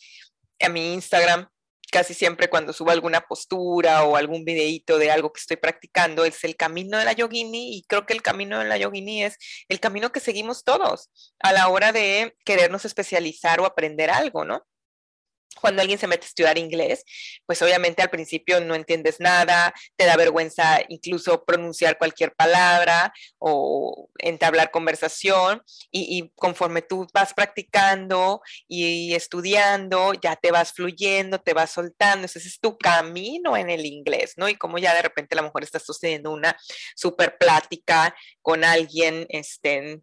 a 0.62 0.70
mi 0.70 0.94
Instagram 0.94 1.48
casi 1.92 2.14
siempre 2.14 2.50
cuando 2.50 2.74
subo 2.74 2.92
alguna 2.92 3.22
postura 3.22 4.04
o 4.04 4.16
algún 4.16 4.46
videíto 4.46 4.98
de 4.98 5.12
algo 5.12 5.34
que 5.34 5.40
estoy 5.42 5.58
practicando 5.58 6.26
es 6.26 6.44
el 6.44 6.56
camino 6.56 6.98
de 6.98 7.06
la 7.06 7.14
yogini 7.14 7.78
y 7.78 7.84
creo 7.84 8.06
que 8.06 8.14
el 8.14 8.22
camino 8.22 8.60
de 8.60 8.66
la 8.66 8.78
yogini 8.78 9.24
es 9.24 9.38
el 9.68 9.80
camino 9.80 10.12
que 10.12 10.20
seguimos 10.20 10.64
todos 10.64 11.10
a 11.40 11.54
la 11.54 11.68
hora 11.70 11.92
de 11.92 12.36
querernos 12.46 12.86
especializar 12.86 13.60
o 13.60 13.66
aprender 13.66 14.10
algo, 14.10 14.46
¿no? 14.46 14.64
Cuando 15.62 15.82
alguien 15.82 16.00
se 16.00 16.08
mete 16.08 16.26
a 16.26 16.28
estudiar 16.28 16.58
inglés, 16.58 17.04
pues 17.46 17.62
obviamente 17.62 18.02
al 18.02 18.10
principio 18.10 18.60
no 18.62 18.76
entiendes 18.76 19.20
nada, 19.20 19.74
te 19.96 20.06
da 20.06 20.16
vergüenza 20.16 20.80
incluso 20.90 21.44
pronunciar 21.44 21.98
cualquier 21.98 22.34
palabra 22.36 23.14
o 23.38 24.10
entablar 24.20 24.72
conversación 24.72 25.62
y, 25.92 26.32
conforme 26.36 26.82
tú 26.82 27.08
vas 27.14 27.34
practicando 27.34 28.42
y 28.68 29.14
estudiando, 29.14 30.14
ya 30.14 30.36
te 30.36 30.52
vas 30.52 30.74
fluyendo, 30.74 31.40
te 31.40 31.54
vas 31.54 31.72
soltando, 31.72 32.26
ese 32.26 32.40
es 32.40 32.60
tu 32.60 32.78
camino 32.78 33.58
en 33.58 33.70
el 33.70 33.86
inglés, 33.86 34.34
¿no? 34.38 34.48
Y 34.50 34.56
como 34.56 34.78
ya 34.78 34.94
de 34.94 35.02
repente 35.02 35.36
a 35.36 35.38
lo 35.38 35.44
mejor 35.44 35.64
estás 35.64 35.86
sucediendo 35.86 36.32
una 36.32 36.56
super 36.96 37.38
plática 37.38 38.16
con 38.42 38.64
alguien, 38.64 39.26
este, 39.30 40.02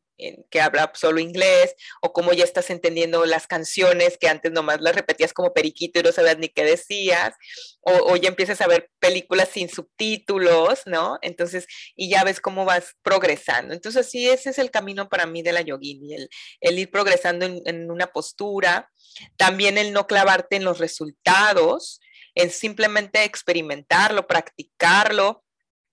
que 0.51 0.61
habla 0.61 0.93
solo 0.95 1.21
inglés, 1.21 1.75
o 2.03 2.13
como 2.13 2.33
ya 2.33 2.45
estás 2.45 2.71
entendiendo 2.71 3.25
las 3.27 3.47
canciones 3.47 4.17
que 4.19 4.29
antes 4.29 4.53
nomás 4.53 4.81
las 4.81 4.95
repetías 4.95 5.33
como 5.33 5.53
periquito 5.53 6.01
y 6.01 6.03
no 6.03 6.13
sabías 6.13 6.39
ni 6.39 6.49
qué 6.49 6.65
decías, 6.65 7.35
o, 7.83 8.17
ya 8.17 8.29
empiezas 8.29 8.61
a 8.61 8.67
ver 8.67 8.91
películas 8.99 9.51
sin 9.53 9.69
subtítulos, 9.69 10.83
¿no? 10.87 11.19
Entonces, 11.23 11.67
y 11.95 12.11
ya 12.11 12.25
ves 12.25 12.41
cómo 12.41 12.65
vas 12.65 12.97
progresando. 13.03 13.75
Entonces, 13.75 14.11
sí, 14.11 14.29
ese 14.29 14.51
es 14.51 14.59
el 14.59 14.71
camino 14.71 15.09
para 15.09 15.27
mí 15.27 15.43
de 15.43 15.53
la 15.53 15.61
yogini, 15.61 16.17
el, 16.61 16.79
ir 16.79 16.91
progresando 16.91 17.47
en, 17.47 17.63
en 17.65 17.91
una 17.91 18.09
postura, 18.09 18.91
también 19.37 19.79
el 19.79 19.93
no 19.93 20.07
clavarte 20.07 20.57
en 20.57 20.65
los 20.65 20.79
resultados, 20.79 22.01
es 22.35 22.59
simplemente 22.59 23.25
experimentarlo, 23.25 24.27
practicarlo, 24.27 25.46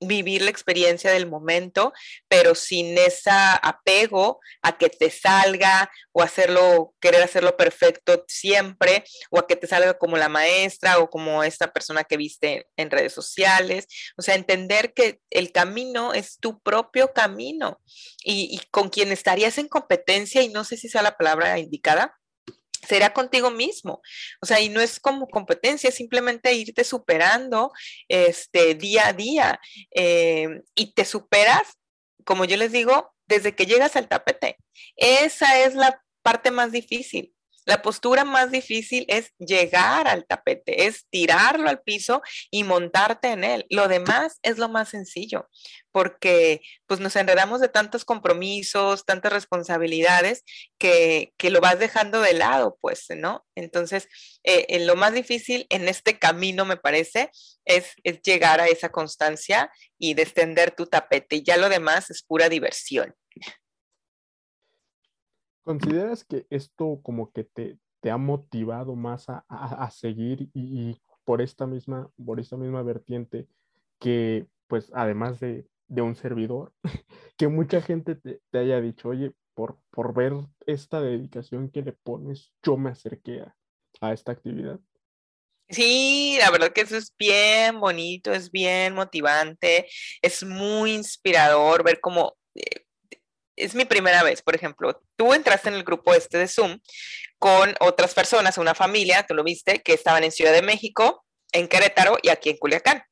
vivir 0.07 0.41
la 0.41 0.49
experiencia 0.49 1.11
del 1.11 1.27
momento, 1.27 1.93
pero 2.27 2.55
sin 2.55 2.97
ese 2.97 3.29
apego 3.31 4.39
a 4.61 4.77
que 4.77 4.89
te 4.89 5.09
salga 5.09 5.89
o 6.11 6.21
hacerlo, 6.21 6.93
querer 6.99 7.23
hacerlo 7.23 7.57
perfecto 7.57 8.23
siempre, 8.27 9.03
o 9.29 9.39
a 9.39 9.47
que 9.47 9.55
te 9.55 9.67
salga 9.67 9.97
como 9.97 10.17
la 10.17 10.29
maestra 10.29 10.99
o 10.99 11.09
como 11.09 11.43
esta 11.43 11.73
persona 11.73 12.03
que 12.03 12.17
viste 12.17 12.67
en 12.77 12.91
redes 12.91 13.13
sociales. 13.13 13.87
O 14.17 14.21
sea, 14.21 14.35
entender 14.35 14.93
que 14.93 15.19
el 15.29 15.51
camino 15.51 16.13
es 16.13 16.39
tu 16.39 16.61
propio 16.61 17.13
camino 17.13 17.79
y, 18.23 18.49
y 18.51 18.61
con 18.71 18.89
quien 18.89 19.11
estarías 19.11 19.57
en 19.57 19.67
competencia, 19.67 20.41
y 20.41 20.49
no 20.49 20.63
sé 20.63 20.77
si 20.77 20.89
sea 20.89 21.01
la 21.01 21.17
palabra 21.17 21.57
indicada, 21.59 22.15
será 22.87 23.13
contigo 23.13 23.51
mismo. 23.51 24.01
O 24.41 24.45
sea, 24.45 24.59
y 24.59 24.69
no 24.69 24.81
es 24.81 24.99
como 24.99 25.27
competencia, 25.27 25.89
es 25.89 25.95
simplemente 25.95 26.53
irte 26.53 26.83
superando 26.83 27.71
este, 28.07 28.75
día 28.75 29.07
a 29.07 29.13
día. 29.13 29.59
Eh, 29.95 30.61
y 30.75 30.93
te 30.93 31.05
superas, 31.05 31.77
como 32.25 32.45
yo 32.45 32.57
les 32.57 32.71
digo, 32.71 33.13
desde 33.27 33.55
que 33.55 33.65
llegas 33.65 33.95
al 33.95 34.07
tapete. 34.07 34.57
Esa 34.95 35.59
es 35.59 35.75
la 35.75 36.01
parte 36.21 36.51
más 36.51 36.71
difícil. 36.71 37.32
La 37.65 37.81
postura 37.81 38.25
más 38.25 38.51
difícil 38.51 39.05
es 39.07 39.31
llegar 39.37 40.07
al 40.07 40.25
tapete, 40.25 40.87
es 40.87 41.05
tirarlo 41.09 41.69
al 41.69 41.81
piso 41.81 42.21
y 42.51 42.63
montarte 42.63 43.29
en 43.29 43.43
él. 43.43 43.65
Lo 43.69 43.87
demás 43.87 44.39
es 44.41 44.57
lo 44.57 44.69
más 44.69 44.89
sencillo, 44.89 45.49
porque 45.91 46.61
pues 46.87 46.99
nos 46.99 47.15
enredamos 47.15 47.61
de 47.61 47.69
tantos 47.69 48.05
compromisos, 48.05 49.05
tantas 49.05 49.31
responsabilidades 49.31 50.43
que, 50.77 51.33
lo 51.43 51.61
vas 51.61 51.77
dejando 51.77 52.21
de 52.21 52.33
lado, 52.33 52.77
pues, 52.81 53.05
¿no? 53.15 53.45
Entonces, 53.55 54.07
eh, 54.43 54.79
lo 54.85 54.95
más 54.95 55.13
difícil 55.13 55.67
en 55.69 55.87
este 55.87 56.17
camino, 56.17 56.65
me 56.65 56.77
parece, 56.77 57.29
es, 57.65 57.91
es 58.03 58.21
llegar 58.21 58.59
a 58.59 58.67
esa 58.67 58.89
constancia 58.89 59.71
y 59.99 60.15
descender 60.15 60.71
tu 60.71 60.87
tapete. 60.87 61.37
Y 61.37 61.43
ya 61.43 61.57
lo 61.57 61.69
demás 61.69 62.09
es 62.09 62.23
pura 62.23 62.49
diversión. 62.49 63.15
¿Consideras 65.63 66.23
que 66.23 66.45
esto 66.49 66.99
como 67.01 67.31
que 67.31 67.43
te, 67.43 67.77
te 68.01 68.11
ha 68.11 68.17
motivado 68.17 68.95
más 68.95 69.29
a, 69.29 69.45
a, 69.47 69.89
seguir 69.91 70.49
y, 70.53 70.99
por 71.23 71.41
esta 71.41 71.65
misma, 71.65 72.11
por 72.25 72.39
esta 72.39 72.57
misma 72.57 72.83
vertiente 72.83 73.47
que 73.99 74.45
pues 74.67 74.91
además 74.93 75.39
de, 75.39 75.65
de 75.87 76.01
un 76.01 76.15
servidor, 76.15 76.73
que 77.37 77.47
mucha 77.47 77.81
gente 77.81 78.15
te, 78.15 78.41
te, 78.49 78.57
haya 78.57 78.81
dicho, 78.81 79.09
oye, 79.09 79.31
por, 79.53 79.77
por 79.89 80.13
ver 80.13 80.33
esta 80.65 80.99
dedicación 80.99 81.69
que 81.69 81.81
le 81.81 81.93
pones, 81.93 82.51
yo 82.61 82.75
me 82.75 82.89
acerqué 82.89 83.41
a, 83.41 83.55
a 84.01 84.11
esta 84.11 84.33
actividad? 84.33 84.79
Sí, 85.69 86.37
la 86.39 86.51
verdad 86.51 86.73
que 86.73 86.81
eso 86.81 86.97
es 86.97 87.15
bien 87.17 87.79
bonito, 87.79 88.33
es 88.33 88.51
bien 88.51 88.93
motivante, 88.93 89.87
es 90.21 90.43
muy 90.43 90.93
inspirador 90.93 91.83
ver 91.83 91.99
cómo 92.01 92.35
eh, 92.53 92.85
es 93.55 93.75
mi 93.75 93.85
primera 93.85 94.23
vez, 94.23 94.41
por 94.41 94.55
ejemplo, 94.55 95.01
tú 95.15 95.33
entraste 95.33 95.69
en 95.69 95.75
el 95.75 95.83
grupo 95.83 96.13
este 96.13 96.37
de 96.37 96.47
Zoom 96.47 96.79
con 97.39 97.75
otras 97.79 98.13
personas, 98.13 98.57
una 98.57 98.73
familia, 98.73 99.25
tú 99.27 99.33
lo 99.33 99.43
viste, 99.43 99.81
que 99.81 99.93
estaban 99.93 100.23
en 100.23 100.31
Ciudad 100.31 100.53
de 100.53 100.61
México, 100.61 101.25
en 101.51 101.67
Querétaro 101.67 102.17
y 102.21 102.29
aquí 102.29 102.49
en 102.49 102.57
Culiacán. 102.57 103.03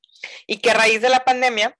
Y 0.48 0.58
que 0.58 0.72
a 0.72 0.76
raíz 0.76 1.02
de 1.02 1.10
la 1.10 1.24
pandemia 1.24 1.76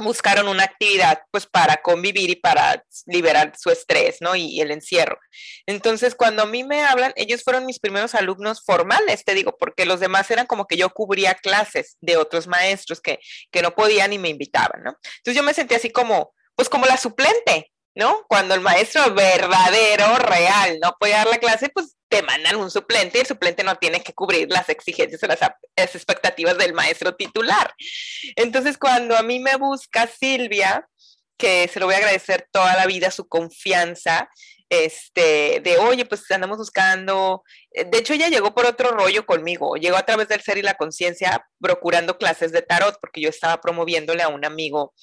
buscaron 0.00 0.48
una 0.48 0.64
actividad 0.64 1.22
pues 1.30 1.46
para 1.46 1.76
convivir 1.78 2.30
y 2.30 2.36
para 2.36 2.84
liberar 3.06 3.52
su 3.58 3.70
estrés, 3.70 4.18
¿no? 4.20 4.34
Y, 4.34 4.60
el 4.60 4.70
encierro. 4.70 5.18
Entonces, 5.66 6.14
cuando 6.14 6.42
a 6.42 6.46
mí 6.46 6.64
me 6.64 6.82
hablan, 6.82 7.12
ellos 7.16 7.42
fueron 7.42 7.66
mis 7.66 7.78
primeros 7.78 8.14
alumnos 8.14 8.62
formales, 8.64 9.24
te 9.24 9.34
digo, 9.34 9.56
porque 9.58 9.86
los 9.86 10.00
demás 10.00 10.30
eran 10.30 10.46
como 10.46 10.66
que 10.66 10.76
yo 10.76 10.90
cubría 10.90 11.34
clases 11.34 11.96
de 12.00 12.16
otros 12.16 12.46
maestros 12.46 13.00
que, 13.00 13.20
que 13.50 13.62
no 13.62 13.74
podían 13.74 14.12
y 14.12 14.18
me 14.18 14.28
invitaban, 14.28 14.82
¿no? 14.82 14.96
Entonces 15.18 15.34
yo 15.34 15.42
me 15.42 15.54
sentí 15.54 15.74
así 15.74 15.90
como, 15.90 16.34
pues 16.56 16.68
como 16.68 16.86
la 16.86 16.96
suplente, 16.96 17.70
¿no? 17.94 18.24
Cuando 18.28 18.54
el 18.54 18.60
maestro 18.60 19.14
verdadero, 19.14 20.16
real, 20.18 20.78
no 20.82 20.96
puede 20.98 21.14
dar 21.14 21.26
la 21.26 21.38
clase, 21.38 21.70
pues 21.70 21.96
te 22.08 22.22
mandan 22.22 22.56
un 22.56 22.70
suplente 22.70 23.18
y 23.18 23.20
el 23.22 23.26
suplente 23.26 23.62
no 23.62 23.76
tiene 23.76 24.02
que 24.02 24.12
cubrir 24.12 24.48
las 24.50 24.68
exigencias 24.68 25.22
o 25.22 25.26
las, 25.26 25.38
expectativas 25.76 26.58
del 26.58 26.74
maestro 26.74 27.14
titular. 27.14 27.72
Entonces, 28.36 28.76
cuando 28.76 29.16
a 29.16 29.22
mí 29.22 29.38
me 29.38 29.56
busca 29.56 30.06
Silvia, 30.06 30.88
que 31.38 31.68
se 31.72 31.80
lo 31.80 31.86
voy 31.86 31.94
a 31.94 31.98
agradecer 31.98 32.48
toda 32.52 32.74
la 32.76 32.86
vida 32.86 33.10
su 33.10 33.28
confianza, 33.28 34.28
este, 34.70 35.60
de, 35.64 35.78
oye, 35.78 36.04
pues 36.04 36.30
andamos 36.30 36.58
buscando, 36.58 37.42
eh, 37.72 37.84
de 37.84 37.98
hecho 37.98 38.14
ella 38.14 38.28
llegó 38.28 38.54
por 38.54 38.66
otro 38.66 38.92
rollo 38.92 39.26
conmigo, 39.26 39.74
llegó 39.74 39.96
a 39.96 40.06
través 40.06 40.28
del 40.28 40.42
ser 40.42 40.58
y 40.58 40.62
la 40.62 40.74
conciencia 40.74 41.44
procurando 41.60 42.16
clases 42.16 42.52
de 42.52 42.62
tarot, 42.62 42.96
porque 43.00 43.20
yo 43.20 43.28
estaba 43.28 43.60
promoviéndole 43.60 44.22
a 44.22 44.28
un 44.28 44.44
amigo. 44.44 44.94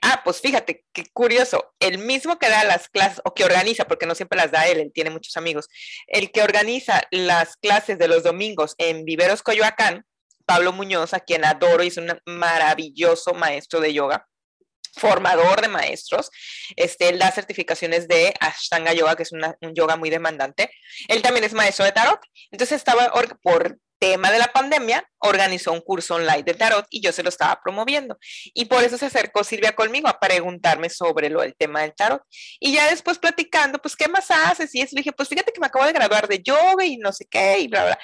Ah, 0.00 0.22
pues 0.24 0.40
fíjate, 0.40 0.84
qué 0.92 1.06
curioso, 1.12 1.74
el 1.80 1.98
mismo 1.98 2.38
que 2.38 2.48
da 2.48 2.62
las 2.62 2.88
clases, 2.88 3.20
o 3.24 3.34
que 3.34 3.44
organiza, 3.44 3.86
porque 3.86 4.06
no 4.06 4.14
siempre 4.14 4.38
las 4.38 4.52
da 4.52 4.68
él, 4.68 4.78
él 4.78 4.92
tiene 4.94 5.10
muchos 5.10 5.36
amigos, 5.36 5.68
el 6.06 6.30
que 6.30 6.42
organiza 6.42 7.02
las 7.10 7.56
clases 7.56 7.98
de 7.98 8.06
los 8.06 8.22
domingos 8.22 8.76
en 8.78 9.04
Viveros 9.04 9.42
Coyoacán, 9.42 10.06
Pablo 10.46 10.72
Muñoz, 10.72 11.12
a 11.14 11.20
quien 11.20 11.44
adoro 11.44 11.82
es 11.82 11.96
un 11.96 12.16
maravilloso 12.26 13.34
maestro 13.34 13.80
de 13.80 13.92
yoga 13.92 14.28
formador 14.96 15.60
de 15.60 15.68
maestros. 15.68 16.30
Este, 16.74 17.08
él 17.08 17.18
da 17.18 17.30
certificaciones 17.30 18.08
de 18.08 18.34
Ashtanga 18.40 18.92
Yoga, 18.92 19.16
que 19.16 19.22
es 19.22 19.32
un 19.32 19.74
yoga 19.74 19.96
muy 19.96 20.10
demandante. 20.10 20.70
Él 21.08 21.22
también 21.22 21.44
es 21.44 21.52
maestro 21.52 21.84
de 21.84 21.92
tarot. 21.92 22.20
Entonces 22.50 22.76
estaba 22.76 23.12
por 23.42 23.78
tema 23.98 24.30
de 24.30 24.38
la 24.38 24.46
pandemia, 24.48 25.08
organizó 25.18 25.72
un 25.72 25.80
curso 25.80 26.16
online 26.16 26.42
de 26.42 26.54
tarot 26.54 26.86
y 26.90 27.00
yo 27.00 27.12
se 27.12 27.22
lo 27.22 27.28
estaba 27.28 27.60
promoviendo. 27.62 28.18
Y 28.54 28.66
por 28.66 28.82
eso 28.84 28.98
se 28.98 29.06
acercó 29.06 29.44
Silvia 29.44 29.74
conmigo 29.74 30.08
a 30.08 30.18
preguntarme 30.18 30.90
sobre 30.90 31.30
lo 31.30 31.40
del 31.40 31.54
tema 31.56 31.82
del 31.82 31.94
tarot. 31.94 32.22
Y 32.60 32.72
ya 32.74 32.88
después 32.90 33.18
platicando, 33.18 33.78
pues, 33.78 33.96
¿qué 33.96 34.08
más 34.08 34.30
haces? 34.30 34.74
Y 34.74 34.80
eso 34.80 34.94
le 34.94 35.00
dije, 35.00 35.12
pues 35.12 35.28
fíjate 35.28 35.52
que 35.52 35.60
me 35.60 35.66
acabo 35.66 35.86
de 35.86 35.92
graduar 35.92 36.28
de 36.28 36.42
yoga 36.42 36.84
y 36.84 36.96
no 36.96 37.12
sé 37.12 37.26
qué, 37.30 37.60
y 37.60 37.68
bla, 37.68 37.84
bla. 37.84 37.98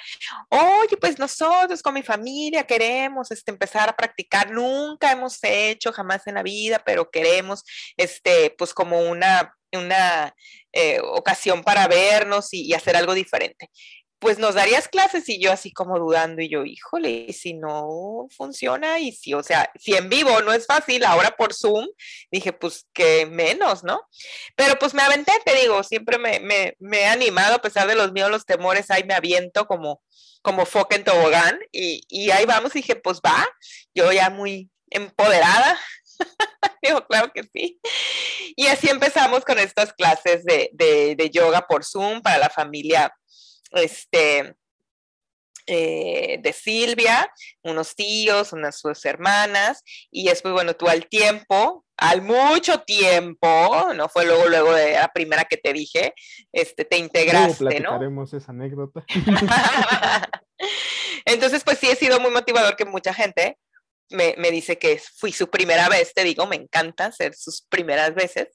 Oye, 0.49 0.97
pues 0.97 1.19
nosotros 1.19 1.81
con 1.81 1.93
mi 1.93 2.03
familia 2.03 2.63
queremos 2.63 3.31
este, 3.31 3.51
empezar 3.51 3.89
a 3.89 3.95
practicar. 3.95 4.51
Nunca 4.51 5.11
hemos 5.11 5.39
hecho 5.43 5.91
jamás 5.91 6.25
en 6.27 6.35
la 6.35 6.43
vida, 6.43 6.81
pero 6.85 7.09
queremos, 7.09 7.63
este, 7.97 8.53
pues 8.57 8.73
como 8.73 8.99
una 9.01 9.53
una 9.75 10.35
eh, 10.71 10.99
ocasión 11.01 11.63
para 11.63 11.87
vernos 11.87 12.53
y, 12.53 12.61
y, 12.67 12.73
hacer 12.75 12.95
algo 12.95 13.15
diferente 13.15 13.71
pues 14.23 14.39
nos 14.39 14.55
darías 14.55 14.87
clases 14.87 15.27
y 15.27 15.37
yo 15.37 15.51
así 15.51 15.73
como 15.73 15.99
dudando 15.99 16.41
y 16.41 16.47
yo, 16.47 16.63
híjole, 16.63 17.33
si 17.33 17.53
no 17.53 18.25
funciona 18.35 18.97
y 18.97 19.11
si, 19.11 19.33
o 19.33 19.43
sea, 19.43 19.69
si 19.75 19.95
en 19.95 20.07
vivo 20.07 20.41
no 20.41 20.53
es 20.53 20.65
fácil, 20.65 21.03
ahora 21.03 21.35
por 21.35 21.53
Zoom, 21.53 21.89
dije, 22.31 22.53
pues 22.53 22.87
que 22.93 23.25
menos, 23.25 23.83
¿no? 23.83 24.07
Pero 24.55 24.79
pues 24.79 24.93
me 24.93 25.01
aventé, 25.01 25.33
te 25.45 25.53
digo, 25.57 25.83
siempre 25.83 26.17
me, 26.17 26.39
me, 26.39 26.77
me 26.79 27.01
he 27.01 27.05
animado 27.07 27.55
a 27.55 27.61
pesar 27.61 27.85
de 27.85 27.95
los 27.95 28.13
miedos, 28.13 28.31
los 28.31 28.45
temores, 28.45 28.89
ahí 28.89 29.03
me 29.03 29.13
aviento 29.13 29.67
como, 29.67 30.01
como 30.41 30.65
foca 30.65 30.95
en 30.95 31.03
tobogán 31.03 31.59
y, 31.73 32.03
y 32.07 32.31
ahí 32.31 32.45
vamos, 32.45 32.73
y 32.77 32.79
dije, 32.79 32.95
pues 32.95 33.19
va, 33.19 33.45
yo 33.93 34.09
ya 34.13 34.29
muy 34.29 34.71
empoderada, 34.89 35.77
Digo, 36.81 37.05
claro 37.07 37.31
que 37.33 37.43
sí. 37.43 37.79
Y 38.55 38.67
así 38.67 38.89
empezamos 38.89 39.43
con 39.43 39.59
estas 39.59 39.91
clases 39.93 40.45
de, 40.45 40.69
de, 40.71 41.15
de, 41.17 41.29
yoga 41.29 41.65
por 41.67 41.83
Zoom 41.83 42.21
para 42.21 42.37
la 42.37 42.49
familia 42.49 43.13
este, 43.73 44.55
eh, 45.65 46.39
de 46.41 46.53
Silvia, 46.53 47.31
unos 47.63 47.95
tíos, 47.95 48.51
unas 48.51 48.77
sus 48.77 49.05
hermanas, 49.05 49.81
y 50.11 50.25
después, 50.27 50.53
bueno, 50.53 50.73
tú 50.73 50.89
al 50.89 51.07
tiempo, 51.07 51.85
al 51.95 52.21
mucho 52.21 52.81
tiempo, 52.81 53.93
no 53.95 54.09
fue 54.09 54.25
luego, 54.25 54.49
luego 54.49 54.73
de 54.73 54.93
la 54.93 55.07
primera 55.07 55.45
que 55.45 55.55
te 55.55 55.71
dije, 55.71 56.13
este, 56.51 56.83
te 56.83 56.97
integraste, 56.97 57.79
¿no? 57.79 58.25
esa 58.25 58.51
anécdota. 58.51 59.05
Entonces, 61.25 61.63
pues 61.63 61.77
sí, 61.77 61.89
he 61.89 61.95
sido 61.95 62.19
muy 62.19 62.31
motivador 62.31 62.75
que 62.75 62.85
mucha 62.85 63.13
gente 63.13 63.57
me, 64.09 64.35
me, 64.37 64.51
dice 64.51 64.77
que 64.77 65.01
fui 65.17 65.31
su 65.31 65.49
primera 65.49 65.89
vez, 65.89 66.13
te 66.13 66.23
digo, 66.23 66.45
me 66.45 66.55
encanta 66.55 67.11
ser 67.11 67.33
sus 67.35 67.61
primeras 67.63 68.13
veces 68.13 68.47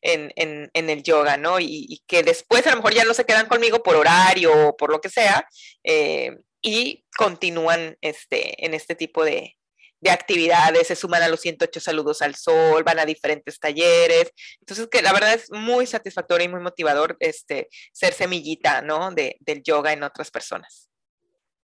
en, 0.00 0.32
en, 0.36 0.90
el 0.90 1.02
yoga, 1.02 1.36
¿no? 1.36 1.60
Y, 1.60 1.86
y, 1.88 2.02
que 2.06 2.22
después 2.22 2.66
a 2.66 2.70
lo 2.70 2.76
mejor 2.76 2.94
ya 2.94 3.04
no 3.04 3.14
se 3.14 3.24
quedan 3.26 3.46
conmigo 3.46 3.82
por 3.82 3.96
horario 3.96 4.68
o 4.68 4.76
por 4.76 4.90
lo 4.90 5.00
que 5.00 5.10
sea, 5.10 5.46
eh, 5.84 6.36
y 6.62 7.04
continúan 7.16 7.96
este, 8.00 8.64
en 8.64 8.74
este 8.74 8.94
tipo 8.94 9.24
de, 9.24 9.56
de 10.02 10.10
actividades, 10.10 10.88
se 10.88 10.96
suman 10.96 11.22
a 11.22 11.28
los 11.28 11.40
108 11.40 11.80
saludos 11.80 12.22
al 12.22 12.34
sol, 12.34 12.82
van 12.84 12.98
a 12.98 13.06
diferentes 13.06 13.58
talleres. 13.58 14.32
Entonces, 14.60 14.88
que 14.90 15.00
la 15.00 15.12
verdad 15.12 15.34
es 15.34 15.50
muy 15.50 15.86
satisfactorio 15.86 16.46
y 16.46 16.48
muy 16.48 16.60
motivador 16.60 17.16
este, 17.20 17.68
ser 17.92 18.12
semillita, 18.12 18.82
¿no? 18.82 19.12
De, 19.12 19.36
del 19.40 19.62
yoga 19.62 19.92
en 19.92 20.02
otras 20.02 20.30
personas. 20.30 20.91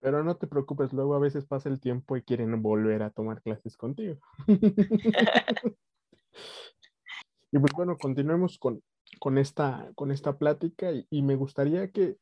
Pero 0.03 0.21
no 0.21 0.35
te 0.35 0.47
preocupes, 0.47 0.91
luego 0.91 1.15
a 1.15 1.19
veces 1.19 1.45
pasa 1.45 1.69
el 1.69 1.79
tiempo 1.79 2.17
y 2.17 2.23
quieren 2.23 2.61
volver 2.61 3.03
a 3.03 3.09
tomar 3.09 3.41
clases 3.41 3.77
contigo. 3.77 4.17
y 7.53 7.57
pues 7.57 7.71
bueno, 7.73 7.95
continuemos 7.97 8.59
con, 8.59 8.83
con, 9.21 9.37
esta, 9.37 9.89
con 9.95 10.11
esta 10.11 10.37
plática 10.37 10.89
y, 11.09 11.21
me 11.21 11.35
gustaría 11.35 11.89
que, 11.91 12.17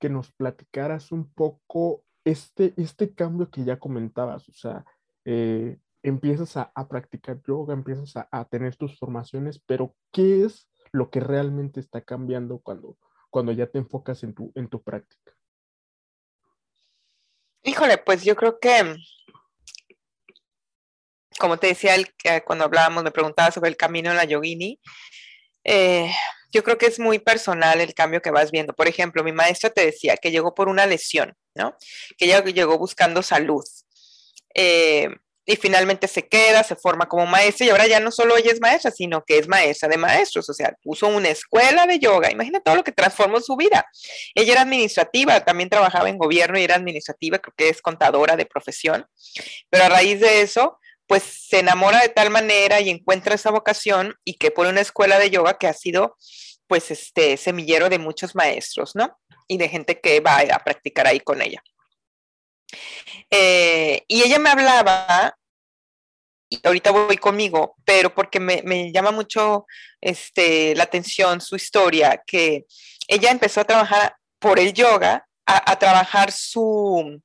que, 0.00 0.08
nos 0.08 0.32
platicaras 0.32 1.12
un 1.12 1.32
poco 1.32 2.02
este, 2.24 2.74
este 2.76 3.14
cambio 3.14 3.48
que 3.48 3.62
ya 3.62 3.78
comentabas, 3.78 4.48
o 4.48 4.52
sea, 4.52 4.84
eh, 5.24 5.78
empiezas 6.02 6.56
a, 6.56 6.72
practicar 6.88 7.40
yoga, 7.46 7.74
empiezas 7.74 8.14
a, 8.16 8.44
tener 8.46 8.74
tus 8.74 8.98
formaciones, 8.98 9.62
pero 9.66 9.94
¿qué 10.10 10.44
es 10.44 10.68
lo 10.90 11.10
que 11.10 11.20
realmente 11.20 11.78
está 11.78 12.00
cambiando 12.00 12.58
cuando, 12.58 12.98
cuando 13.30 13.52
ya 13.52 13.68
te 13.68 13.78
enfocas 13.78 14.24
en 14.24 14.34
tu, 14.34 14.50
en 14.56 14.66
tu 14.68 14.82
práctica? 14.82 15.32
Híjole, 17.62 17.98
pues 17.98 18.24
yo 18.24 18.36
creo 18.36 18.58
que, 18.58 18.96
como 21.38 21.58
te 21.58 21.68
decía 21.68 21.94
el, 21.94 22.12
cuando 22.44 22.64
hablábamos, 22.64 23.04
me 23.04 23.10
preguntaba 23.10 23.50
sobre 23.50 23.68
el 23.68 23.76
camino 23.76 24.10
de 24.10 24.16
la 24.16 24.24
yogini, 24.24 24.80
eh, 25.64 26.10
yo 26.52 26.64
creo 26.64 26.78
que 26.78 26.86
es 26.86 26.98
muy 26.98 27.18
personal 27.18 27.80
el 27.80 27.94
cambio 27.94 28.22
que 28.22 28.30
vas 28.30 28.50
viendo. 28.50 28.74
Por 28.74 28.88
ejemplo, 28.88 29.22
mi 29.22 29.32
maestra 29.32 29.70
te 29.70 29.84
decía 29.84 30.16
que 30.16 30.30
llegó 30.30 30.54
por 30.54 30.68
una 30.68 30.86
lesión, 30.86 31.36
¿no? 31.54 31.76
Que 32.18 32.24
ella 32.24 32.42
llegó 32.42 32.78
buscando 32.78 33.22
salud. 33.22 33.64
Eh, 34.54 35.08
y 35.50 35.56
finalmente 35.56 36.06
se 36.06 36.28
queda, 36.28 36.62
se 36.62 36.76
forma 36.76 37.08
como 37.08 37.26
maestra 37.26 37.66
y 37.66 37.70
ahora 37.70 37.88
ya 37.88 37.98
no 37.98 38.12
solo 38.12 38.36
ella 38.36 38.52
es 38.52 38.60
maestra, 38.60 38.92
sino 38.92 39.24
que 39.24 39.36
es 39.36 39.48
maestra 39.48 39.88
de 39.88 39.96
maestros, 39.96 40.48
o 40.48 40.54
sea, 40.54 40.76
puso 40.80 41.08
una 41.08 41.28
escuela 41.28 41.86
de 41.86 41.98
yoga, 41.98 42.30
imagina 42.30 42.60
todo 42.60 42.76
lo 42.76 42.84
que 42.84 42.92
transformó 42.92 43.40
su 43.40 43.56
vida. 43.56 43.84
Ella 44.36 44.52
era 44.52 44.60
administrativa, 44.62 45.44
también 45.44 45.68
trabajaba 45.68 46.08
en 46.08 46.18
gobierno 46.18 46.56
y 46.56 46.62
era 46.62 46.76
administrativa, 46.76 47.40
creo 47.40 47.54
que 47.56 47.68
es 47.68 47.82
contadora 47.82 48.36
de 48.36 48.46
profesión, 48.46 49.06
pero 49.68 49.84
a 49.84 49.88
raíz 49.88 50.20
de 50.20 50.42
eso, 50.42 50.78
pues 51.08 51.24
se 51.24 51.58
enamora 51.58 52.00
de 52.00 52.10
tal 52.10 52.30
manera 52.30 52.80
y 52.80 52.88
encuentra 52.88 53.34
esa 53.34 53.50
vocación 53.50 54.14
y 54.24 54.34
que 54.34 54.52
pone 54.52 54.70
una 54.70 54.82
escuela 54.82 55.18
de 55.18 55.30
yoga 55.30 55.58
que 55.58 55.66
ha 55.66 55.72
sido 55.72 56.16
pues 56.68 56.92
este 56.92 57.36
semillero 57.36 57.88
de 57.88 57.98
muchos 57.98 58.36
maestros, 58.36 58.94
¿no? 58.94 59.18
Y 59.48 59.58
de 59.58 59.68
gente 59.68 60.00
que 60.00 60.20
va 60.20 60.38
a 60.38 60.58
practicar 60.60 61.08
ahí 61.08 61.18
con 61.18 61.42
ella. 61.42 61.60
Eh, 63.30 64.04
y 64.08 64.22
ella 64.22 64.38
me 64.38 64.50
hablaba, 64.50 65.36
y 66.50 66.60
ahorita 66.62 66.90
voy 66.90 67.16
conmigo, 67.16 67.76
pero 67.84 68.14
porque 68.14 68.40
me, 68.40 68.92
llama 68.92 69.12
mucho 69.12 69.66
este, 70.00 70.74
la 70.74 70.82
atención 70.82 71.40
su 71.40 71.56
historia, 71.56 72.22
que 72.26 72.66
ella 73.08 73.30
empezó 73.30 73.60
a 73.60 73.64
trabajar 73.64 74.16
por 74.38 74.58
el 74.58 74.74
yoga, 74.74 75.26
a, 75.46 75.72
a 75.72 75.78
trabajar 75.78 76.32
su, 76.32 77.22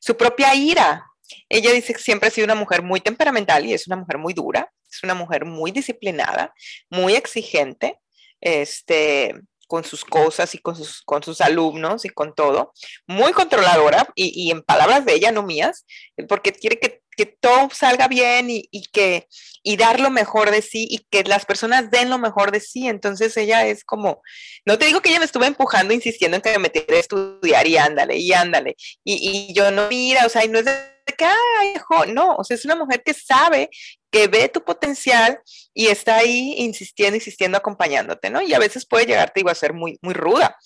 su 0.00 0.16
propia 0.16 0.54
ira, 0.54 1.04
ella 1.48 1.72
dice 1.72 1.92
que 1.92 2.00
siempre 2.00 2.28
ha 2.28 2.32
sido 2.32 2.44
una 2.44 2.54
mujer 2.54 2.82
muy 2.82 3.00
temperamental 3.00 3.66
y 3.66 3.74
es 3.74 3.86
una 3.86 3.96
mujer 3.96 4.18
muy 4.18 4.34
dura, 4.34 4.72
es 4.90 5.02
una 5.02 5.14
mujer 5.14 5.44
muy 5.44 5.70
disciplinada, 5.70 6.54
muy 6.90 7.14
exigente, 7.14 7.98
este, 8.40 9.34
con 9.66 9.84
sus 9.84 10.04
cosas 10.04 10.54
y 10.54 10.58
con 10.58 10.74
sus, 10.76 11.02
con 11.02 11.22
sus 11.22 11.40
alumnos 11.40 12.04
y 12.04 12.08
con 12.08 12.34
todo, 12.34 12.72
muy 13.06 13.32
controladora 13.32 14.08
y, 14.14 14.50
en 14.50 14.62
palabras 14.62 15.04
de 15.04 15.14
ella, 15.14 15.30
no 15.30 15.42
mías, 15.42 15.84
porque 16.28 16.52
quiere 16.52 16.78
que, 16.78 17.02
todo 17.26 17.68
salga 17.72 18.08
bien 18.08 18.48
y, 18.50 18.68
que 18.92 19.28
y 19.62 19.76
dar 19.76 20.00
lo 20.00 20.10
mejor 20.10 20.50
de 20.50 20.62
sí 20.62 20.86
y 20.90 21.06
que 21.10 21.24
las 21.24 21.44
personas 21.44 21.90
den 21.90 22.10
lo 22.10 22.18
mejor 22.18 22.50
de 22.50 22.60
sí. 22.60 22.88
Entonces 22.88 23.36
ella 23.36 23.66
es 23.66 23.84
como, 23.84 24.22
no 24.64 24.78
te 24.78 24.86
digo 24.86 25.00
que 25.00 25.10
ella 25.10 25.18
me 25.18 25.24
estuvo 25.24 25.44
empujando, 25.44 25.94
insistiendo 25.94 26.36
en 26.36 26.42
que 26.42 26.52
me 26.52 26.58
metiera 26.58 26.96
a 26.96 27.00
estudiar 27.00 27.66
y 27.66 27.76
ándale, 27.76 28.16
y 28.16 28.32
ándale. 28.32 28.76
Y, 29.04 29.48
y 29.48 29.54
yo 29.54 29.70
no, 29.70 29.88
mira, 29.88 30.26
o 30.26 30.28
sea, 30.28 30.44
y 30.44 30.48
no 30.48 30.58
es 30.58 30.64
de 30.64 30.98
que, 31.16 31.24
ay, 31.24 31.74
no, 32.12 32.36
o 32.36 32.44
sea, 32.44 32.54
es 32.54 32.64
una 32.64 32.76
mujer 32.76 33.02
que 33.02 33.14
sabe, 33.14 33.70
que 34.10 34.28
ve 34.28 34.48
tu 34.48 34.64
potencial 34.64 35.40
y 35.74 35.86
está 35.86 36.16
ahí 36.16 36.54
insistiendo, 36.58 37.16
insistiendo, 37.16 37.58
acompañándote, 37.58 38.30
¿no? 38.30 38.42
Y 38.42 38.54
a 38.54 38.58
veces 38.58 38.86
puede 38.86 39.06
llegarte, 39.06 39.40
digo, 39.40 39.50
a 39.50 39.54
ser 39.54 39.72
muy, 39.72 39.98
muy 40.02 40.14
ruda, 40.14 40.56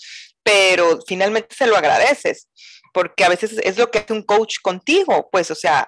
pero 0.43 1.01
finalmente 1.07 1.55
se 1.55 1.67
lo 1.67 1.77
agradeces, 1.77 2.49
porque 2.93 3.25
a 3.25 3.29
veces 3.29 3.59
es 3.63 3.79
lo 3.79 3.91
que 3.91 3.99
hace 3.99 4.13
un 4.13 4.23
coach 4.23 4.57
contigo, 4.63 5.29
pues, 5.31 5.51
o 5.51 5.55
sea, 5.55 5.87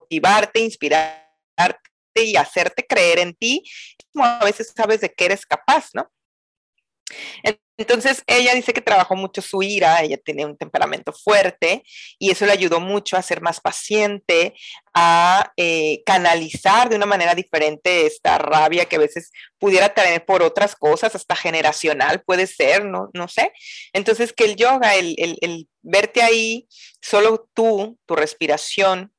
motivarte, 0.00 0.60
inspirarte 0.60 1.78
y 2.14 2.36
hacerte 2.36 2.86
creer 2.86 3.18
en 3.18 3.34
ti, 3.34 3.62
como 4.12 4.24
a 4.24 4.44
veces 4.44 4.72
sabes 4.74 5.00
de 5.00 5.12
qué 5.12 5.26
eres 5.26 5.44
capaz, 5.44 5.90
¿no? 5.94 6.10
Entonces 7.78 8.24
ella 8.26 8.54
dice 8.54 8.72
que 8.72 8.80
trabajó 8.80 9.14
mucho 9.14 9.40
su 9.40 9.62
ira, 9.62 10.02
ella 10.02 10.18
tiene 10.18 10.44
un 10.44 10.56
temperamento 10.56 11.12
fuerte 11.12 11.84
y 12.18 12.32
eso 12.32 12.44
le 12.44 12.50
ayudó 12.50 12.80
mucho 12.80 13.16
a 13.16 13.22
ser 13.22 13.40
más 13.40 13.60
paciente, 13.60 14.54
a 14.94 15.52
eh, 15.56 16.02
canalizar 16.04 16.88
de 16.88 16.96
una 16.96 17.06
manera 17.06 17.36
diferente 17.36 18.04
esta 18.04 18.36
rabia 18.36 18.86
que 18.86 18.96
a 18.96 18.98
veces 18.98 19.30
pudiera 19.58 19.94
tener 19.94 20.24
por 20.24 20.42
otras 20.42 20.74
cosas, 20.74 21.14
hasta 21.14 21.36
generacional 21.36 22.20
puede 22.24 22.48
ser, 22.48 22.84
no, 22.84 23.10
no 23.14 23.28
sé. 23.28 23.52
Entonces 23.92 24.32
que 24.32 24.44
el 24.46 24.56
yoga, 24.56 24.96
el, 24.96 25.68
verte 25.80 26.22
ahí, 26.22 26.66
solo 27.00 27.48
tú, 27.54 27.96
tu 28.06 28.16
respiración, 28.16 29.12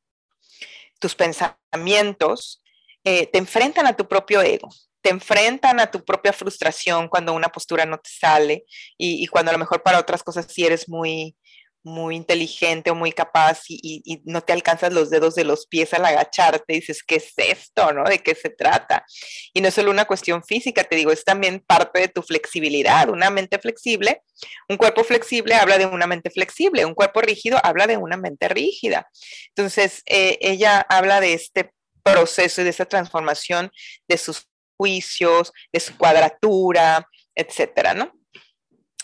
tus 0.99 1.15
pensamientos, 1.15 2.61
eh, 3.05 3.25
te 3.27 3.37
enfrentan 3.37 3.87
a 3.87 3.95
tu 3.95 4.05
propio 4.05 4.41
ego 4.41 4.69
te 5.01 5.09
enfrentan 5.09 5.79
a 5.79 5.89
tu 5.89 6.03
propia 6.03 6.33
frustración 6.33 7.07
cuando 7.07 7.33
una 7.33 7.49
postura 7.49 7.85
no 7.85 7.97
te 7.97 8.09
sale 8.09 8.65
y, 8.97 9.25
cuando 9.27 9.51
a 9.51 9.53
lo 9.53 9.59
mejor 9.59 9.81
para 9.81 9.99
otras 9.99 10.23
cosas 10.23 10.47
sí 10.49 10.65
eres 10.65 10.89
muy, 10.89 11.35
muy 11.83 12.15
inteligente 12.15 12.91
o 12.91 12.95
muy 12.95 13.11
capaz 13.11 13.61
y, 13.69 14.21
no 14.25 14.41
te 14.41 14.53
alcanzas 14.53 14.91
los 14.91 15.09
dedos 15.09 15.35
de 15.35 15.45
los 15.45 15.67
pies 15.67 15.93
al 15.93 16.05
agacharte 16.05 16.73
y 16.73 16.79
dices, 16.79 17.03
¿qué 17.03 17.15
es 17.15 17.33
esto? 17.37 17.93
¿no? 17.93 18.03
¿De 18.03 18.19
qué 18.19 18.35
se 18.35 18.49
trata? 18.49 19.05
Y 19.53 19.61
no 19.61 19.69
es 19.69 19.73
solo 19.73 19.91
una 19.91 20.05
cuestión 20.05 20.43
física, 20.43 20.83
te 20.83 20.95
digo, 20.95 21.11
es 21.11 21.23
también 21.23 21.63
parte 21.65 21.99
de 21.99 22.07
tu 22.09 22.21
flexibilidad. 22.21 23.09
Una 23.09 23.29
mente 23.29 23.59
flexible, 23.59 24.21
un 24.67 24.77
cuerpo 24.77 25.03
flexible 25.03 25.55
habla 25.55 25.77
de 25.77 25.85
una 25.85 26.07
mente 26.07 26.29
flexible, 26.29 26.85
un 26.85 26.93
cuerpo 26.93 27.21
rígido 27.21 27.59
habla 27.63 27.87
de 27.87 27.97
una 27.97 28.17
mente 28.17 28.49
rígida. 28.49 29.09
Entonces, 29.55 30.03
eh, 30.05 30.37
ella 30.41 30.85
habla 30.89 31.21
de 31.21 31.33
este 31.33 31.71
proceso 32.03 32.61
y 32.61 32.63
de 32.63 32.69
esta 32.69 32.85
transformación 32.85 33.71
de 34.07 34.17
sus 34.17 34.47
juicios, 34.79 35.51
de 35.73 35.81
su 35.81 35.97
cuadratura, 35.97 37.05
etcétera, 37.35 37.93
¿no? 37.93 38.13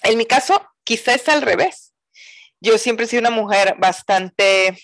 En 0.03 0.17
mi 0.17 0.25
caso, 0.25 0.65
quizá 0.85 1.13
es 1.13 1.27
al 1.27 1.41
revés. 1.41 1.93
Yo 2.61 2.77
siempre 2.77 3.05
he 3.05 3.09
sido 3.09 3.19
una 3.19 3.29
mujer 3.29 3.75
bastante 3.77 4.77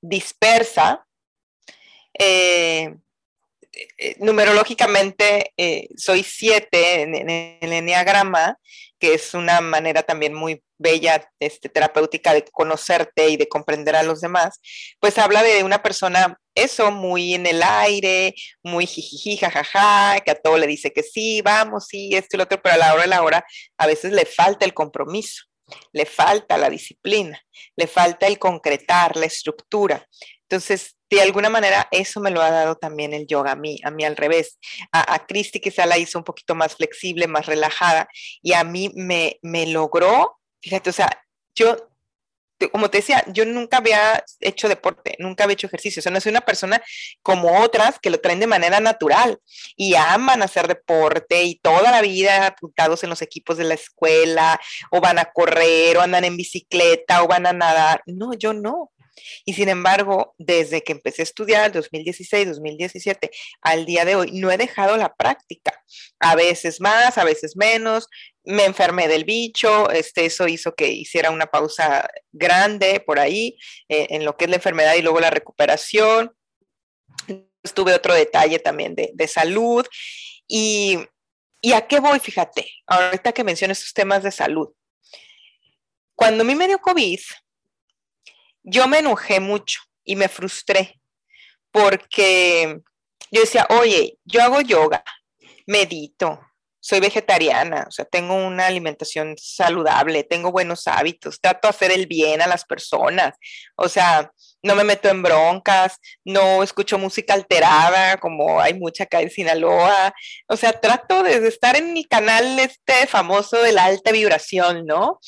dispersa. 0.00 1.06
Eh, 2.18 2.94
eh, 3.98 4.16
numerológicamente 4.18 5.52
eh, 5.56 5.88
soy 5.96 6.22
siete 6.22 7.02
en, 7.02 7.14
el 7.30 7.72
enneagrama, 7.72 8.58
que 8.98 9.14
es 9.14 9.34
una 9.34 9.60
manera 9.60 10.02
también 10.02 10.34
muy 10.34 10.62
bella, 10.78 11.28
este, 11.40 11.68
terapéutica 11.68 12.34
de 12.34 12.44
conocerte 12.44 13.28
y 13.28 13.36
de 13.36 13.48
comprender 13.48 13.96
a 13.96 14.02
los 14.02 14.20
demás, 14.20 14.60
pues 15.00 15.18
habla 15.18 15.42
de 15.42 15.64
una 15.64 15.82
persona, 15.82 16.38
eso, 16.54 16.90
muy 16.90 17.34
en 17.34 17.46
el 17.46 17.62
aire, 17.62 18.34
muy 18.62 18.86
jijiji, 18.86 19.36
jajaja, 19.36 20.20
que 20.20 20.30
a 20.30 20.34
todo 20.34 20.58
le 20.58 20.66
dice 20.66 20.92
que 20.92 21.02
sí, 21.02 21.42
vamos, 21.42 21.86
sí, 21.88 22.10
esto 22.14 22.36
y 22.36 22.38
lo 22.38 22.44
otro, 22.44 22.60
pero 22.62 22.74
a 22.74 22.78
la 22.78 22.94
hora 22.94 23.02
de 23.02 23.08
la 23.08 23.22
hora 23.22 23.44
a 23.78 23.86
veces 23.86 24.12
le 24.12 24.24
falta 24.26 24.64
el 24.64 24.74
compromiso 24.74 25.44
le 25.92 26.06
falta 26.06 26.58
la 26.58 26.70
disciplina, 26.70 27.40
le 27.76 27.86
falta 27.86 28.26
el 28.26 28.38
concretar, 28.38 29.16
la 29.16 29.26
estructura. 29.26 30.06
Entonces, 30.42 30.96
de 31.10 31.22
alguna 31.22 31.48
manera, 31.48 31.88
eso 31.90 32.20
me 32.20 32.30
lo 32.30 32.42
ha 32.42 32.50
dado 32.50 32.76
también 32.76 33.14
el 33.14 33.26
yoga 33.26 33.52
a 33.52 33.56
mí, 33.56 33.78
a 33.84 33.90
mí 33.90 34.04
al 34.04 34.16
revés. 34.16 34.58
A, 34.92 35.14
a 35.14 35.26
Cristi 35.26 35.60
quizá 35.60 35.86
la 35.86 35.98
hizo 35.98 36.18
un 36.18 36.24
poquito 36.24 36.54
más 36.54 36.76
flexible, 36.76 37.26
más 37.26 37.46
relajada, 37.46 38.08
y 38.42 38.52
a 38.52 38.64
mí 38.64 38.90
me, 38.94 39.38
me 39.42 39.66
logró, 39.66 40.38
fíjate, 40.62 40.90
o 40.90 40.92
sea, 40.92 41.24
yo 41.54 41.76
como 42.70 42.90
te 42.90 42.98
decía, 42.98 43.24
yo 43.28 43.44
nunca 43.44 43.78
había 43.78 44.24
hecho 44.40 44.68
deporte, 44.68 45.16
nunca 45.18 45.44
había 45.44 45.54
hecho 45.54 45.66
ejercicio, 45.66 46.00
o 46.00 46.02
sea, 46.02 46.12
no 46.12 46.20
soy 46.20 46.30
una 46.30 46.40
persona 46.42 46.82
como 47.22 47.60
otras 47.60 47.98
que 47.98 48.10
lo 48.10 48.20
traen 48.20 48.40
de 48.40 48.46
manera 48.46 48.80
natural 48.80 49.38
y 49.76 49.94
aman 49.94 50.42
hacer 50.42 50.68
deporte 50.68 51.44
y 51.44 51.58
toda 51.60 51.90
la 51.90 52.00
vida 52.02 52.46
apuntados 52.48 53.02
en 53.04 53.10
los 53.10 53.22
equipos 53.22 53.56
de 53.56 53.64
la 53.64 53.74
escuela 53.74 54.60
o 54.90 55.00
van 55.00 55.18
a 55.18 55.26
correr 55.26 55.96
o 55.96 56.00
andan 56.00 56.24
en 56.24 56.36
bicicleta 56.36 57.22
o 57.22 57.28
van 57.28 57.46
a 57.46 57.52
nadar. 57.52 58.02
No, 58.06 58.34
yo 58.34 58.52
no. 58.52 58.90
Y 59.44 59.54
sin 59.54 59.68
embargo, 59.68 60.34
desde 60.38 60.82
que 60.82 60.92
empecé 60.92 61.22
a 61.22 61.24
estudiar, 61.24 61.72
2016, 61.72 62.48
2017, 62.48 63.30
al 63.62 63.86
día 63.86 64.04
de 64.04 64.16
hoy, 64.16 64.32
no 64.32 64.50
he 64.50 64.56
dejado 64.56 64.96
la 64.96 65.14
práctica. 65.14 65.72
A 66.20 66.34
veces 66.34 66.80
más, 66.80 67.18
a 67.18 67.24
veces 67.24 67.56
menos. 67.56 68.08
Me 68.44 68.64
enfermé 68.64 69.08
del 69.08 69.24
bicho, 69.24 69.90
este, 69.90 70.26
eso 70.26 70.46
hizo 70.48 70.74
que 70.74 70.88
hiciera 70.88 71.30
una 71.30 71.46
pausa 71.46 72.08
grande 72.32 73.00
por 73.00 73.18
ahí 73.18 73.56
eh, 73.88 74.08
en 74.10 74.24
lo 74.24 74.36
que 74.36 74.44
es 74.44 74.50
la 74.50 74.56
enfermedad 74.56 74.94
y 74.94 75.02
luego 75.02 75.20
la 75.20 75.30
recuperación. 75.30 76.34
Tuve 77.74 77.94
otro 77.94 78.12
detalle 78.14 78.58
también 78.58 78.94
de, 78.94 79.10
de 79.14 79.28
salud. 79.28 79.86
Y, 80.46 80.98
¿Y 81.64 81.72
a 81.72 81.86
qué 81.86 81.98
voy? 81.98 82.20
Fíjate, 82.20 82.68
ahorita 82.86 83.32
que 83.32 83.42
menciono 83.42 83.72
estos 83.72 83.94
temas 83.94 84.22
de 84.22 84.30
salud. 84.30 84.68
Cuando 86.14 86.44
me 86.44 86.66
dio 86.66 86.78
COVID, 86.78 87.20
yo 88.64 88.88
me 88.88 88.98
enojé 88.98 89.38
mucho 89.38 89.80
y 90.02 90.16
me 90.16 90.28
frustré 90.28 91.00
porque 91.70 92.80
yo 93.30 93.40
decía, 93.40 93.66
oye, 93.70 94.18
yo 94.24 94.42
hago 94.42 94.60
yoga, 94.60 95.04
medito, 95.66 96.40
soy 96.80 97.00
vegetariana, 97.00 97.86
o 97.88 97.90
sea, 97.90 98.04
tengo 98.04 98.34
una 98.34 98.66
alimentación 98.66 99.36
saludable, 99.38 100.22
tengo 100.22 100.52
buenos 100.52 100.86
hábitos, 100.86 101.40
trato 101.40 101.66
de 101.66 101.70
hacer 101.70 101.90
el 101.92 102.06
bien 102.06 102.42
a 102.42 102.46
las 102.46 102.66
personas, 102.66 103.34
o 103.74 103.88
sea, 103.88 104.30
no 104.62 104.74
me 104.74 104.84
meto 104.84 105.08
en 105.08 105.22
broncas, 105.22 105.98
no 106.24 106.62
escucho 106.62 106.98
música 106.98 107.32
alterada, 107.32 108.18
como 108.18 108.60
hay 108.60 108.74
mucha 108.74 109.04
acá 109.04 109.22
en 109.22 109.30
Sinaloa, 109.30 110.14
o 110.46 110.56
sea, 110.56 110.78
trato 110.78 111.22
de 111.22 111.48
estar 111.48 111.74
en 111.74 111.94
mi 111.94 112.04
canal 112.04 112.58
este 112.58 113.06
famoso 113.06 113.62
de 113.62 113.72
la 113.72 113.86
alta 113.86 114.12
vibración, 114.12 114.84
¿no? 114.84 115.20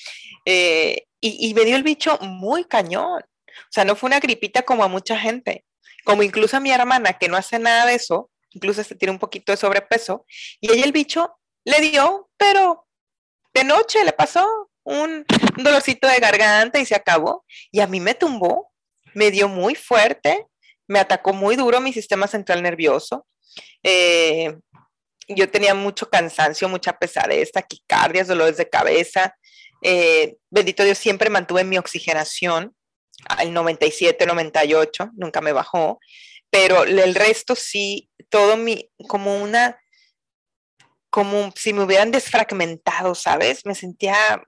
Eh, 0.45 1.06
y, 1.21 1.55
me 1.55 1.65
dio 1.65 1.77
el 1.77 1.83
bicho 1.83 2.19
muy 2.21 2.65
cañón, 2.65 3.23
o 3.23 3.71
sea, 3.71 3.85
no 3.85 3.97
fue 3.97 4.09
una 4.09 4.21
gripita 4.21 4.63
como 4.63 4.85
a 4.85 4.89
mucha 4.89 5.19
gente, 5.19 5.65
como 6.05 6.23
incluso 6.23 6.57
a 6.57 6.61
mi 6.61 6.71
hermana 6.71 7.15
que 7.15 7.29
no 7.29 7.37
hace 7.37 7.59
nada 7.59 7.87
de 7.87 7.95
eso, 7.95 8.31
incluso 8.51 8.85
se 8.85 8.95
tiene 8.95 9.13
un 9.13 9.19
poquito 9.19 9.53
de 9.53 9.57
sobrepeso, 9.57 10.25
y 10.61 10.73
ella 10.73 10.85
el 10.85 10.93
bicho 10.93 11.39
le 11.65 11.81
dio, 11.81 12.31
pero 12.37 12.87
de 13.53 13.65
noche 13.65 14.05
le 14.05 14.13
pasó 14.13 14.71
un, 14.87 15.27
dolorcito 15.57 16.07
de 16.07 16.21
garganta 16.21 16.79
y 16.79 16.87
se 16.87 16.95
acabó. 16.95 17.45
Y 17.71 17.81
a 17.81 17.87
mí 17.87 18.01
me 18.01 18.15
tumbó, 18.15 18.73
me 19.15 19.31
dio 19.31 19.49
muy 19.49 19.75
fuerte, 19.75 20.47
me 20.87 21.01
atacó 21.01 21.33
muy 21.33 21.57
duro 21.57 21.81
mi 21.81 21.93
sistema 21.93 22.27
central 22.27 22.63
nervioso. 22.63 23.27
Eh, 23.83 24.57
yo 25.29 25.51
tenía 25.51 25.75
mucho 25.75 26.09
cansancio, 26.09 26.69
mucha 26.69 26.97
pesadez, 26.97 27.51
taquicardias, 27.51 28.29
dolores 28.29 28.57
de 28.57 28.69
cabeza. 28.69 29.37
Eh, 29.89 30.39
bendito 30.51 30.83
Dios, 30.83 30.99
siempre 30.99 31.31
mantuve 31.31 31.63
mi 31.63 31.79
oxigenación 31.79 32.75
al 33.29 33.53
97, 33.53 34.27
98, 34.27 35.13
nunca 35.15 35.41
me 35.41 35.53
bajó, 35.53 36.01
pero 36.51 36.83
el 36.83 37.15
resto 37.15 37.55
sí, 37.55 38.11
todo 38.29 38.57
mi, 38.57 38.91
como 39.07 39.41
una 39.41 39.79
como 41.09 41.53
si 41.55 41.73
me 41.73 41.85
hubieran 41.85 42.11
desfragmentado, 42.11 43.15
¿sabes? 43.15 43.65
Me 43.65 43.77
sentía 43.77 44.43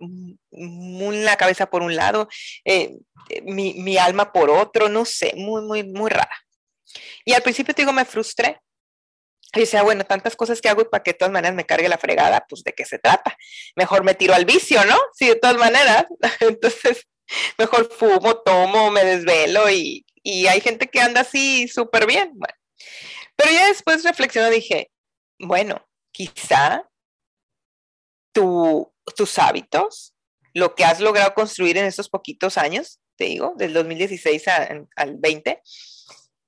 la 0.51 1.37
cabeza 1.37 1.71
por 1.71 1.83
un 1.83 1.95
lado, 1.95 2.29
eh, 2.65 2.97
mi, 3.45 3.75
mi, 3.75 3.97
alma 3.97 4.33
por 4.33 4.51
otro, 4.51 4.89
no 4.89 5.05
sé, 5.05 5.35
muy, 5.37 5.63
muy, 5.63 5.85
muy 5.85 6.11
rara. 6.11 6.37
Y 7.25 7.33
al 7.33 7.43
principio, 7.43 7.75
te 7.75 7.83
digo, 7.83 7.93
me 7.93 8.05
frustré. 8.05 8.61
Y 9.55 9.61
decía, 9.61 9.83
bueno, 9.83 10.05
tantas 10.05 10.37
cosas 10.37 10.61
que 10.61 10.69
hago 10.69 10.83
y 10.83 10.85
para 10.85 11.03
que 11.03 11.13
de 11.13 11.19
todas 11.19 11.33
maneras 11.33 11.57
me 11.57 11.65
cargue 11.65 11.89
la 11.89 11.99
fregada, 11.99 12.45
pues 12.49 12.63
de 12.65 12.75
qué 12.75 12.85
se 12.85 12.99
trata. 12.99 13.37
Mejor 13.77 14.05
me 14.05 14.15
tiro 14.15 14.35
al 14.35 14.45
vicio, 14.45 14.85
¿no? 14.85 14.97
Sí, 15.15 15.29
de 15.29 15.37
todas 15.37 15.57
maneras. 15.57 16.07
Entonces, 16.41 17.07
mejor 17.57 17.91
fumo, 17.93 18.37
tomo, 18.43 18.91
me 18.91 19.05
desvelo 19.05 19.71
y, 19.71 20.05
y 20.23 20.47
hay 20.47 20.61
gente 20.61 20.89
que 20.89 21.01
anda 21.01 21.23
así 21.23 21.67
súper 21.69 22.07
bien. 22.07 22.33
Bueno. 22.35 22.55
Pero 23.37 23.53
ya 23.53 23.69
después 23.69 24.05
reflexiono, 24.05 24.51
dije, 24.51 24.91
bueno, 25.39 25.89
quizá 26.13 26.89
tus 28.33 29.39
hábitos, 29.39 30.15
lo 30.55 30.75
que 30.75 30.85
has 30.85 31.01
logrado 31.01 31.35
construir 31.35 31.77
en 31.79 31.87
estos 31.87 32.09
poquitos 32.09 32.59
años, 32.59 33.01
te 33.17 33.25
digo, 33.25 33.55
del 33.57 33.73
2016 33.73 34.45
al 34.49 35.17
20, 35.19 35.63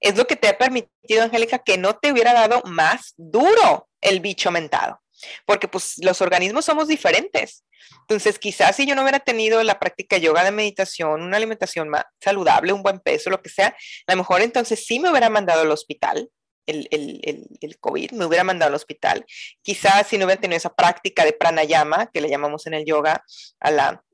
es 0.01 0.17
lo 0.17 0.27
que 0.27 0.37
te 0.37 0.49
ha 0.49 0.59
permitido, 0.59 1.23
Angélica, 1.23 1.59
que 1.59 1.79
no 1.79 1.97
te 1.97 2.13
hubiera 2.13 2.33
dado 2.33 2.63
más 2.65 3.15
duro 3.17 3.89
el 4.01 4.21
bicho 4.21 4.51
mentado, 4.51 5.01
porque 5.47 5.69
pues 5.69 5.95
los 5.99 6.21
organismos 6.21 6.65
somos 6.65 6.89
diferentes. 6.89 7.65
Entonces, 8.03 8.39
quizás 8.39 8.77
si 8.77 8.87
yo 8.87 8.95
no 8.95 9.03
hubiera 9.03 9.21
tenido 9.21 9.63
la 9.63 9.79
práctica 9.79 10.17
de 10.17 10.23
yoga 10.23 10.45
de 10.45 10.51
meditación, 10.51 11.23
una 11.23 11.37
alimentación 11.37 11.89
más 11.89 12.05
saludable, 12.21 12.73
un 12.73 12.83
buen 12.83 13.01
peso, 13.01 13.31
lo 13.31 13.43
que 13.43 13.51
sea, 13.51 13.77
a 14.07 14.13
lo 14.13 14.19
mejor 14.19 14.43
entonces 14.43 14.85
sí 14.85 14.99
me 14.99 15.11
hubiera 15.11 15.29
mandado 15.29 15.63
al 15.63 15.71
hospital, 15.71 16.31
el, 16.67 16.89
el, 16.91 17.49
el, 17.61 17.79
COVID, 17.79 18.13
me 18.13 18.27
hubiera 18.27 18.45
mandado 18.45 18.69
al 18.69 18.75
hospital. 18.75 19.25
Quizás 19.63 20.07
si 20.07 20.19
no 20.19 20.25
hubiera 20.25 20.41
tenido 20.41 20.57
esa 20.57 20.75
práctica 20.75 21.25
de 21.25 21.33
pranayama, 21.33 22.07
que 22.13 22.21
le 22.21 22.31
llamamos 22.31 22.67
en 22.67 22.75
el 22.75 22.85
yoga 22.85 23.25
a 23.59 23.71
la, 23.71 24.05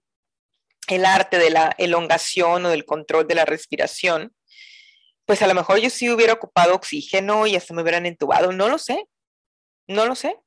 el 0.89 1.05
arte 1.05 1.39
de 1.39 1.51
la 1.51 1.75
elongación 1.79 2.67
o 2.67 2.71
del 2.71 2.85
control 2.85 3.27
de 3.27 3.35
la 3.35 3.45
respiración, 3.45 4.36
pues 5.27 5.43
a 5.43 5.47
lo 5.47 5.55
mejor 5.55 5.79
yo 5.79 5.91
sí 5.91 6.09
hubiera 6.09 6.33
ocupado 6.33 6.75
oxígeno 6.75 7.47
y 7.47 7.57
hasta 7.57 7.75
me 7.75 7.83
hubieran 7.83 8.07
entubado, 8.07 8.53
no 8.53 8.69
lo 8.69 8.79
sé, 8.79 9.07
no 9.89 10.07
lo 10.07 10.15
sé. 10.15 10.39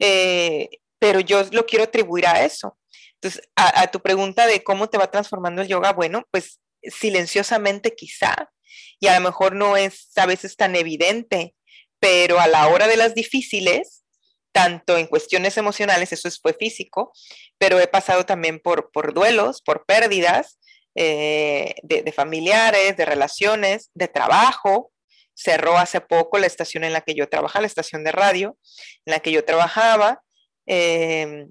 Eh, 0.00 0.68
pero 0.98 1.20
yo 1.20 1.44
lo 1.52 1.64
quiero 1.64 1.84
atribuir 1.84 2.26
a 2.26 2.44
eso. 2.44 2.76
Entonces, 3.14 3.48
a, 3.54 3.86
tu 3.88 4.00
pregunta 4.00 4.46
de 4.46 4.62
cómo 4.64 4.88
te 4.88 4.98
va 4.98 5.10
transformando 5.10 5.62
el 5.62 5.68
yoga, 5.68 5.92
bueno, 5.92 6.26
pues 6.30 6.60
silenciosamente 6.82 7.94
quizá, 7.94 8.50
y 8.98 9.08
a 9.08 9.18
lo 9.18 9.20
mejor 9.20 9.54
no 9.54 9.76
es 9.76 10.10
a 10.16 10.26
veces 10.26 10.56
tan 10.56 10.74
evidente, 10.74 11.54
pero 11.98 12.40
a 12.40 12.46
la 12.46 12.68
hora 12.68 12.86
de 12.86 12.96
las 12.96 13.14
difíciles, 13.14 14.04
tanto 14.52 14.96
en 14.96 15.06
cuestiones 15.06 15.58
emocionales, 15.58 16.12
eso 16.12 16.30
fue 16.40 16.54
físico, 16.54 17.12
pero 17.58 17.78
he 17.78 17.86
pasado 17.86 18.24
también 18.24 18.58
por, 18.58 18.90
por 18.90 19.12
duelos, 19.12 19.60
por 19.60 19.84
pérdidas 19.84 20.58
eh, 20.94 21.74
de, 21.82 22.12
familiares, 22.12 22.96
de 22.96 23.04
relaciones, 23.04 23.90
de 23.94 24.08
trabajo. 24.08 24.92
Cerró 25.34 25.78
hace 25.78 26.00
poco 26.00 26.38
la 26.38 26.46
estación 26.46 26.84
en 26.84 26.92
la 26.92 27.00
que 27.00 27.14
yo 27.14 27.28
trabajaba, 27.28 27.62
la 27.62 27.66
estación 27.66 28.04
de 28.04 28.12
radio 28.12 28.58
en 29.06 29.12
la 29.12 29.20
que 29.20 29.32
yo 29.32 29.44
trabajaba. 29.44 30.22
Eh, 30.66 31.46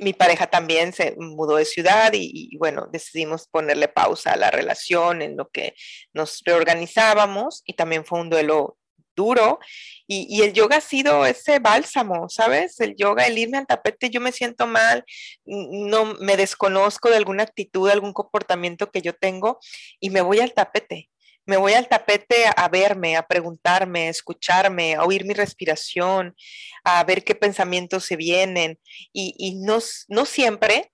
mi 0.00 0.12
pareja 0.12 0.48
también 0.48 0.92
se 0.92 1.14
mudó 1.16 1.56
de 1.56 1.64
ciudad 1.64 2.12
y, 2.14 2.56
bueno, 2.58 2.88
decidimos 2.90 3.46
ponerle 3.46 3.88
pausa 3.88 4.32
a 4.32 4.36
la 4.36 4.50
relación 4.50 5.22
en 5.22 5.36
lo 5.36 5.48
que 5.50 5.74
nos 6.12 6.42
reorganizábamos 6.44 7.62
y 7.64 7.74
también 7.74 8.04
fue 8.04 8.20
un 8.20 8.30
duelo 8.30 8.76
duro 9.16 9.58
y, 10.06 10.42
el 10.42 10.52
yoga 10.52 10.76
ha 10.76 10.80
sido 10.80 11.26
ese 11.26 11.58
bálsamo, 11.58 12.28
¿sabes? 12.28 12.80
El 12.80 12.94
yoga, 12.96 13.26
el 13.26 13.38
irme 13.38 13.58
al 13.58 13.66
tapete, 13.66 14.10
yo 14.10 14.20
me 14.20 14.32
siento 14.32 14.66
mal, 14.66 15.04
no 15.44 16.14
me 16.20 16.36
desconozco 16.36 17.10
de 17.10 17.16
alguna 17.16 17.42
actitud, 17.42 17.88
algún 17.88 18.12
comportamiento 18.12 18.90
que 18.90 19.02
yo 19.02 19.14
tengo 19.14 19.58
y 20.00 20.10
me 20.10 20.20
voy 20.20 20.40
al 20.40 20.52
tapete 20.52 21.10
me 21.46 21.56
voy 21.56 21.74
al 21.74 21.88
tapete 21.88 22.46
a 22.56 22.68
verme, 22.68 23.16
a 23.16 23.26
preguntarme, 23.26 24.06
a 24.06 24.10
escucharme, 24.10 24.94
a 24.94 25.04
oír 25.04 25.24
mi 25.24 25.34
respiración, 25.34 26.34
a 26.84 27.04
ver 27.04 27.22
qué 27.22 27.34
pensamientos 27.34 28.04
se 28.06 28.16
vienen. 28.16 28.78
Y, 29.12 29.34
y 29.36 29.56
no, 29.56 29.78
no 30.08 30.24
siempre 30.24 30.90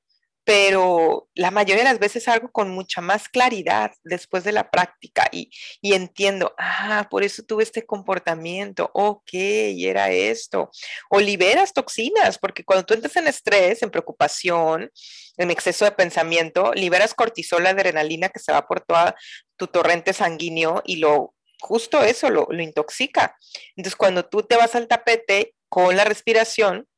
pero 0.50 1.28
la 1.36 1.52
mayoría 1.52 1.84
de 1.84 1.90
las 1.90 2.00
veces 2.00 2.26
algo 2.26 2.50
con 2.50 2.70
mucha 2.70 3.00
más 3.00 3.28
claridad 3.28 3.92
después 4.02 4.42
de 4.42 4.50
la 4.50 4.68
práctica 4.68 5.28
y, 5.30 5.48
y, 5.80 5.94
entiendo, 5.94 6.56
ah, 6.58 7.06
por 7.08 7.22
eso 7.22 7.44
tuve 7.44 7.62
este 7.62 7.86
comportamiento, 7.86 8.90
ok, 8.92 9.28
era 9.32 10.10
esto. 10.10 10.72
O 11.08 11.20
liberas 11.20 11.72
toxinas, 11.72 12.36
porque 12.36 12.64
cuando 12.64 12.84
tú 12.84 12.94
entras 12.94 13.14
en 13.14 13.28
estrés, 13.28 13.80
en 13.84 13.92
preocupación, 13.92 14.90
en 15.36 15.52
exceso 15.52 15.84
de 15.84 15.92
pensamiento, 15.92 16.72
liberas 16.74 17.14
cortisol, 17.14 17.64
adrenalina 17.64 18.28
que 18.28 18.40
se 18.40 18.50
va 18.50 18.66
por 18.66 18.80
toda 18.80 19.14
tu 19.54 19.68
torrente 19.68 20.12
sanguíneo 20.12 20.82
y 20.84 20.96
lo 20.96 21.32
justo 21.60 22.02
eso 22.02 22.28
lo, 22.28 22.48
lo 22.50 22.60
intoxica. 22.60 23.36
Entonces, 23.76 23.94
cuando 23.94 24.24
tú 24.24 24.42
te 24.42 24.56
vas 24.56 24.74
al 24.74 24.88
tapete 24.88 25.54
con 25.68 25.96
la 25.96 26.04
respiración, 26.04 26.88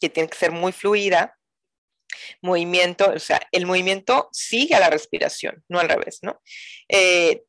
que 0.00 0.08
tiene 0.08 0.30
que 0.30 0.38
ser 0.38 0.50
muy 0.50 0.72
fluida, 0.72 1.36
movimiento, 2.40 3.12
o 3.14 3.18
sea, 3.18 3.40
el 3.52 3.66
movimiento 3.66 4.28
sigue 4.32 4.74
a 4.74 4.80
la 4.80 4.90
respiración, 4.90 5.62
no 5.68 5.78
al 5.78 5.88
revés, 5.88 6.18
¿no? 6.22 6.40
Eh, 6.88 7.42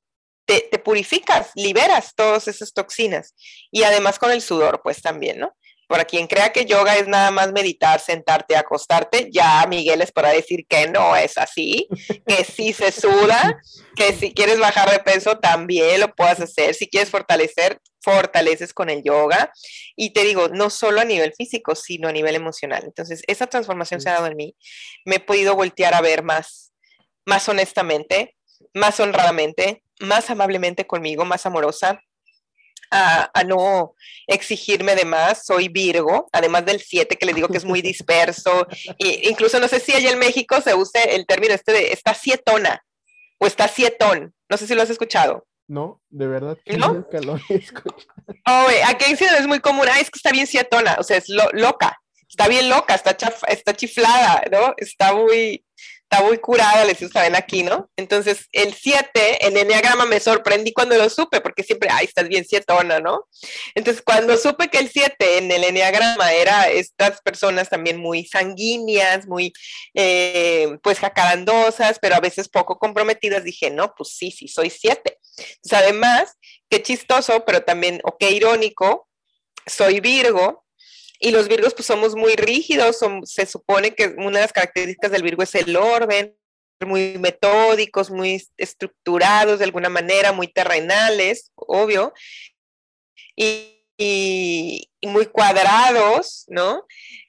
te, 0.45 0.61
te, 0.71 0.79
purificas, 0.79 1.51
liberas 1.55 2.15
todas 2.15 2.47
esas 2.47 2.73
toxinas 2.73 3.33
y 3.71 3.83
además 3.83 4.19
con 4.19 4.31
el 4.31 4.41
sudor, 4.41 4.81
pues 4.83 5.01
también, 5.01 5.39
¿no? 5.39 5.55
Para 5.93 6.05
quien 6.05 6.25
crea 6.25 6.51
que 6.51 6.65
yoga 6.65 6.97
es 6.97 7.07
nada 7.07 7.29
más 7.29 7.51
meditar, 7.51 7.99
sentarte, 7.99 8.57
acostarte, 8.57 9.29
ya 9.31 9.63
Miguel 9.67 10.01
es 10.01 10.11
para 10.11 10.29
decir 10.29 10.65
que 10.67 10.87
no 10.87 11.15
es 11.15 11.37
así, 11.37 11.87
que 12.25 12.43
sí 12.43 12.73
se 12.73 12.91
suda, 12.91 13.61
que 13.95 14.11
si 14.11 14.33
quieres 14.33 14.57
bajar 14.57 14.89
de 14.89 14.97
peso 14.97 15.37
también 15.37 15.99
lo 15.99 16.15
puedes 16.15 16.39
hacer, 16.39 16.73
si 16.73 16.89
quieres 16.89 17.11
fortalecer, 17.11 17.79
fortaleces 18.01 18.73
con 18.73 18.89
el 18.89 19.03
yoga. 19.03 19.53
Y 19.95 20.13
te 20.13 20.23
digo, 20.23 20.47
no 20.47 20.71
solo 20.71 20.99
a 20.99 21.05
nivel 21.05 21.31
físico, 21.37 21.75
sino 21.75 22.07
a 22.07 22.11
nivel 22.11 22.33
emocional. 22.33 22.81
Entonces, 22.85 23.21
esa 23.27 23.45
transformación 23.45 24.01
se 24.01 24.09
ha 24.09 24.13
dado 24.13 24.25
en 24.25 24.35
mí. 24.35 24.55
Me 25.05 25.17
he 25.17 25.19
podido 25.19 25.55
voltear 25.55 25.93
a 25.93 26.01
ver 26.01 26.23
más, 26.23 26.73
más 27.23 27.47
honestamente, 27.49 28.35
más 28.73 28.99
honradamente, 28.99 29.83
más 29.99 30.31
amablemente 30.31 30.87
conmigo, 30.87 31.23
más 31.23 31.45
amorosa 31.45 32.01
a, 32.93 33.43
no 33.45 33.95
exigirme 34.27 34.95
de 34.95 35.05
más. 35.05 35.45
Soy 35.45 35.67
Virgo, 35.67 36.29
además 36.31 36.65
del 36.65 36.79
7 36.79 37.17
que 37.17 37.25
les 37.25 37.35
digo 37.35 37.47
que 37.47 37.57
es 37.57 37.65
muy 37.65 37.81
disperso. 37.91 38.67
e 38.99 39.29
incluso 39.29 39.59
no 39.59 39.67
sé 39.67 39.79
si 39.79 39.93
allá 39.93 40.11
en 40.11 40.19
México 40.19 40.61
se 40.61 40.73
use 40.73 41.15
el 41.15 41.25
término 41.25 41.53
este 41.53 41.71
de 41.71 41.91
está 41.91 42.13
sietona 42.13 42.83
o 43.39 43.47
está 43.47 43.67
sietón. 43.67 44.33
No 44.49 44.57
sé 44.57 44.67
si 44.67 44.75
lo 44.75 44.83
has 44.83 44.89
escuchado. 44.89 45.47
No, 45.67 46.01
de 46.09 46.27
verdad 46.27 46.57
que 46.63 46.77
¿No? 46.77 46.93
nunca 46.93 47.19
lo 47.19 47.37
he 47.49 47.55
escuchado. 47.55 48.13
Oh, 48.45 48.67
aquí 48.87 49.05
en 49.09 49.17
Ciudad 49.17 49.37
es 49.39 49.47
muy 49.47 49.59
común. 49.59 49.87
Ah, 49.89 49.99
es 49.99 50.11
que 50.11 50.17
está 50.17 50.31
bien 50.31 50.47
sietona, 50.47 50.95
o 50.99 51.03
sea, 51.03 51.17
es 51.17 51.29
lo, 51.29 51.49
loca. 51.53 51.97
Está 52.27 52.47
bien 52.47 52.69
loca, 52.69 52.95
está, 52.95 53.15
chaf, 53.15 53.43
está 53.47 53.75
chiflada, 53.75 54.43
¿no? 54.51 54.73
Está 54.77 55.13
muy, 55.13 55.63
está 56.13 56.25
muy 56.25 56.37
curada, 56.37 56.85
les 56.85 56.99
saben 57.11 57.35
aquí, 57.35 57.63
¿no? 57.63 57.89
Entonces, 57.97 58.47
el 58.51 58.73
7, 58.73 59.47
el 59.47 59.57
enneagrama 59.57 60.05
me 60.05 60.19
sorprendí 60.19 60.71
cuando 60.71 60.95
lo 60.95 61.09
supe, 61.09 61.41
porque 61.41 61.63
siempre, 61.63 61.89
ay, 61.91 62.05
estás 62.05 62.27
bien 62.27 62.45
sietona, 62.45 62.99
¿no? 62.99 63.27
Entonces, 63.73 64.03
cuando 64.05 64.37
supe 64.37 64.69
que 64.69 64.77
el 64.77 64.89
7 64.89 65.39
en 65.39 65.51
el 65.51 65.63
enneagrama 65.63 66.31
era 66.33 66.69
estas 66.69 67.19
personas 67.21 67.69
también 67.69 67.97
muy 67.97 68.25
sanguíneas, 68.25 69.27
muy, 69.27 69.53
eh, 69.95 70.77
pues, 70.83 70.99
jacarandosas, 70.99 71.97
pero 71.99 72.15
a 72.15 72.19
veces 72.19 72.47
poco 72.47 72.77
comprometidas, 72.77 73.43
dije, 73.43 73.71
no, 73.71 73.93
pues 73.95 74.09
sí, 74.15 74.29
sí, 74.29 74.47
soy 74.47 74.69
7. 74.69 75.17
Entonces, 75.37 75.73
además, 75.73 76.37
qué 76.69 76.83
chistoso, 76.83 77.43
pero 77.45 77.63
también, 77.63 78.01
o 78.03 78.17
qué 78.17 78.29
irónico, 78.31 79.09
soy 79.65 79.99
Virgo, 79.99 80.62
y 81.23 81.31
los 81.31 81.47
Virgos 81.47 81.73
pues 81.73 81.85
somos 81.85 82.15
muy 82.15 82.35
rígidos, 82.35 82.99
se 83.23 83.45
supone 83.45 83.95
que 83.95 84.07
una 84.17 84.39
de 84.39 84.41
las 84.41 84.51
características 84.51 85.09
del 85.09 85.23
Virgo 85.23 85.41
es 85.41 85.55
el 85.55 85.73
orden, 85.77 86.35
muy 86.85 87.17
metódicos, 87.17 88.11
muy 88.11 88.45
estructurados 88.57 89.59
de 89.59 89.65
alguna 89.65 89.87
manera, 89.87 90.33
muy 90.33 90.49
terrenales, 90.49 91.53
obvio, 91.55 92.13
y, 93.37 93.79
muy 95.01 95.27
cuadrados, 95.27 96.43
¿no? 96.49 96.85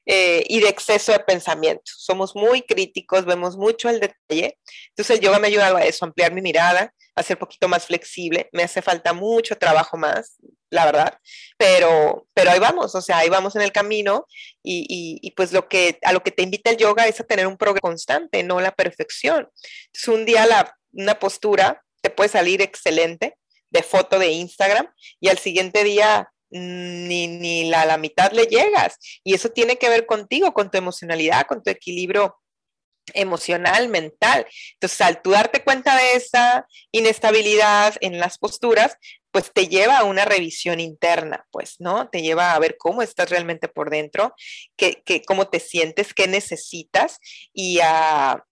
Eh, 0.06 0.42
y 0.48 0.58
de 0.58 0.68
exceso 0.70 1.12
de 1.12 1.20
pensamiento. 1.20 1.84
Somos 1.84 2.34
muy 2.34 2.62
críticos, 2.62 3.24
vemos 3.24 3.56
mucho 3.56 3.88
el 3.88 4.00
detalle. 4.00 4.58
Entonces 4.88 5.18
el 5.18 5.20
yoga 5.20 5.38
me 5.38 5.46
ha 5.46 5.50
ayudado 5.50 5.76
a 5.76 5.84
eso, 5.84 6.04
ampliar 6.04 6.32
mi 6.32 6.42
mirada, 6.42 6.92
a 7.14 7.22
ser 7.22 7.36
un 7.36 7.40
poquito 7.40 7.68
más 7.68 7.86
flexible. 7.86 8.48
Me 8.52 8.64
hace 8.64 8.82
falta 8.82 9.12
mucho 9.12 9.56
trabajo 9.56 9.96
más, 9.96 10.36
la 10.74 10.84
verdad, 10.84 11.18
pero, 11.56 12.26
pero 12.34 12.50
ahí 12.50 12.58
vamos, 12.58 12.94
o 12.94 13.00
sea, 13.00 13.18
ahí 13.18 13.28
vamos 13.28 13.56
en 13.56 13.62
el 13.62 13.72
camino 13.72 14.26
y, 14.62 15.20
y, 15.22 15.30
pues 15.32 15.52
lo 15.52 15.68
que, 15.68 15.98
a 16.02 16.12
lo 16.12 16.22
que 16.22 16.30
te 16.30 16.42
invita 16.42 16.70
el 16.70 16.76
yoga 16.76 17.06
es 17.06 17.20
a 17.20 17.24
tener 17.24 17.46
un 17.46 17.56
progreso 17.56 17.80
constante, 17.82 18.42
no 18.42 18.60
la 18.60 18.72
perfección. 18.72 19.48
Entonces 19.86 20.08
un 20.08 20.24
día 20.24 20.46
la, 20.46 20.76
una 20.92 21.18
postura 21.18 21.82
te 22.02 22.10
puede 22.10 22.28
salir 22.28 22.60
excelente 22.60 23.36
de 23.70 23.82
foto 23.82 24.18
de 24.18 24.28
Instagram 24.28 24.88
y 25.20 25.28
al 25.28 25.38
siguiente 25.38 25.84
día 25.84 26.28
ni, 26.50 27.26
ni 27.26 27.64
la, 27.64 27.84
la 27.84 27.98
mitad 27.98 28.32
le 28.32 28.46
llegas. 28.46 28.98
Y 29.24 29.34
eso 29.34 29.50
tiene 29.50 29.76
que 29.76 29.88
ver 29.88 30.06
contigo, 30.06 30.52
con 30.52 30.70
tu 30.70 30.78
emocionalidad, 30.78 31.46
con 31.46 31.62
tu 31.62 31.70
equilibrio 31.70 32.36
emocional, 33.12 33.88
mental. 33.88 34.46
Entonces, 34.74 35.00
al 35.00 35.20
tú 35.20 35.30
darte 35.30 35.62
cuenta 35.62 35.96
de 35.96 36.14
esa 36.14 36.66
inestabilidad 36.92 37.94
en 38.00 38.18
las 38.18 38.38
posturas, 38.38 38.96
pues 39.34 39.50
te 39.52 39.66
lleva 39.66 39.98
a 39.98 40.04
una 40.04 40.24
revisión 40.24 40.78
interna, 40.78 41.44
pues, 41.50 41.74
¿no? 41.80 42.08
Te 42.08 42.22
lleva 42.22 42.54
a 42.54 42.58
ver 42.60 42.76
cómo 42.78 43.02
estás 43.02 43.30
realmente 43.30 43.66
por 43.66 43.90
dentro, 43.90 44.32
qué, 44.76 45.02
qué, 45.04 45.24
cómo 45.24 45.48
te 45.48 45.58
sientes, 45.58 46.14
qué 46.14 46.28
necesitas 46.28 47.18
y 47.52 47.80
a, 47.82 48.44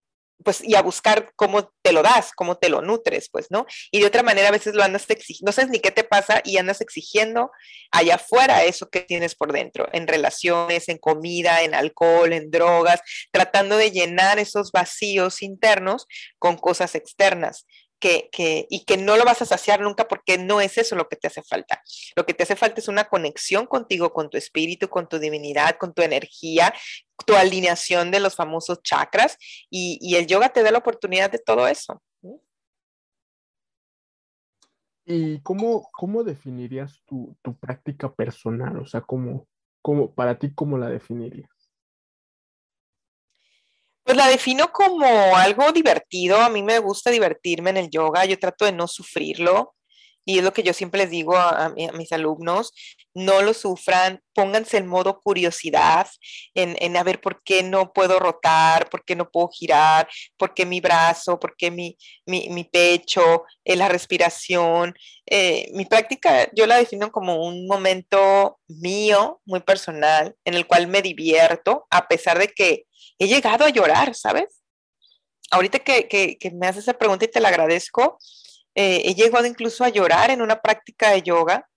pues, 0.43 0.61
y 0.61 0.75
a 0.75 0.83
buscar 0.83 1.35
cómo 1.37 1.73
te 1.83 1.93
lo 1.93 2.03
das, 2.03 2.33
cómo 2.35 2.57
te 2.59 2.69
lo 2.69 2.83
nutres, 2.83 3.29
pues, 3.31 3.47
¿no? 3.49 3.65
Y 3.93 4.01
de 4.01 4.07
otra 4.07 4.25
manera 4.25 4.49
a 4.49 4.51
veces 4.51 4.75
lo 4.75 4.83
andas 4.83 5.09
exigiendo, 5.09 5.51
no 5.51 5.53
sabes 5.53 5.71
ni 5.71 5.79
qué 5.79 5.93
te 5.93 6.03
pasa 6.03 6.43
y 6.45 6.57
andas 6.57 6.81
exigiendo 6.81 7.53
allá 7.93 8.17
afuera 8.17 8.65
eso 8.65 8.91
que 8.91 9.03
tienes 9.03 9.37
por 9.37 9.53
dentro, 9.53 9.89
en 9.93 10.09
relaciones, 10.09 10.89
en 10.89 10.99
comida, 10.99 11.63
en 11.63 11.77
alcohol, 11.77 12.33
en 12.33 12.51
drogas, 12.51 13.03
tratando 13.31 13.77
de 13.77 13.93
llenar 13.93 14.41
esos 14.41 14.73
vacíos 14.73 15.43
internos 15.43 16.09
con 16.41 16.57
cosas 16.57 16.97
externas 16.97 17.67
que, 18.03 18.67
y 18.69 18.85
que 18.85 18.97
no 18.97 19.17
lo 19.17 19.25
vas 19.25 19.41
a 19.43 19.47
saciar 19.47 19.81
nunca 19.81 20.09
porque 20.09 20.37
no 20.37 20.61
es 20.61 20.77
eso 20.77 20.97
lo 20.97 21.09
que 21.09 21.17
te 21.17 21.29
hace 21.29 21.43
falta. 21.43 21.81
Lo 22.17 22.27
que 22.27 22.35
te 22.35 22.43
hace 22.43 22.57
falta 22.57 22.81
es 22.81 22.89
una 22.89 23.05
conexión 23.05 23.67
contigo, 23.67 24.13
con 24.13 24.29
tu 24.29 24.37
espíritu, 24.37 24.89
con 24.89 25.09
tu 25.09 25.19
divinidad, 25.19 25.77
con 25.79 25.95
tu 25.95 26.03
energía, 26.03 26.75
tu 27.25 27.35
alineación 27.35 28.11
de 28.11 28.21
los 28.21 28.35
famosos 28.35 28.83
chakras 28.83 29.39
y, 29.71 30.17
el 30.17 30.27
yoga 30.27 30.49
te 30.51 30.63
da 30.63 30.71
la 30.71 30.79
oportunidad 30.79 31.31
de 31.31 31.39
todo 31.39 31.69
eso. 31.69 32.03
¿Y 35.05 35.41
cómo, 35.41 35.89
cómo 35.93 36.25
definirías 36.25 37.03
tu, 37.07 37.37
tu 37.43 37.57
práctica 37.57 38.13
personal? 38.13 38.79
O 38.79 38.87
sea, 38.87 39.01
¿cómo, 39.01 39.49
cómo, 39.81 40.15
para 40.15 40.39
ti, 40.39 40.53
¿cómo 40.55 40.79
la 40.79 40.89
definirías? 40.89 41.62
Pues 44.05 44.17
la 44.17 44.29
defino 44.29 44.73
como 44.73 45.37
algo 45.37 45.73
divertido. 45.73 46.39
A 46.39 46.49
mí 46.49 46.63
me 46.63 46.79
gusta 46.79 47.11
divertirme 47.11 47.71
en 47.71 47.77
el 47.77 47.91
yoga. 47.91 48.25
Yo 48.25 48.39
trato 48.39 48.65
de 48.65 48.73
no 48.73 48.89
sufrirlo. 48.89 49.75
Y 50.25 50.39
es 50.39 50.45
lo 50.45 50.53
que 50.53 50.63
yo 50.63 50.73
siempre 50.73 51.01
les 51.01 51.11
digo 51.11 51.37
a, 51.37 51.75
mis 51.95 52.13
alumnos, 52.13 52.73
no 53.15 53.43
lo 53.43 53.53
sufran, 53.55 54.21
pónganse 54.35 54.77
en 54.77 54.87
modo 54.87 55.21
curiosidad, 55.21 56.09
en, 56.55 56.77
en, 56.79 56.97
a 56.97 57.03
ver 57.03 57.21
por 57.21 57.43
qué 57.43 57.63
no 57.63 57.93
puedo 57.93 58.19
rotar, 58.21 58.89
por 58.89 59.05
qué 59.05 59.17
no 59.17 59.31
puedo 59.31 59.49
girar, 59.49 60.09
por 60.37 60.55
qué 60.55 60.65
mi 60.65 60.81
brazo, 60.81 61.41
por 61.41 61.57
qué 61.57 61.71
mi, 61.71 61.97
mi, 62.27 62.49
mi 62.51 62.65
pecho, 62.65 63.45
eh, 63.65 63.77
la 63.77 63.89
respiración. 63.89 64.95
Eh, 65.27 65.69
mi 65.75 65.87
práctica 65.87 66.49
yo 66.55 66.67
la 66.67 66.77
defino 66.77 67.11
como 67.11 67.45
un 67.45 67.67
momento 67.67 68.59
mío, 68.69 69.41
muy 69.45 69.61
personal, 69.61 70.37
en 70.45 70.55
el 70.55 70.67
cual 70.67 70.87
me 70.87 71.03
divierto, 71.03 71.87
a 71.91 72.07
pesar 72.07 72.39
de 72.39 72.49
que 72.49 72.85
he 73.19 73.29
llegado 73.29 73.65
a 73.65 73.71
llorar, 73.71 74.15
¿sabes? 74.15 74.63
Ahorita 75.51 75.79
que, 75.81 76.09
que, 76.09 76.51
me 76.53 76.67
haces 76.67 76.85
esa 76.85 76.99
pregunta 76.99 77.25
y 77.25 77.29
te 77.29 77.41
la 77.41 77.49
agradezco, 77.49 78.19
eh, 78.75 79.03
he 79.05 79.15
llegado 79.15 79.47
incluso 79.47 79.85
a 79.85 79.91
llorar 79.91 80.31
en 80.31 80.41
una 80.41 80.61
práctica 80.61 81.11
de 81.11 81.23
yoga 81.23 81.69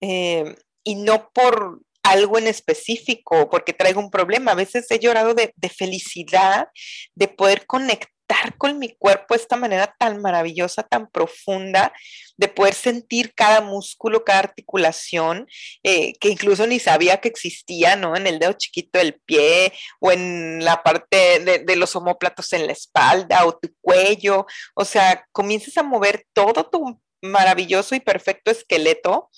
eh, 0.00 0.56
y 0.82 0.94
no 0.94 1.30
por 1.32 1.80
algo 2.02 2.38
en 2.38 2.46
específico, 2.46 3.50
porque 3.50 3.74
traigo 3.74 4.00
un 4.00 4.10
problema. 4.10 4.52
A 4.52 4.56
veces 4.56 4.90
he 4.90 4.98
llorado 4.98 5.34
de, 5.34 5.52
de 5.56 5.68
felicidad, 5.68 6.68
de 7.14 7.28
poder 7.28 7.66
conectar 7.66 8.17
con 8.56 8.78
mi 8.78 8.94
cuerpo 8.94 9.34
esta 9.34 9.56
manera 9.56 9.94
tan 9.98 10.20
maravillosa, 10.20 10.82
tan 10.82 11.10
profunda, 11.10 11.92
de 12.36 12.48
poder 12.48 12.74
sentir 12.74 13.34
cada 13.34 13.60
músculo, 13.60 14.24
cada 14.24 14.40
articulación, 14.40 15.48
eh, 15.82 16.14
que 16.20 16.28
incluso 16.28 16.66
ni 16.66 16.78
sabía 16.78 17.20
que 17.20 17.28
existía, 17.28 17.96
¿no? 17.96 18.16
En 18.16 18.26
el 18.26 18.38
dedo 18.38 18.52
chiquito 18.52 18.98
del 18.98 19.14
pie 19.14 19.72
o 20.00 20.12
en 20.12 20.64
la 20.64 20.82
parte 20.82 21.40
de, 21.40 21.58
de 21.60 21.76
los 21.76 21.96
homóplatos 21.96 22.52
en 22.52 22.66
la 22.66 22.72
espalda 22.72 23.44
o 23.46 23.56
tu 23.56 23.70
cuello. 23.80 24.46
O 24.74 24.84
sea, 24.84 25.26
comienzas 25.32 25.76
a 25.76 25.82
mover 25.82 26.26
todo 26.32 26.68
tu 26.70 27.00
maravilloso 27.22 27.94
y 27.94 28.00
perfecto 28.00 28.50
esqueleto 28.50 29.30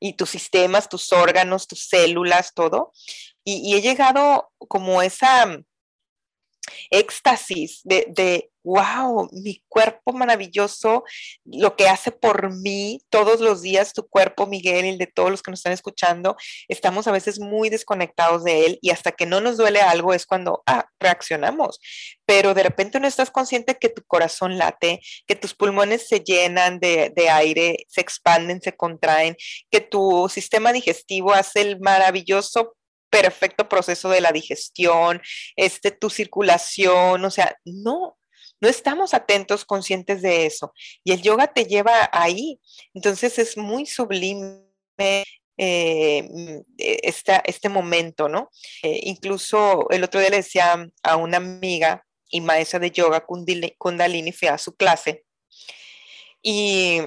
y 0.00 0.14
tus 0.14 0.30
sistemas, 0.30 0.88
tus 0.88 1.12
órganos, 1.12 1.66
tus 1.66 1.88
células, 1.88 2.54
todo. 2.54 2.92
Y, 3.44 3.68
y 3.68 3.76
he 3.76 3.82
llegado 3.82 4.50
como 4.68 5.02
esa 5.02 5.58
éxtasis 6.90 7.80
de, 7.84 8.06
de, 8.08 8.50
wow, 8.68 9.28
mi 9.32 9.64
cuerpo 9.68 10.12
maravilloso, 10.12 11.04
lo 11.44 11.74
que 11.74 11.88
hace 11.88 12.10
por 12.12 12.54
mí 12.54 13.00
todos 13.08 13.40
los 13.40 13.62
días, 13.62 13.94
tu 13.94 14.06
cuerpo, 14.08 14.46
Miguel, 14.46 14.84
el 14.84 14.98
de 14.98 15.06
todos 15.06 15.30
los 15.30 15.42
que 15.42 15.50
nos 15.50 15.60
están 15.60 15.72
escuchando, 15.72 16.36
estamos 16.68 17.06
a 17.06 17.12
veces 17.12 17.40
muy 17.40 17.70
desconectados 17.70 18.44
de 18.44 18.66
él 18.66 18.78
y 18.82 18.90
hasta 18.90 19.12
que 19.12 19.26
no 19.26 19.40
nos 19.40 19.56
duele 19.56 19.80
algo 19.80 20.12
es 20.12 20.26
cuando, 20.26 20.62
ah, 20.66 20.86
reaccionamos. 21.00 21.80
Pero 22.26 22.52
de 22.52 22.62
repente 22.62 23.00
no 23.00 23.08
estás 23.08 23.30
consciente 23.30 23.78
que 23.78 23.88
tu 23.88 24.02
corazón 24.04 24.58
late, 24.58 25.00
que 25.26 25.34
tus 25.34 25.54
pulmones 25.54 26.06
se 26.06 26.20
llenan 26.20 26.78
de, 26.78 27.10
de 27.14 27.30
aire, 27.30 27.86
se 27.88 28.02
expanden, 28.02 28.60
se 28.60 28.76
contraen, 28.76 29.36
que 29.70 29.80
tu 29.80 30.28
sistema 30.28 30.72
digestivo 30.72 31.32
hace 31.32 31.62
el 31.62 31.80
maravilloso 31.80 32.74
perfecto 33.10 33.68
proceso 33.68 34.08
de 34.08 34.20
la 34.20 34.32
digestión, 34.32 35.20
este, 35.56 35.90
tu 35.90 36.10
circulación, 36.10 37.24
o 37.24 37.30
sea, 37.30 37.56
no, 37.64 38.18
no 38.60 38.68
estamos 38.68 39.14
atentos, 39.14 39.64
conscientes 39.64 40.22
de 40.22 40.46
eso. 40.46 40.72
Y 41.04 41.12
el 41.12 41.22
yoga 41.22 41.48
te 41.48 41.64
lleva 41.64 42.08
ahí. 42.12 42.60
Entonces 42.94 43.38
es 43.38 43.56
muy 43.56 43.86
sublime. 43.86 44.64
Eh, 45.60 46.28
este 46.76 47.68
momento, 47.68 48.28
¿no? 48.28 48.50
Eh, 48.82 49.00
incluso 49.02 49.90
el 49.90 50.04
otro 50.04 50.20
día 50.20 50.30
le 50.30 50.36
decía 50.36 50.88
a 51.02 51.16
una 51.16 51.38
amiga 51.38 52.04
y 52.30 52.40
maestra 52.40 52.78
de 52.78 52.92
yoga, 52.92 53.26
Kundalini, 53.26 54.32
fui 54.32 54.46
a 54.48 54.58
su 54.58 54.76
clase 54.76 55.24
y 56.42 57.00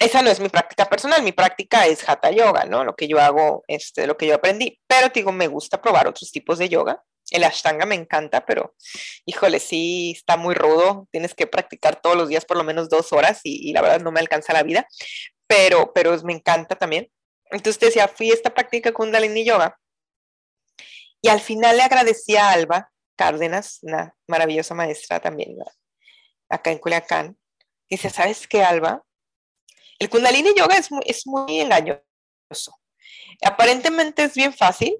esa 0.00 0.22
no 0.22 0.30
es 0.30 0.40
mi 0.40 0.48
práctica 0.48 0.88
personal, 0.88 1.22
mi 1.22 1.32
práctica 1.32 1.86
es 1.86 2.08
hatha 2.08 2.30
yoga, 2.30 2.64
¿no? 2.64 2.84
Lo 2.84 2.94
que 2.94 3.08
yo 3.08 3.18
hago, 3.18 3.64
este, 3.66 4.06
lo 4.06 4.16
que 4.16 4.26
yo 4.26 4.36
aprendí. 4.36 4.80
Pero 4.86 5.08
digo, 5.08 5.32
me 5.32 5.48
gusta 5.48 5.80
probar 5.82 6.06
otros 6.06 6.30
tipos 6.30 6.58
de 6.58 6.68
yoga. 6.68 7.02
El 7.30 7.44
ashtanga 7.44 7.84
me 7.84 7.94
encanta, 7.94 8.46
pero 8.46 8.74
híjole, 9.26 9.60
sí 9.60 10.12
está 10.16 10.36
muy 10.36 10.54
rudo. 10.54 11.08
Tienes 11.10 11.34
que 11.34 11.46
practicar 11.46 12.00
todos 12.00 12.16
los 12.16 12.28
días 12.28 12.44
por 12.44 12.56
lo 12.56 12.64
menos 12.64 12.88
dos 12.88 13.12
horas 13.12 13.40
y, 13.44 13.72
la 13.72 13.82
verdad 13.82 14.00
no 14.00 14.12
me 14.12 14.20
alcanza 14.20 14.52
la 14.52 14.62
vida. 14.62 14.86
Pero, 15.46 15.92
pero 15.92 16.16
me 16.22 16.32
encanta 16.32 16.76
también. 16.76 17.10
Entonces 17.50 17.80
decía, 17.80 18.08
fui 18.08 18.30
a 18.30 18.34
esta 18.34 18.54
práctica 18.54 18.92
Kundalini 18.92 19.44
Yoga 19.44 19.78
y 21.20 21.28
al 21.28 21.40
final 21.40 21.76
le 21.76 21.82
agradecí 21.82 22.36
a 22.36 22.50
Alba 22.50 22.90
Cárdenas, 23.16 23.80
una 23.82 24.14
maravillosa 24.28 24.74
maestra 24.74 25.18
también 25.20 25.56
acá 26.48 26.70
en 26.70 26.78
Culiacán. 26.78 27.36
Dice, 27.90 28.10
¿sabes 28.10 28.46
qué, 28.46 28.62
Alba? 28.62 29.02
El 29.98 30.08
Kundalini 30.08 30.50
Yoga 30.56 30.76
es 30.76 31.26
muy, 31.26 31.60
engañoso. 31.60 32.02
Aparentemente 33.42 34.24
es 34.24 34.34
bien 34.34 34.52
fácil, 34.52 34.96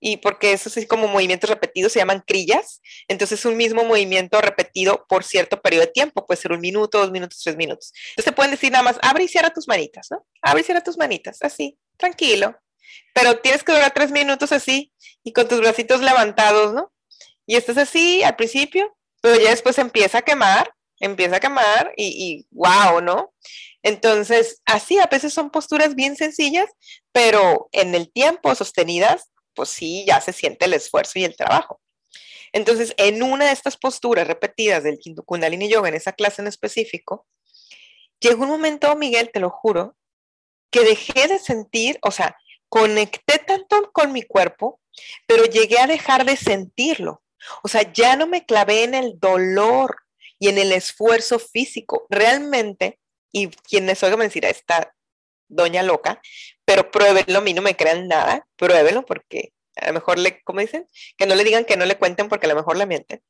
y 0.00 0.18
porque 0.18 0.52
eso 0.52 0.70
es 0.74 0.86
como 0.86 1.08
movimientos 1.08 1.50
repetidos 1.50 1.92
se 1.92 1.98
llaman 1.98 2.22
crillas, 2.26 2.80
entonces 3.08 3.44
un 3.44 3.56
mismo 3.56 3.84
movimiento 3.84 4.40
repetido 4.40 5.04
por 5.08 5.24
cierto 5.24 5.60
periodo 5.60 5.86
de 5.86 5.92
tiempo, 5.92 6.24
puede 6.24 6.40
ser 6.40 6.52
un 6.52 6.60
minuto, 6.60 6.98
dos 6.98 7.10
minutos, 7.10 7.40
tres 7.42 7.56
minutos. 7.56 7.92
Entonces 8.10 8.24
te 8.26 8.32
pueden 8.32 8.52
decir 8.52 8.70
nada 8.70 8.84
más, 8.84 8.98
abre 9.02 9.24
y 9.24 9.28
cierra 9.28 9.52
tus 9.52 9.66
manitas, 9.66 10.08
¿no? 10.10 10.24
Abre 10.42 10.60
y 10.60 10.64
cierra 10.64 10.82
tus 10.82 10.96
manitas, 10.96 11.38
así, 11.42 11.78
tranquilo. 11.96 12.56
Pero 13.12 13.38
tienes 13.40 13.64
que 13.64 13.72
durar 13.72 13.92
tres 13.92 14.10
minutos 14.10 14.52
así 14.52 14.92
y 15.24 15.32
con 15.32 15.48
tus 15.48 15.60
bracitos 15.60 16.00
levantados, 16.00 16.74
¿no? 16.74 16.92
Y 17.46 17.56
estás 17.56 17.78
así 17.78 18.22
al 18.22 18.36
principio, 18.36 18.96
pero 19.20 19.40
ya 19.40 19.50
después 19.50 19.78
empieza 19.78 20.18
a 20.18 20.22
quemar, 20.22 20.72
empieza 21.00 21.36
a 21.36 21.40
quemar 21.40 21.92
y, 21.96 22.06
y 22.06 22.46
wow, 22.50 23.00
¿no? 23.00 23.32
Entonces, 23.82 24.60
así 24.64 24.98
a 24.98 25.06
veces 25.06 25.32
son 25.32 25.50
posturas 25.50 25.94
bien 25.94 26.16
sencillas, 26.16 26.68
pero 27.12 27.68
en 27.72 27.94
el 27.94 28.10
tiempo 28.12 28.54
sostenidas, 28.54 29.30
pues 29.54 29.68
sí, 29.68 30.04
ya 30.06 30.20
se 30.20 30.32
siente 30.32 30.66
el 30.66 30.74
esfuerzo 30.74 31.18
y 31.18 31.24
el 31.24 31.36
trabajo. 31.36 31.80
Entonces, 32.52 32.94
en 32.96 33.22
una 33.22 33.46
de 33.46 33.52
estas 33.52 33.76
posturas 33.76 34.26
repetidas 34.26 34.82
del 34.82 34.98
Kundalini 35.24 35.68
Yoga, 35.68 35.88
en 35.88 35.94
esa 35.94 36.12
clase 36.12 36.42
en 36.42 36.48
específico, 36.48 37.26
llegó 38.20 38.44
un 38.44 38.50
momento, 38.50 38.94
Miguel, 38.96 39.30
te 39.32 39.40
lo 39.40 39.50
juro, 39.50 39.96
que 40.70 40.80
dejé 40.80 41.28
de 41.28 41.38
sentir, 41.38 41.98
o 42.02 42.10
sea, 42.10 42.36
conecté 42.68 43.38
tanto 43.38 43.90
con 43.92 44.12
mi 44.12 44.22
cuerpo, 44.22 44.80
pero 45.26 45.44
llegué 45.44 45.78
a 45.78 45.86
dejar 45.86 46.24
de 46.24 46.36
sentirlo. 46.36 47.22
O 47.62 47.68
sea, 47.68 47.92
ya 47.92 48.16
no 48.16 48.26
me 48.26 48.44
clavé 48.44 48.84
en 48.84 48.94
el 48.94 49.18
dolor 49.18 49.96
y 50.38 50.48
en 50.48 50.58
el 50.58 50.72
esfuerzo 50.72 51.38
físico. 51.38 52.06
Realmente, 52.10 52.98
y 53.32 53.48
quienes 53.48 54.02
oigan 54.02 54.18
me 54.18 54.26
decirá, 54.26 54.48
esta 54.48 54.94
doña 55.48 55.82
loca, 55.82 56.20
pero 56.64 56.90
pruébenlo, 56.90 57.38
a 57.38 57.42
mí 57.42 57.54
no 57.54 57.62
me 57.62 57.76
crean 57.76 58.06
nada, 58.06 58.46
pruébenlo 58.56 59.04
porque 59.04 59.52
a 59.76 59.88
lo 59.88 59.94
mejor 59.94 60.18
le, 60.18 60.42
¿cómo 60.42 60.60
dicen? 60.60 60.88
Que 61.16 61.26
no 61.26 61.34
le 61.34 61.44
digan 61.44 61.64
que 61.64 61.76
no 61.76 61.86
le 61.86 61.96
cuenten 61.96 62.28
porque 62.28 62.46
a 62.46 62.50
lo 62.50 62.56
mejor 62.56 62.76
le 62.76 62.86
mienten. 62.86 63.22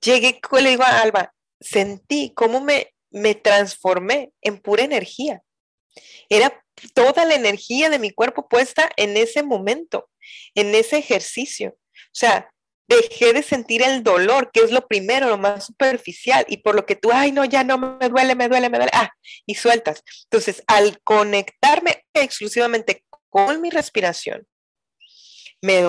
Llegué, 0.00 0.40
le 0.60 0.70
digo 0.70 0.84
a 0.84 1.00
Alba, 1.00 1.34
sentí 1.60 2.32
cómo 2.34 2.60
me, 2.60 2.94
me 3.10 3.34
transformé 3.34 4.32
en 4.40 4.58
pura 4.58 4.84
energía. 4.84 5.42
Era 6.28 6.64
toda 6.94 7.24
la 7.24 7.34
energía 7.34 7.90
de 7.90 7.98
mi 7.98 8.10
cuerpo 8.10 8.48
puesta 8.48 8.90
en 8.96 9.16
ese 9.16 9.42
momento, 9.42 10.08
en 10.54 10.74
ese 10.74 10.98
ejercicio. 10.98 11.70
O 11.70 12.12
sea, 12.12 12.50
dejé 12.88 13.34
de 13.34 13.42
sentir 13.42 13.82
el 13.82 14.02
dolor, 14.02 14.50
que 14.52 14.60
es 14.60 14.72
lo 14.72 14.86
primero, 14.88 15.28
lo 15.28 15.38
más 15.38 15.66
superficial, 15.66 16.44
y 16.48 16.58
por 16.58 16.74
lo 16.74 16.86
que 16.86 16.96
tú, 16.96 17.10
ay, 17.12 17.32
no, 17.32 17.44
ya 17.44 17.62
no 17.62 17.78
me 17.78 18.08
duele, 18.08 18.34
me 18.34 18.48
duele, 18.48 18.70
me 18.70 18.78
duele, 18.78 18.90
ah, 18.94 19.10
y 19.46 19.54
sueltas. 19.54 20.02
Entonces, 20.24 20.62
al 20.66 21.00
conectarme 21.02 22.04
exclusivamente 22.14 23.04
con 23.28 23.60
mi 23.60 23.70
respiración, 23.70 24.46
me 25.60 25.82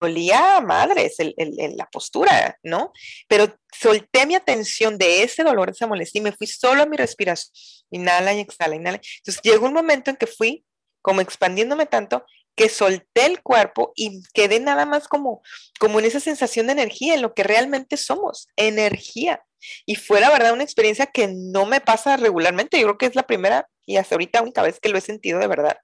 dolía 0.00 0.60
madres 0.60 1.16
el, 1.18 1.34
la 1.76 1.88
postura, 1.90 2.58
¿no? 2.62 2.92
Pero 3.26 3.56
solté 3.72 4.26
mi 4.26 4.34
atención 4.34 4.98
de 4.98 5.22
ese 5.22 5.42
dolor, 5.42 5.68
de 5.68 5.72
esa 5.72 5.86
molestia, 5.86 6.18
y 6.18 6.22
me 6.22 6.32
fui 6.32 6.46
solo 6.46 6.82
a 6.82 6.86
mi 6.86 6.98
respiración, 6.98 7.50
inhala 7.90 8.34
y 8.34 8.40
exhala, 8.40 8.76
inhala. 8.76 9.00
Entonces, 9.18 9.40
llegó 9.42 9.66
un 9.66 9.72
momento 9.72 10.10
en 10.10 10.16
que 10.16 10.26
fui 10.26 10.66
como 11.00 11.22
expandiéndome 11.22 11.86
tanto 11.86 12.24
que 12.56 12.68
solté 12.68 13.26
el 13.26 13.42
cuerpo 13.42 13.92
y 13.96 14.22
quedé 14.32 14.60
nada 14.60 14.86
más 14.86 15.08
como, 15.08 15.42
como 15.80 15.98
en 15.98 16.06
esa 16.06 16.20
sensación 16.20 16.66
de 16.66 16.72
energía, 16.72 17.14
en 17.14 17.22
lo 17.22 17.34
que 17.34 17.42
realmente 17.42 17.96
somos, 17.96 18.48
energía. 18.56 19.44
Y 19.86 19.96
fue 19.96 20.20
la 20.20 20.30
verdad 20.30 20.52
una 20.52 20.62
experiencia 20.62 21.06
que 21.06 21.28
no 21.28 21.66
me 21.66 21.80
pasa 21.80 22.16
regularmente. 22.16 22.78
Yo 22.78 22.86
creo 22.86 22.98
que 22.98 23.06
es 23.06 23.14
la 23.14 23.26
primera 23.26 23.68
y 23.86 23.96
hasta 23.96 24.14
ahorita 24.14 24.42
única 24.42 24.62
vez 24.62 24.78
que 24.80 24.88
lo 24.88 24.98
he 24.98 25.00
sentido 25.00 25.38
de 25.38 25.46
verdad. 25.46 25.78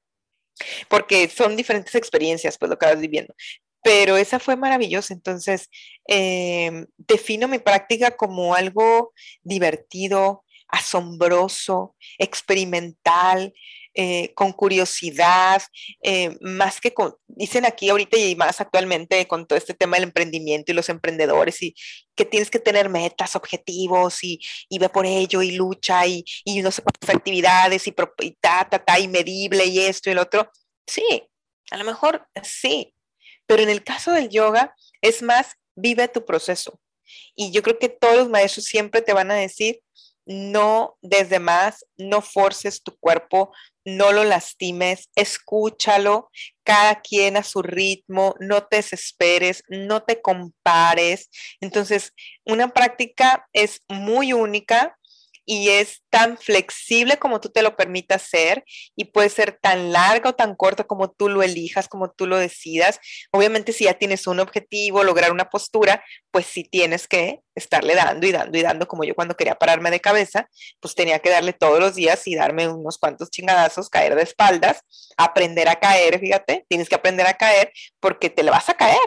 Porque 0.88 1.28
son 1.28 1.56
diferentes 1.56 1.94
experiencias, 1.94 2.58
pues 2.58 2.70
lo 2.70 2.78
que 2.78 2.86
vas 2.86 3.00
viviendo. 3.00 3.34
Pero 3.82 4.16
esa 4.16 4.38
fue 4.38 4.56
maravillosa. 4.56 5.14
Entonces, 5.14 5.68
em, 6.06 6.86
defino 6.98 7.48
mi 7.48 7.58
práctica 7.58 8.16
como 8.16 8.54
algo 8.54 9.12
divertido, 9.42 10.44
asombroso, 10.68 11.96
experimental, 12.18 13.54
eh, 13.94 14.32
con 14.34 14.52
curiosidad, 14.52 15.62
eh, 16.02 16.36
más 16.40 16.80
que 16.80 16.94
con, 16.94 17.14
dicen 17.26 17.64
aquí 17.64 17.88
ahorita 17.88 18.16
y 18.16 18.36
más 18.36 18.60
actualmente 18.60 19.26
con 19.26 19.46
todo 19.46 19.56
este 19.58 19.74
tema 19.74 19.96
del 19.96 20.04
emprendimiento 20.04 20.70
y 20.70 20.74
los 20.74 20.88
emprendedores 20.88 21.60
y 21.62 21.74
que 22.14 22.24
tienes 22.24 22.50
que 22.50 22.58
tener 22.58 22.88
metas, 22.88 23.36
objetivos 23.36 24.22
y, 24.22 24.40
y 24.68 24.78
ve 24.78 24.88
por 24.88 25.06
ello 25.06 25.42
y 25.42 25.52
lucha 25.52 26.06
y, 26.06 26.24
y 26.44 26.62
no 26.62 26.70
sé 26.70 26.82
cuántas 26.82 27.16
actividades 27.16 27.86
y, 27.86 27.94
y 28.20 28.30
ta, 28.40 28.68
ta, 28.70 28.84
ta, 28.84 28.98
y 28.98 29.08
medible 29.08 29.64
y 29.66 29.80
esto 29.80 30.10
y 30.10 30.12
el 30.12 30.18
otro. 30.18 30.50
Sí, 30.86 31.28
a 31.70 31.76
lo 31.76 31.84
mejor 31.84 32.26
sí, 32.42 32.94
pero 33.46 33.62
en 33.62 33.70
el 33.70 33.82
caso 33.82 34.12
del 34.12 34.28
yoga 34.28 34.74
es 35.00 35.22
más, 35.22 35.56
vive 35.74 36.08
tu 36.08 36.24
proceso. 36.24 36.80
Y 37.34 37.50
yo 37.50 37.62
creo 37.62 37.78
que 37.78 37.88
todos 37.88 38.16
los 38.16 38.28
maestros 38.28 38.66
siempre 38.66 39.02
te 39.02 39.12
van 39.12 39.30
a 39.30 39.34
decir, 39.34 39.80
no 40.26 40.96
desde 41.02 41.40
más, 41.40 41.84
no 41.96 42.22
forces 42.22 42.82
tu 42.82 42.96
cuerpo, 42.98 43.52
no 43.84 44.12
lo 44.12 44.24
lastimes, 44.24 45.08
escúchalo, 45.14 46.30
cada 46.64 47.00
quien 47.00 47.36
a 47.36 47.42
su 47.42 47.62
ritmo, 47.62 48.34
no 48.38 48.64
te 48.66 48.76
desesperes, 48.76 49.62
no 49.68 50.02
te 50.02 50.20
compares. 50.20 51.30
Entonces, 51.60 52.12
una 52.44 52.68
práctica 52.68 53.46
es 53.52 53.82
muy 53.88 54.32
única 54.32 54.96
y 55.46 55.70
es 55.70 56.02
tan 56.10 56.38
flexible 56.38 57.18
como 57.18 57.40
tú 57.40 57.48
te 57.50 57.62
lo 57.62 57.76
permitas 57.76 58.22
ser 58.22 58.64
y 58.96 59.06
puede 59.06 59.28
ser 59.28 59.58
tan 59.60 59.92
larga 59.92 60.30
o 60.30 60.34
tan 60.34 60.54
corta 60.54 60.84
como 60.84 61.10
tú 61.10 61.28
lo 61.28 61.42
elijas, 61.42 61.88
como 61.88 62.10
tú 62.10 62.26
lo 62.26 62.38
decidas. 62.38 63.00
Obviamente 63.32 63.72
si 63.72 63.84
ya 63.84 63.94
tienes 63.94 64.26
un 64.26 64.40
objetivo, 64.40 65.04
lograr 65.04 65.32
una 65.32 65.50
postura, 65.50 66.04
pues 66.30 66.46
sí 66.46 66.64
tienes 66.64 67.08
que 67.08 67.40
estarle 67.54 67.94
dando 67.94 68.26
y 68.26 68.32
dando 68.32 68.56
y 68.58 68.62
dando, 68.62 68.88
como 68.88 69.04
yo 69.04 69.14
cuando 69.14 69.36
quería 69.36 69.54
pararme 69.54 69.90
de 69.90 70.00
cabeza, 70.00 70.48
pues 70.80 70.94
tenía 70.94 71.18
que 71.18 71.30
darle 71.30 71.52
todos 71.52 71.80
los 71.80 71.94
días 71.94 72.26
y 72.26 72.34
darme 72.34 72.68
unos 72.68 72.98
cuantos 72.98 73.30
chingadazos, 73.30 73.88
caer 73.88 74.14
de 74.14 74.22
espaldas, 74.22 74.82
aprender 75.16 75.68
a 75.68 75.76
caer, 75.80 76.18
fíjate, 76.18 76.64
tienes 76.68 76.88
que 76.88 76.94
aprender 76.94 77.26
a 77.26 77.34
caer 77.34 77.72
porque 78.00 78.30
te 78.30 78.42
le 78.42 78.50
vas 78.50 78.68
a 78.68 78.74
caer, 78.74 78.98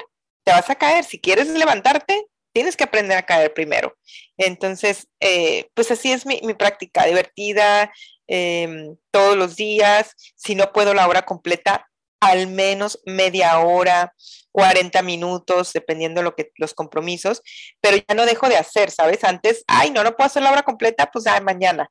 te 0.43 0.51
vas 0.51 0.69
a 0.69 0.75
caer. 0.75 1.03
Si 1.03 1.19
quieres 1.19 1.47
levantarte, 1.47 2.27
tienes 2.53 2.77
que 2.77 2.83
aprender 2.85 3.17
a 3.17 3.25
caer 3.25 3.53
primero. 3.53 3.97
Entonces, 4.37 5.07
eh, 5.19 5.69
pues 5.73 5.91
así 5.91 6.11
es 6.11 6.25
mi, 6.25 6.39
práctica, 6.53 7.05
divertida, 7.05 7.91
em, 8.27 8.95
todos 9.11 9.35
los 9.35 9.55
días. 9.55 10.13
Si 10.35 10.55
no 10.55 10.71
puedo 10.71 10.93
la 10.93 11.07
hora 11.07 11.23
completa, 11.23 11.89
al 12.21 12.47
menos 12.47 13.01
media 13.05 13.59
hora, 13.59 14.13
40 14.51 15.01
minutos, 15.01 15.73
dependiendo 15.73 16.21
lo 16.21 16.35
que 16.35 16.51
los 16.57 16.73
compromisos, 16.73 17.41
pero 17.81 17.97
ya 17.97 18.15
no 18.15 18.25
dejo 18.25 18.47
de 18.47 18.55
hacer, 18.55 18.91
¿sabes? 18.91 19.23
Antes, 19.23 19.63
ay, 19.67 19.91
no, 19.91 20.03
no 20.03 20.15
puedo 20.15 20.27
hacer 20.27 20.43
la 20.43 20.51
hora 20.51 20.63
completa, 20.63 21.09
pues 21.11 21.25
ya 21.25 21.39
mañana. 21.41 21.89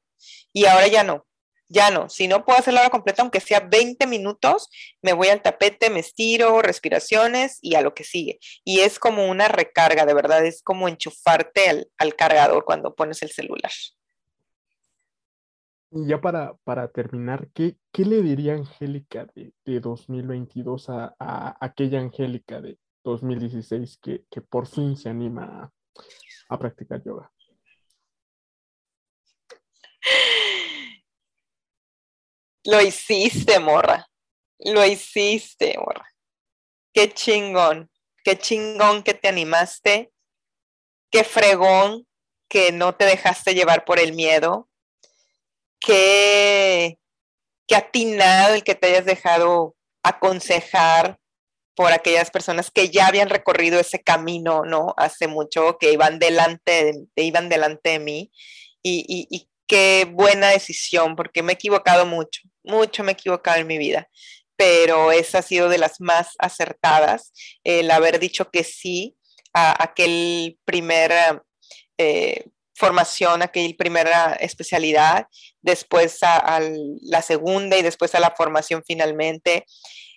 Y 0.53 0.67
ahora 0.67 0.87
ya 0.87 1.03
no 1.05 1.27
ya 1.73 1.91
no, 1.91 2.11
si 2.11 2.29
no 2.29 2.45
puedo 2.45 2.59
hacer 2.59 2.75
la 2.75 2.81
hora 2.81 2.91
completa, 2.91 3.23
aunque 3.23 3.41
sea 3.41 3.61
20 3.61 4.07
minutos, 4.07 4.69
me 5.01 5.15
voy 5.15 5.29
al 5.29 5.41
tapete, 5.41 5.89
me 5.89 6.01
estiro, 6.01 6.61
respiraciones 6.61 7.59
y 7.63 7.77
a 7.77 7.81
lo 7.81 7.95
que 7.95 8.05
sigue. 8.05 8.39
Y 8.63 8.81
es 8.81 8.99
como 8.99 9.27
una 9.27 9.49
recarga, 9.49 10.05
de 10.05 10.13
verdad, 10.13 10.45
es 10.45 10.63
como 10.63 10.87
enchufarte 10.87 11.89
al, 11.97 12.15
cargador 12.15 12.67
cuando 12.67 12.95
pones 12.95 13.23
el 13.23 13.31
celular. 13.31 13.71
Y 15.91 16.07
ya 16.07 16.21
para, 16.21 16.55
para 16.65 16.89
terminar, 16.89 17.49
¿qué, 17.55 17.77
¿qué, 17.91 18.05
le 18.05 18.21
diría 18.21 18.53
Angélica 18.53 19.27
de, 19.35 19.81
2022 19.81 20.91
a, 20.91 21.57
aquella 21.59 22.01
Angélica 22.01 22.61
de 22.61 22.79
2016 23.03 23.99
que, 24.03 24.25
que 24.31 24.43
por 24.43 24.67
fin 24.67 24.95
se 24.97 25.09
anima 25.09 25.73
a 26.51 26.59
practicar 26.59 27.03
yoga? 27.03 27.33
Lo 32.65 32.81
hiciste, 32.81 33.59
morra. 33.59 34.07
Lo 34.59 34.85
hiciste, 34.85 35.77
morra. 35.79 36.09
Qué 36.93 37.13
chingón. 37.13 37.91
Qué 38.25 38.39
chingón 38.39 39.03
que 39.03 39.15
te 39.15 39.29
animaste. 39.29 40.13
Qué 41.11 41.25
fregón 41.25 42.07
que 42.49 42.71
no 42.71 42.95
te 42.95 43.05
dejaste 43.05 43.55
llevar 43.55 43.85
por 43.85 43.99
el 43.99 44.13
miedo. 44.13 44.69
Qué, 45.81 46.99
qué 47.67 47.75
atinado 47.77 48.55
el 48.55 48.63
que 48.63 48.75
te 48.75 48.89
hayas 48.89 49.05
dejado 49.05 49.75
aconsejar 50.03 51.19
por 51.75 51.93
aquellas 51.93 52.31
personas 52.31 52.71
que 52.71 52.91
ya 52.91 53.07
habían 53.07 53.31
recorrido 53.31 53.81
ese 53.81 54.03
camino, 54.03 54.65
¿no? 54.65 54.95
Hace 54.97 55.27
mucho, 55.27 55.79
que 55.79 55.93
iban 55.93 56.19
delante 56.19 57.09
de, 57.17 57.25
iban 57.25 57.49
delante 57.49 57.91
de 57.91 57.99
mí. 57.99 58.33
Y, 58.83 59.05
y, 59.09 59.27
y 59.35 59.49
qué 59.73 60.07
buena 60.11 60.49
decisión, 60.49 61.17
porque 61.17 61.43
me 61.43 61.53
he 61.53 61.55
equivocado 61.55 62.05
mucho 62.05 62.43
mucho 62.63 63.03
me 63.03 63.13
he 63.13 63.15
equivocado 63.15 63.59
en 63.61 63.67
mi 63.67 63.79
vida, 63.79 64.09
pero 64.57 65.13
esa 65.13 65.39
ha 65.39 65.43
sido 65.43 65.69
de 65.69 65.79
las 65.79 66.01
más 66.01 66.35
acertadas, 66.39 67.33
el 67.65 67.91
haber 67.91 68.19
dicho 68.19 68.51
que 68.51 68.65
sí 68.65 69.17
a 69.55 69.83
aquel 69.83 70.59
primer 70.65 71.43
eh, 71.99 72.45
formación, 72.75 73.43
aquella 73.43 73.75
primera 73.77 74.35
especialidad, 74.35 75.27
después 75.61 76.19
a, 76.23 76.61
la 77.03 77.23
segunda 77.23 77.77
y 77.79 77.83
después 77.83 78.15
a 78.15 78.21
la 78.21 78.35
formación 78.37 78.83
finalmente, 78.87 79.65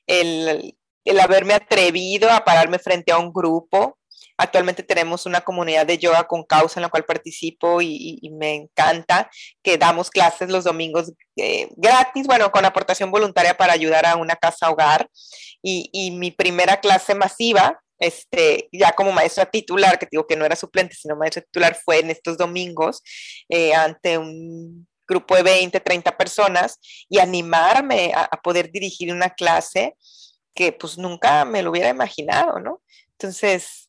el 0.06 0.76
el 1.06 1.20
haberme 1.20 1.54
atrevido 1.54 2.32
a 2.32 2.44
pararme 2.44 2.80
frente 2.80 3.12
a 3.12 3.20
un 3.20 3.32
grupo. 3.32 4.00
Actualmente 4.38 4.84
tenemos 4.84 5.26
una 5.26 5.42
comunidad 5.42 5.86
de 5.86 5.98
yoga 5.98 6.28
con 6.28 6.44
causa 6.44 6.80
en 6.80 6.84
la 6.84 6.90
cual 6.90 7.06
participo 7.06 7.82
y, 7.82 8.20
me 8.34 8.54
encanta 8.56 9.30
que 9.64 9.78
damos 9.78 10.10
clases 10.10 10.50
los 10.50 10.66
domingos 10.66 11.14
eh, 11.38 11.70
gratis, 11.78 12.28
bueno, 12.28 12.52
con 12.52 12.66
aportación 12.66 13.12
voluntaria 13.12 13.56
para 13.56 13.74
ayudar 13.74 14.06
a 14.06 14.18
una 14.18 14.36
casa 14.36 14.70
hogar. 14.70 15.10
Y, 15.62 15.90
y 15.94 16.12
mi 16.12 16.32
primera 16.32 16.80
clase 16.80 17.16
masiva 17.16 17.82
este, 18.00 18.68
ya 18.72 18.92
como 18.94 19.12
maestra 19.12 19.46
titular, 19.46 19.98
que 19.98 20.08
digo 20.12 20.28
que 20.28 20.36
no 20.36 20.46
era 20.46 20.56
suplente, 20.56 20.96
sino 20.96 21.16
maestra 21.16 21.44
titular, 21.44 21.76
fue 21.76 22.00
en 22.00 22.10
estos 22.10 22.38
domingos 22.38 23.02
eh, 23.50 23.74
ante 23.74 24.18
un 24.18 24.88
grupo 25.08 25.36
de 25.36 25.44
20, 25.44 25.80
30 25.80 26.18
personas 26.18 26.80
y 27.08 27.20
animarme 27.20 28.12
a, 28.16 28.28
poder 28.42 28.72
dirigir 28.72 29.14
una 29.14 29.30
clase 29.30 29.96
que 30.54 30.72
pues 30.72 30.98
nunca 30.98 31.46
me 31.46 31.62
lo 31.62 31.72
hubiera 31.72 31.90
imaginado, 31.90 32.60
¿no? 32.60 32.82
Entonces, 33.12 33.85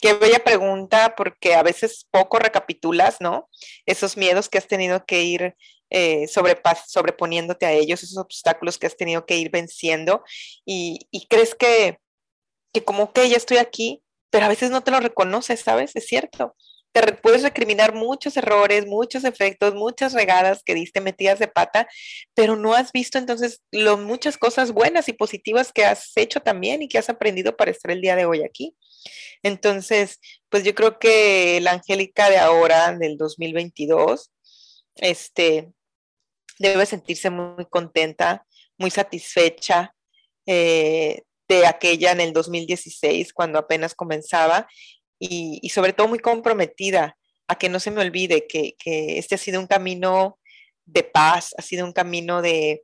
qué 0.00 0.14
bella 0.14 0.42
pregunta, 0.44 1.14
porque 1.16 1.54
a 1.54 1.62
veces 1.62 2.06
poco 2.10 2.38
recapitulas, 2.38 3.20
¿no? 3.20 3.48
Esos 3.86 4.16
miedos 4.16 4.48
que 4.48 4.58
has 4.58 4.66
tenido 4.66 5.04
que 5.06 5.22
ir 5.22 5.56
eh, 5.90 6.26
sobreponiéndote 6.28 7.66
a 7.66 7.72
ellos, 7.72 8.02
esos 8.02 8.18
obstáculos 8.18 8.78
que 8.78 8.86
has 8.86 8.96
tenido 8.96 9.26
que 9.26 9.36
ir 9.36 9.50
venciendo 9.50 10.24
y, 10.64 11.06
y 11.10 11.26
crees 11.28 11.54
que 11.54 11.98
que 12.72 12.84
como 12.84 13.12
que 13.12 13.28
ya 13.28 13.36
estoy 13.36 13.58
aquí, 13.58 14.02
pero 14.30 14.46
a 14.46 14.48
veces 14.48 14.70
no 14.70 14.82
te 14.82 14.90
lo 14.90 15.00
reconoces, 15.00 15.60
¿sabes? 15.60 15.94
Es 15.94 16.06
cierto. 16.06 16.56
Te 16.92 17.12
puedes 17.14 17.42
recriminar 17.42 17.94
muchos 17.94 18.36
errores, 18.36 18.86
muchos 18.86 19.24
efectos, 19.24 19.74
muchas 19.74 20.12
regadas 20.12 20.62
que 20.62 20.74
diste 20.74 21.00
metidas 21.00 21.38
de 21.38 21.48
pata, 21.48 21.88
pero 22.34 22.56
no 22.56 22.74
has 22.74 22.92
visto 22.92 23.18
entonces 23.18 23.62
lo, 23.70 23.96
muchas 23.96 24.36
cosas 24.36 24.72
buenas 24.72 25.08
y 25.08 25.14
positivas 25.14 25.72
que 25.72 25.84
has 25.84 26.12
hecho 26.16 26.40
también 26.40 26.82
y 26.82 26.88
que 26.88 26.98
has 26.98 27.08
aprendido 27.08 27.56
para 27.56 27.70
estar 27.70 27.90
el 27.90 28.00
día 28.00 28.16
de 28.16 28.26
hoy 28.26 28.42
aquí. 28.42 28.76
Entonces, 29.42 30.20
pues 30.48 30.64
yo 30.64 30.74
creo 30.74 30.98
que 30.98 31.60
la 31.62 31.72
Angélica 31.72 32.30
de 32.30 32.38
ahora, 32.38 32.96
del 32.96 33.16
2022, 33.16 34.30
este, 34.96 35.72
debe 36.58 36.86
sentirse 36.86 37.30
muy 37.30 37.66
contenta, 37.66 38.46
muy 38.78 38.90
satisfecha, 38.90 39.94
eh, 40.46 41.22
de 41.48 41.66
aquella 41.66 42.12
en 42.12 42.20
el 42.20 42.32
2016, 42.32 43.32
cuando 43.32 43.58
apenas 43.58 43.94
comenzaba, 43.94 44.68
y, 45.24 45.68
sobre 45.68 45.92
todo 45.92 46.08
muy 46.08 46.18
comprometida 46.18 47.16
a 47.46 47.56
que 47.56 47.68
no 47.68 47.78
se 47.78 47.92
me 47.92 48.00
olvide 48.00 48.48
que, 48.48 48.74
este 48.84 49.36
ha 49.36 49.38
sido 49.38 49.60
un 49.60 49.68
camino 49.68 50.40
de 50.84 51.04
paz, 51.04 51.54
ha 51.56 51.62
sido 51.62 51.84
un 51.84 51.92
camino 51.92 52.42
de, 52.42 52.82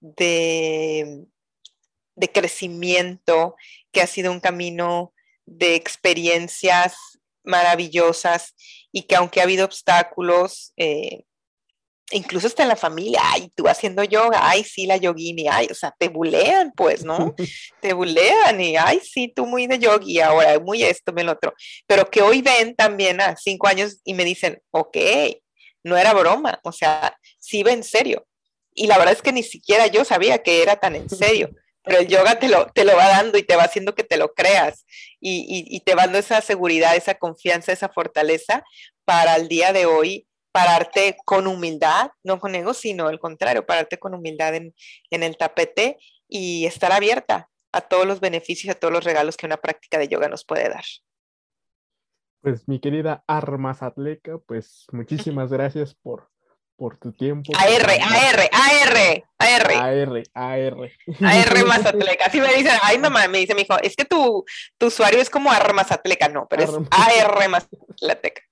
de, 0.00 1.26
crecimiento, 2.32 3.56
que 3.90 4.02
ha 4.02 4.06
sido 4.06 4.30
un 4.30 4.38
camino 4.38 5.12
de 5.46 5.74
experiencias 5.74 6.94
maravillosas 7.42 8.54
y 8.92 9.02
que 9.02 9.16
aunque 9.16 9.40
ha 9.40 9.44
habido 9.44 9.64
obstáculos, 9.64 10.72
eh, 10.76 11.24
incluso 12.10 12.46
está 12.46 12.62
en 12.62 12.68
la 12.68 12.76
familia, 12.76 13.20
ay, 13.24 13.50
tú 13.54 13.68
haciendo 13.68 14.02
yoga, 14.04 14.40
ay, 14.42 14.64
sí, 14.64 14.86
la 14.86 14.96
yogini, 14.96 15.46
ay, 15.48 15.68
o 15.70 15.74
sea, 15.74 15.94
te 15.98 16.08
bulean, 16.08 16.72
pues, 16.72 17.04
¿no? 17.04 17.34
te 17.80 17.92
bulean 17.92 18.60
y, 18.60 18.76
ay, 18.76 19.00
sí, 19.00 19.32
tú 19.34 19.46
muy 19.46 19.66
de 19.66 19.78
yogi, 19.78 20.20
ahora 20.20 20.58
muy 20.58 20.82
esto, 20.82 21.12
me 21.12 21.24
lo 21.24 21.32
otro. 21.32 21.54
Pero 21.86 22.10
que 22.10 22.22
hoy 22.22 22.42
ven 22.42 22.74
también 22.74 23.20
a 23.20 23.36
cinco 23.36 23.68
años 23.68 24.00
y 24.04 24.14
me 24.14 24.24
dicen, 24.24 24.60
ok, 24.70 24.96
no 25.84 25.96
era 25.96 26.12
broma, 26.12 26.60
o 26.64 26.72
sea, 26.72 27.16
sí 27.38 27.62
va 27.62 27.72
en 27.72 27.84
serio. 27.84 28.26
Y 28.74 28.86
la 28.86 28.98
verdad 28.98 29.14
es 29.14 29.22
que 29.22 29.32
ni 29.32 29.42
siquiera 29.42 29.86
yo 29.86 30.04
sabía 30.04 30.42
que 30.42 30.62
era 30.62 30.76
tan 30.76 30.96
en 30.96 31.08
serio. 31.08 31.50
Pero 31.82 31.98
el 31.98 32.08
yoga 32.08 32.38
te 32.38 32.48
lo, 32.48 32.66
te 32.66 32.84
lo 32.84 32.94
va 32.94 33.08
dando 33.08 33.38
y 33.38 33.42
te 33.42 33.56
va 33.56 33.62
haciendo 33.62 33.94
que 33.94 34.04
te 34.04 34.18
lo 34.18 34.34
creas 34.34 34.84
y, 35.18 35.40
y, 35.48 35.76
y 35.76 35.80
te 35.80 35.94
va 35.94 36.02
dando 36.02 36.18
esa 36.18 36.42
seguridad, 36.42 36.94
esa 36.94 37.14
confianza, 37.14 37.72
esa 37.72 37.88
fortaleza 37.88 38.62
para 39.06 39.36
el 39.36 39.48
día 39.48 39.72
de 39.72 39.86
hoy 39.86 40.26
pararte 40.52 41.16
con 41.24 41.46
humildad, 41.46 42.10
no 42.22 42.38
con 42.38 42.54
ego, 42.54 42.74
sino 42.74 43.08
al 43.08 43.18
contrario, 43.18 43.66
pararte 43.66 43.98
con 43.98 44.14
humildad 44.14 44.54
en, 44.54 44.74
el 45.10 45.36
tapete 45.36 45.98
y 46.28 46.66
estar 46.66 46.92
abierta 46.92 47.48
a 47.72 47.80
todos 47.80 48.06
los 48.06 48.20
beneficios, 48.20 48.74
a 48.74 48.78
todos 48.78 48.92
los 48.92 49.04
regalos 49.04 49.36
que 49.36 49.46
una 49.46 49.58
práctica 49.58 49.98
de 49.98 50.08
yoga 50.08 50.28
nos 50.28 50.44
puede 50.44 50.68
dar. 50.68 50.84
Pues 52.42 52.66
mi 52.66 52.80
querida 52.80 53.22
Armas 53.26 53.82
Atleca, 53.82 54.38
pues 54.38 54.86
muchísimas 54.92 55.50
gracias 55.52 55.94
por, 55.94 56.30
por 56.76 56.98
tu 56.98 57.12
tiempo. 57.12 57.52
AR, 57.56 57.90
AR, 57.90 58.50
AR, 58.50 59.24
AR. 59.38 59.72
AR, 59.72 60.22
AR. 60.34 60.90
AR 61.20 61.66
Mazatleca. 61.66 62.26
Así 62.26 62.40
me 62.40 62.52
dicen, 62.54 62.72
ay 62.82 62.98
mamá, 62.98 63.28
me 63.28 63.38
dice 63.38 63.54
mi 63.54 63.62
hijo, 63.62 63.78
es 63.82 63.94
que 63.94 64.04
tu, 64.04 64.44
tu 64.78 64.86
usuario 64.86 65.20
es 65.20 65.30
como 65.30 65.52
Armas 65.52 65.92
Atleca, 65.92 66.28
no, 66.28 66.48
pero 66.48 66.64
es 66.64 66.70
AR 66.90 67.48
Mazatleca. 67.48 68.42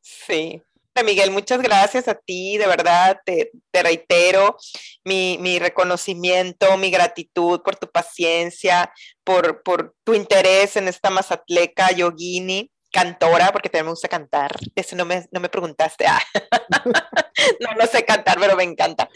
Sí. 0.00 0.62
Miguel, 1.02 1.30
muchas 1.30 1.60
gracias 1.60 2.08
a 2.08 2.14
ti, 2.14 2.58
de 2.58 2.66
verdad, 2.66 3.20
te, 3.24 3.50
reitero 3.72 4.56
mi, 5.04 5.58
reconocimiento, 5.58 6.76
mi 6.76 6.90
gratitud 6.90 7.62
por 7.62 7.76
tu 7.76 7.90
paciencia, 7.90 8.92
por, 9.24 9.62
tu 10.04 10.14
interés 10.14 10.76
en 10.76 10.88
esta 10.88 11.10
mazatleca 11.10 11.90
yogini, 11.92 12.70
cantora, 12.90 13.52
porque 13.52 13.68
también 13.68 13.86
me 13.86 13.92
gusta 13.92 14.08
cantar, 14.08 14.56
eso 14.74 14.96
no 14.96 15.04
me, 15.04 15.26
no 15.30 15.40
me 15.40 15.48
preguntaste, 15.48 16.06
ah. 16.06 16.22
no, 17.60 17.74
no 17.74 17.86
sé 17.86 18.04
cantar, 18.04 18.38
pero 18.40 18.56
me 18.56 18.64
encanta, 18.64 19.08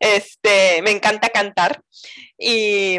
este, 0.00 0.80
me 0.82 0.90
encanta 0.90 1.28
cantar, 1.28 1.82
y, 2.38 2.98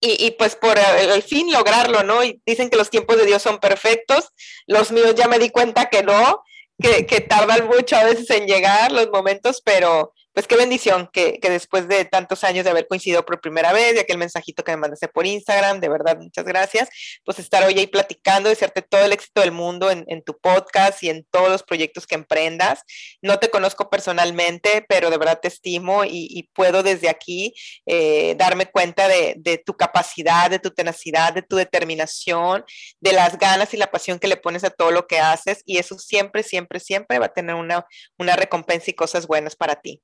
y, 0.00 0.30
pues 0.32 0.54
por 0.54 0.78
el, 0.78 1.22
fin 1.22 1.50
lograrlo, 1.52 2.04
¿no? 2.04 2.22
Y 2.22 2.40
dicen 2.46 2.70
que 2.70 2.76
los 2.76 2.88
tiempos 2.88 3.16
de 3.16 3.26
Dios 3.26 3.42
son 3.42 3.58
perfectos, 3.58 4.28
los 4.66 4.92
míos 4.92 5.16
ya 5.16 5.26
me 5.26 5.40
di 5.40 5.50
cuenta 5.50 5.86
que 5.86 6.04
no, 6.04 6.42
que, 6.80 7.06
que, 7.06 7.20
tardan 7.20 7.66
mucho 7.66 7.96
a 7.96 8.04
veces 8.04 8.30
en 8.30 8.46
llegar 8.46 8.92
los 8.92 9.08
momentos, 9.10 9.60
pero 9.64 10.12
pues 10.38 10.46
qué 10.46 10.54
bendición 10.54 11.10
que, 11.12 11.40
después 11.42 11.88
de 11.88 12.04
tantos 12.04 12.44
años 12.44 12.62
de 12.62 12.70
haber 12.70 12.86
coincidido 12.86 13.26
por 13.26 13.40
primera 13.40 13.72
vez, 13.72 13.94
de 13.94 14.02
aquel 14.02 14.18
mensajito 14.18 14.62
que 14.62 14.70
me 14.70 14.76
mandaste 14.76 15.08
por 15.08 15.26
Instagram, 15.26 15.80
de 15.80 15.88
verdad, 15.88 16.16
muchas 16.16 16.44
gracias, 16.44 16.88
pues 17.24 17.40
estar 17.40 17.64
hoy 17.64 17.76
ahí 17.76 17.88
platicando, 17.88 18.48
desearte 18.48 18.82
todo 18.82 19.04
el 19.04 19.10
éxito 19.10 19.40
del 19.40 19.50
mundo 19.50 19.90
en, 19.90 20.22
tu 20.22 20.38
podcast 20.38 21.02
y 21.02 21.10
en 21.10 21.26
todos 21.32 21.48
los 21.48 21.64
proyectos 21.64 22.06
que 22.06 22.14
emprendas. 22.14 22.82
No 23.20 23.40
te 23.40 23.50
conozco 23.50 23.90
personalmente, 23.90 24.84
pero 24.88 25.10
de 25.10 25.18
verdad 25.18 25.40
te 25.42 25.48
estimo 25.48 26.04
y, 26.04 26.48
puedo 26.54 26.84
desde 26.84 27.08
aquí 27.08 27.52
eh, 27.86 28.36
darme 28.38 28.66
cuenta 28.66 29.08
de, 29.08 29.60
tu 29.66 29.76
capacidad, 29.76 30.50
de 30.50 30.60
tu 30.60 30.70
tenacidad, 30.70 31.32
de 31.32 31.42
tu 31.42 31.56
determinación, 31.56 32.64
de 33.00 33.12
las 33.12 33.38
ganas 33.38 33.74
y 33.74 33.76
la 33.76 33.90
pasión 33.90 34.20
que 34.20 34.28
le 34.28 34.36
pones 34.36 34.62
a 34.62 34.70
todo 34.70 34.92
lo 34.92 35.08
que 35.08 35.18
haces 35.18 35.62
y 35.64 35.78
eso 35.78 35.98
siempre, 35.98 36.44
siempre, 36.44 36.78
siempre 36.78 37.18
va 37.18 37.26
a 37.26 37.34
tener 37.34 37.56
una, 37.56 37.84
una 38.16 38.36
recompensa 38.36 38.92
y 38.92 38.94
cosas 38.94 39.26
buenas 39.26 39.56
para 39.56 39.74
ti. 39.80 40.00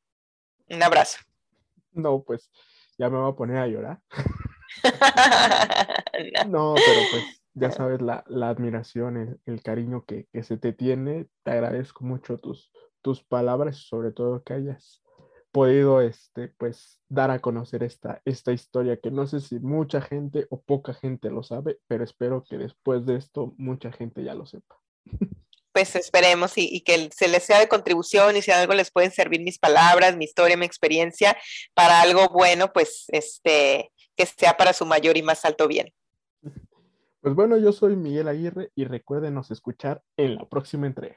Un 0.69 0.83
abrazo. 0.83 1.19
No, 1.93 2.23
pues 2.23 2.51
ya 2.99 3.09
me 3.11 3.19
voy 3.19 3.31
a 3.31 3.37
poner 3.37 3.59
a 3.59 3.67
llorar. 3.67 4.01
no. 6.49 6.75
pero 6.75 7.01
pues 7.11 7.43
ya 7.55 7.71
sabes 7.71 8.01
la, 8.03 8.25
admiración, 8.49 9.41
el, 9.47 9.63
cariño 9.63 10.05
que, 10.05 10.27
se 10.43 10.57
te 10.57 10.73
tiene. 10.73 11.29
Te 11.43 11.53
agradezco 11.53 12.05
mucho 12.05 12.39
tus, 12.39 12.71
tus 13.03 13.23
palabras, 13.23 13.77
sobre 13.77 14.13
todo 14.13 14.43
que 14.43 14.55
hayas 14.55 15.03
podido 15.53 16.01
este, 16.01 16.49
pues, 16.49 17.01
dar 17.09 17.31
a 17.31 17.39
conocer 17.39 17.85
esta, 17.85 18.21
esta 18.25 18.51
historia 18.51 18.97
que 18.97 19.13
no 19.13 19.29
sé 19.29 19.39
si 19.39 19.61
mucha 19.61 20.01
gente 20.01 20.49
o 20.51 20.61
poca 20.61 20.95
gente 20.95 21.31
lo 21.31 21.45
sabe, 21.45 21.79
pero 21.87 22.03
espero 22.03 22.43
que 22.43 22.59
después 22.59 23.07
de 23.07 23.17
esto 23.17 23.55
mucha 23.57 23.93
gente 23.93 24.25
ya 24.25 24.35
lo 24.35 24.47
sepa. 24.47 24.81
pues 25.75 25.97
esperemos 25.97 26.53
y, 26.57 26.81
que 26.83 27.11
se 27.13 27.27
les 27.27 27.43
sea 27.43 27.59
de 27.59 27.67
contribución 27.67 28.37
y 28.37 28.43
si 28.43 28.53
algo 28.53 28.75
les 28.75 28.93
pueden 28.93 29.11
servir 29.11 29.43
mis 29.43 29.59
palabras, 29.59 30.17
mi 30.17 30.25
historia, 30.25 30.57
mi 30.57 30.65
experiencia 30.65 31.37
para 31.75 32.01
algo 32.01 32.29
bueno, 32.29 32.73
pues 32.73 33.07
este, 33.09 33.91
que 34.17 34.25
sea 34.25 34.57
para 34.57 34.73
su 34.73 34.87
mayor 34.87 35.17
y 35.17 35.23
más 35.23 35.45
alto 35.45 35.67
bien. 35.67 35.93
Pues 37.21 37.35
bueno, 37.35 37.59
yo 37.59 37.73
soy 37.73 37.97
Miguel 37.97 38.29
Aguirre 38.29 38.71
y 38.77 38.85
recuérdenos 38.85 39.51
escuchar 39.51 40.01
en 40.17 40.37
la 40.37 40.49
próxima 40.49 40.87
entrega. 40.87 41.13